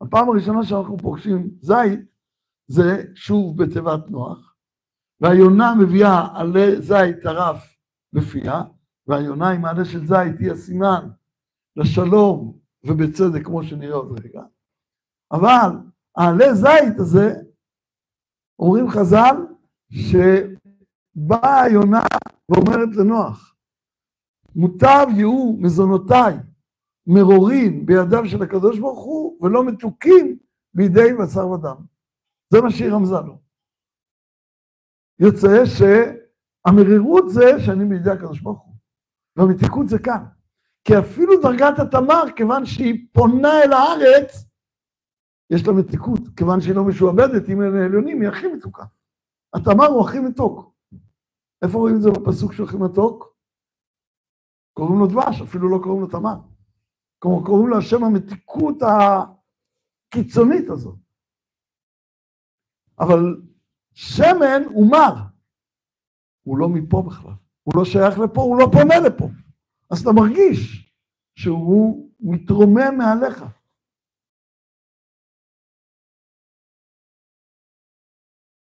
הפעם 0.01 0.29
הראשונה 0.29 0.63
שאנחנו 0.63 0.97
פוגשים 0.97 1.49
זית, 1.61 1.99
זה 2.67 3.03
שוב 3.15 3.63
בתיבת 3.63 4.09
נוח, 4.09 4.55
והיונה 5.21 5.75
מביאה 5.75 6.27
עלי 6.33 6.81
זית 6.81 7.21
טרף 7.23 7.77
בפיה, 8.13 8.63
והיונה 9.07 9.49
עם 9.49 9.65
העלה 9.65 9.85
של 9.85 10.05
זית 10.05 10.39
היא 10.39 10.51
הסימן 10.51 11.09
לשלום 11.75 12.59
ובצדק, 12.83 13.45
כמו 13.45 13.63
שנראה 13.63 13.95
עוד 13.95 14.19
רגע. 14.19 14.41
אבל 15.31 15.69
העלה 16.17 16.53
זית 16.53 16.99
הזה, 16.99 17.33
אומרים 18.59 18.89
חז"ל, 18.89 19.35
שבאה 19.89 21.61
היונה 21.61 22.01
ואומרת 22.49 22.95
לנוח, 22.95 23.55
מוטב 24.55 25.07
יהיו 25.15 25.53
מזונותיי 25.59 26.33
מרורים 27.07 27.85
בידיו 27.85 28.25
של 28.25 28.43
הקדוש 28.43 28.79
ברוך 28.79 29.03
הוא, 29.05 29.37
ולא 29.41 29.63
מתוקים 29.63 30.37
בידי 30.73 31.13
בשר 31.13 31.49
ודם. 31.49 31.75
זה 32.49 32.61
מה 32.61 32.71
שהיא 32.71 32.91
רמזה 32.91 33.19
לו. 33.25 33.39
יוצא 35.19 35.63
שהמרירות 35.65 37.29
זה 37.29 37.59
שאני 37.65 37.85
בידי 37.85 38.09
הקדוש 38.09 38.41
ברוך 38.41 38.61
הוא, 38.61 38.73
והמתיקות 39.35 39.89
זה 39.89 39.99
כאן. 39.99 40.23
כי 40.83 40.99
אפילו 40.99 41.41
דרגת 41.41 41.79
התמר, 41.79 42.23
כיוון 42.35 42.65
שהיא 42.65 43.07
פונה 43.13 43.61
אל 43.63 43.73
הארץ, 43.73 44.46
יש 45.49 45.67
לה 45.67 45.73
מתיקות, 45.73 46.19
כיוון 46.37 46.61
שהיא 46.61 46.75
לא 46.75 46.83
משועבדת, 46.83 47.49
אם 47.49 47.61
אלה 47.61 47.85
עליונים, 47.85 48.21
היא 48.21 48.29
הכי 48.29 48.47
מתוקה. 48.47 48.85
התמר 49.53 49.85
הוא 49.85 50.07
הכי 50.07 50.19
מתוק. 50.19 50.73
איפה 51.61 51.77
רואים 51.77 51.95
את 51.95 52.01
זה 52.01 52.09
בפסוק 52.09 52.53
שהוא 52.53 52.67
הכי 52.67 52.77
מתוק? 52.77 53.33
קוראים 54.73 54.99
לו 54.99 55.07
דבש, 55.07 55.41
אפילו 55.41 55.69
לא 55.69 55.83
קוראים 55.83 56.01
לו 56.01 56.07
תמר. 56.07 56.35
כלומר, 57.19 57.45
קוראים 57.45 57.67
לו 57.67 57.77
השם 57.77 58.03
המתיקות 58.03 58.77
הקיצונית 60.11 60.69
הזאת. 60.69 60.95
אבל 62.99 63.41
שמן 63.93 64.63
הוא 64.65 64.91
מר. 64.91 65.13
הוא 66.43 66.57
לא 66.57 66.69
מפה 66.69 67.03
בכלל. 67.07 67.33
הוא 67.63 67.73
לא 67.75 67.85
שייך 67.85 68.19
לפה, 68.19 68.41
הוא 68.41 68.59
לא 68.59 68.67
פונה 68.71 68.99
לפה. 68.99 69.29
אז 69.91 70.01
אתה 70.01 70.11
מרגיש 70.11 70.91
שהוא 71.35 72.11
מתרומם 72.19 72.97
מעליך. 72.97 73.43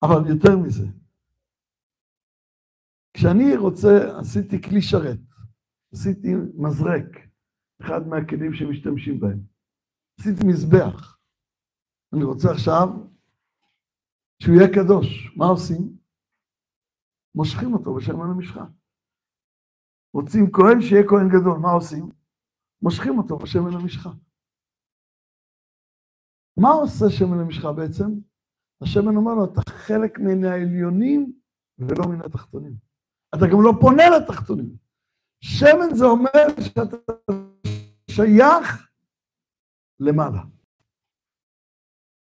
אבל 0.06 0.30
יותר 0.30 0.58
מזה, 0.66 0.88
כשאני 3.14 3.58
רוצה, 3.58 4.20
עשיתי 4.20 4.62
כלי 4.62 4.82
שרת, 4.82 5.20
עשיתי 5.94 6.30
מזרק, 6.56 7.10
אחד 7.82 8.08
מהכלים 8.08 8.54
שמשתמשים 8.54 9.20
בהם, 9.20 9.40
עשיתי 10.20 10.48
מזבח. 10.48 11.20
אני 12.16 12.24
רוצה 12.24 12.52
עכשיו 12.52 12.88
שהוא 14.42 14.56
יהיה 14.56 14.68
קדוש. 14.76 15.08
מה 15.38 15.46
עושים? 15.46 15.98
מושכים 17.36 17.74
אותו 17.74 17.96
בשמן 17.96 18.30
המשחה. 18.36 18.66
רוצים 20.14 20.52
כהן 20.52 20.82
שיהיה 20.82 21.04
כהן 21.10 21.28
גדול, 21.30 21.58
מה 21.60 21.72
עושים? 21.72 22.10
מושכים 22.82 23.18
אותו 23.18 23.38
בשמן 23.38 23.74
המשחה. 23.82 24.10
מה 26.58 26.70
עושה 26.70 27.06
שמן 27.10 27.40
המשחה 27.40 27.74
בעצם? 27.74 28.33
השמן 28.82 29.16
אומר 29.16 29.34
לו, 29.34 29.54
אתה 29.54 29.62
חלק 29.72 30.20
מן 30.20 30.44
העליונים 30.44 31.40
ולא 31.78 32.04
מן 32.10 32.22
התחתונים. 32.26 32.74
אתה 33.36 33.46
גם 33.52 33.60
לא 33.64 33.72
פונה 33.82 34.04
לתחתונים. 34.18 34.78
שמן 35.44 35.96
זה 35.96 36.06
אומר 36.06 36.62
שאתה 36.62 36.98
שייך 38.10 38.92
למעלה. 40.00 40.42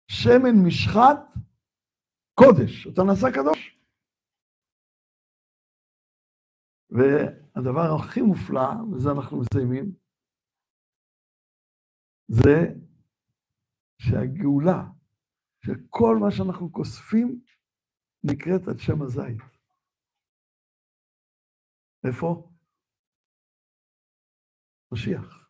שמן 0.07 0.55
משחת, 0.67 1.33
קודש. 2.39 2.87
אתה 2.87 3.01
נעשה 3.03 3.27
קדוש. 3.33 3.79
והדבר 6.89 7.95
הכי 7.99 8.21
מופלא, 8.21 8.69
וזה 8.93 9.09
אנחנו 9.11 9.39
מסיימים, 9.39 9.95
זה 12.27 12.73
שהגאולה, 14.01 14.83
שכל 15.65 16.17
מה 16.21 16.31
שאנחנו 16.31 16.71
כוספים, 16.71 17.41
נקראת 18.23 18.67
על 18.67 18.77
שם 18.77 19.01
הזית. 19.01 19.41
איפה? 22.07 22.51
משיח. 24.91 25.49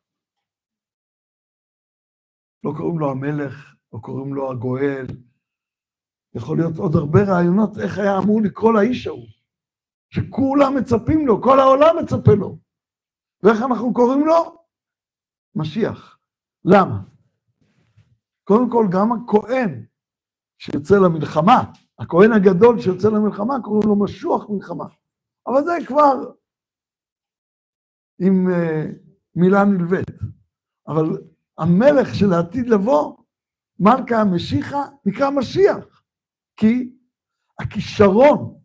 לא 2.64 2.72
קוראים 2.78 3.00
לו 3.00 3.12
המלך, 3.12 3.76
לא 3.94 4.00
קוראים 4.00 4.34
לו 4.34 4.52
הגואל. 4.52 5.06
יכול 6.36 6.58
להיות 6.58 6.78
עוד 6.78 6.96
הרבה 6.96 7.20
רעיונות 7.28 7.78
איך 7.84 7.98
היה 7.98 8.18
אמור 8.24 8.42
לקרוא 8.42 8.74
לאיש 8.74 9.08
ההוא. 9.08 9.28
שכולם 10.10 10.76
מצפים 10.78 11.28
לו, 11.28 11.42
כל 11.42 11.60
העולם 11.60 11.96
מצפה 12.04 12.32
לו. 12.40 12.60
ואיך 13.44 13.58
אנחנו 13.70 13.94
קוראים 13.94 14.26
לו? 14.26 14.66
משיח. 15.56 16.20
למה? 16.66 17.04
קודם 18.44 18.72
כל, 18.72 18.86
גם 18.92 19.08
הכהן 19.12 19.86
שיוצא 20.58 20.96
למלחמה, 20.96 21.64
הכהן 22.00 22.32
הגדול 22.32 22.80
שיוצא 22.82 23.10
למלחמה, 23.10 23.62
קוראים 23.64 23.90
לו 23.90 23.96
משוח 23.96 24.50
מלחמה. 24.50 24.86
אבל 25.48 25.64
זה 25.64 25.72
כבר 25.88 26.32
עם 28.20 28.48
uh, 28.48 29.06
מילה 29.36 29.64
נלווית. 29.66 30.08
אבל 30.88 31.06
המלך 31.58 32.16
של 32.16 32.34
העתיד 32.34 32.68
לבוא, 32.68 33.18
מלכה 33.80 34.22
המשיחה, 34.22 34.84
נקרא 35.06 35.30
משיח. 35.30 36.04
כי 36.58 36.96
הכישרון 37.60 38.60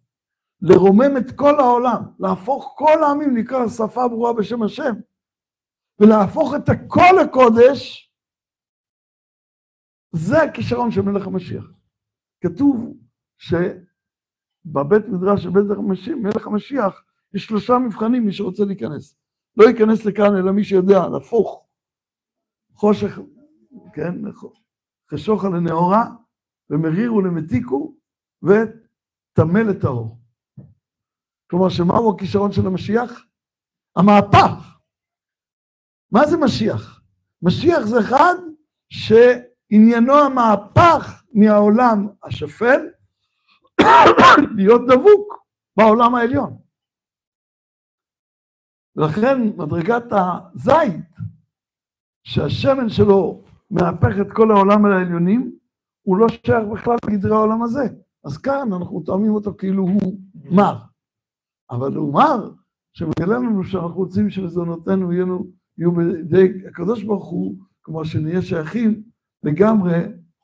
לרומם 0.63 1.17
את 1.17 1.37
כל 1.37 1.61
העולם, 1.61 2.03
להפוך 2.19 2.75
כל 2.79 3.05
העמים 3.05 3.37
נקרא 3.37 3.69
שפה 3.69 4.09
ברורה 4.09 4.33
בשם 4.33 4.63
השם, 4.63 4.93
ולהפוך 6.01 6.55
את 6.57 6.69
הכל 6.69 7.13
לקודש, 7.23 8.11
זה 10.13 10.43
הכישרון 10.43 10.91
של 10.91 11.01
מלך 11.01 11.27
המשיח. 11.27 11.65
כתוב 12.41 12.97
שבבית 13.39 15.09
מדרש 15.09 15.43
של 15.43 15.51
בית 15.51 15.65
מלך 16.17 16.47
המשיח, 16.47 17.03
יש 17.35 17.45
שלושה 17.45 17.79
מבחנים 17.79 18.27
מי 18.27 18.33
שרוצה 18.33 18.65
להיכנס. 18.65 19.17
לא 19.57 19.65
ייכנס 19.65 20.05
לכאן 20.05 20.37
אלא 20.37 20.53
מי 20.53 20.65
שיודע 20.65 21.09
להפוך 21.09 21.67
חושך, 22.75 23.19
כן, 23.93 24.15
חשוכה 25.11 25.49
לנאורה, 25.49 26.05
ומרירו 26.71 27.21
למתיקו, 27.21 27.95
וטמא 28.43 29.59
לטהור. 29.59 30.19
כלומר, 31.51 31.69
שמהו 31.69 32.15
הכישרון 32.15 32.53
של 32.53 32.67
המשיח? 32.67 33.27
המהפך. 33.97 34.79
מה 36.13 36.27
זה 36.27 36.37
משיח? 36.37 37.03
משיח 37.43 37.81
זה 37.87 38.01
אחד 38.01 38.35
שעניינו 39.71 40.15
המהפך 40.15 41.25
מהעולם 41.35 42.09
השפל 42.23 42.81
להיות 44.57 44.83
דבוק 44.87 45.45
בעולם 45.77 46.15
העליון. 46.15 46.57
ולכן 48.97 49.39
מדרגת 49.57 50.05
הזית, 50.13 51.11
שהשמן 52.25 52.89
שלו 52.89 53.43
מהפך 53.71 54.15
את 54.21 54.33
כל 54.33 54.51
העולם 54.51 54.85
על 54.85 54.93
העליונים, 54.93 55.59
הוא 56.03 56.17
לא 56.17 56.27
שייך 56.29 56.65
בכלל 56.73 56.97
לגדרי 57.07 57.33
העולם 57.33 57.63
הזה. 57.63 57.89
אז 58.25 58.39
כאן 58.39 58.73
אנחנו 58.73 59.01
תואמים 59.01 59.35
אותו 59.35 59.55
כאילו 59.59 59.83
הוא 59.83 60.19
מר. 60.51 60.77
אבל 61.71 61.95
הוא 61.97 62.15
מר, 62.15 62.51
שמגלה 62.93 63.39
לנו 63.39 63.65
שאנחנו 63.65 63.95
רוצים 63.95 64.31
שלזונותינו 64.31 65.13
יהיו, 65.13 65.93
בידי 65.93 66.67
הקדוש 66.69 67.03
ברוך 67.03 67.29
הוא, 67.29 67.57
כמו 67.83 68.05
שנהיה 68.05 68.43
שייכים 68.43 69.10
לגמרי 69.43 69.99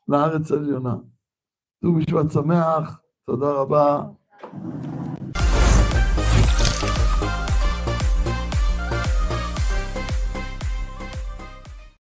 לארץ 0.08 0.52
העליונה. 0.52 0.94
ט"ו 1.82 1.94
בשבט 1.94 2.30
שמח, 2.30 3.00
תודה 3.26 3.52
רבה. 3.52 4.02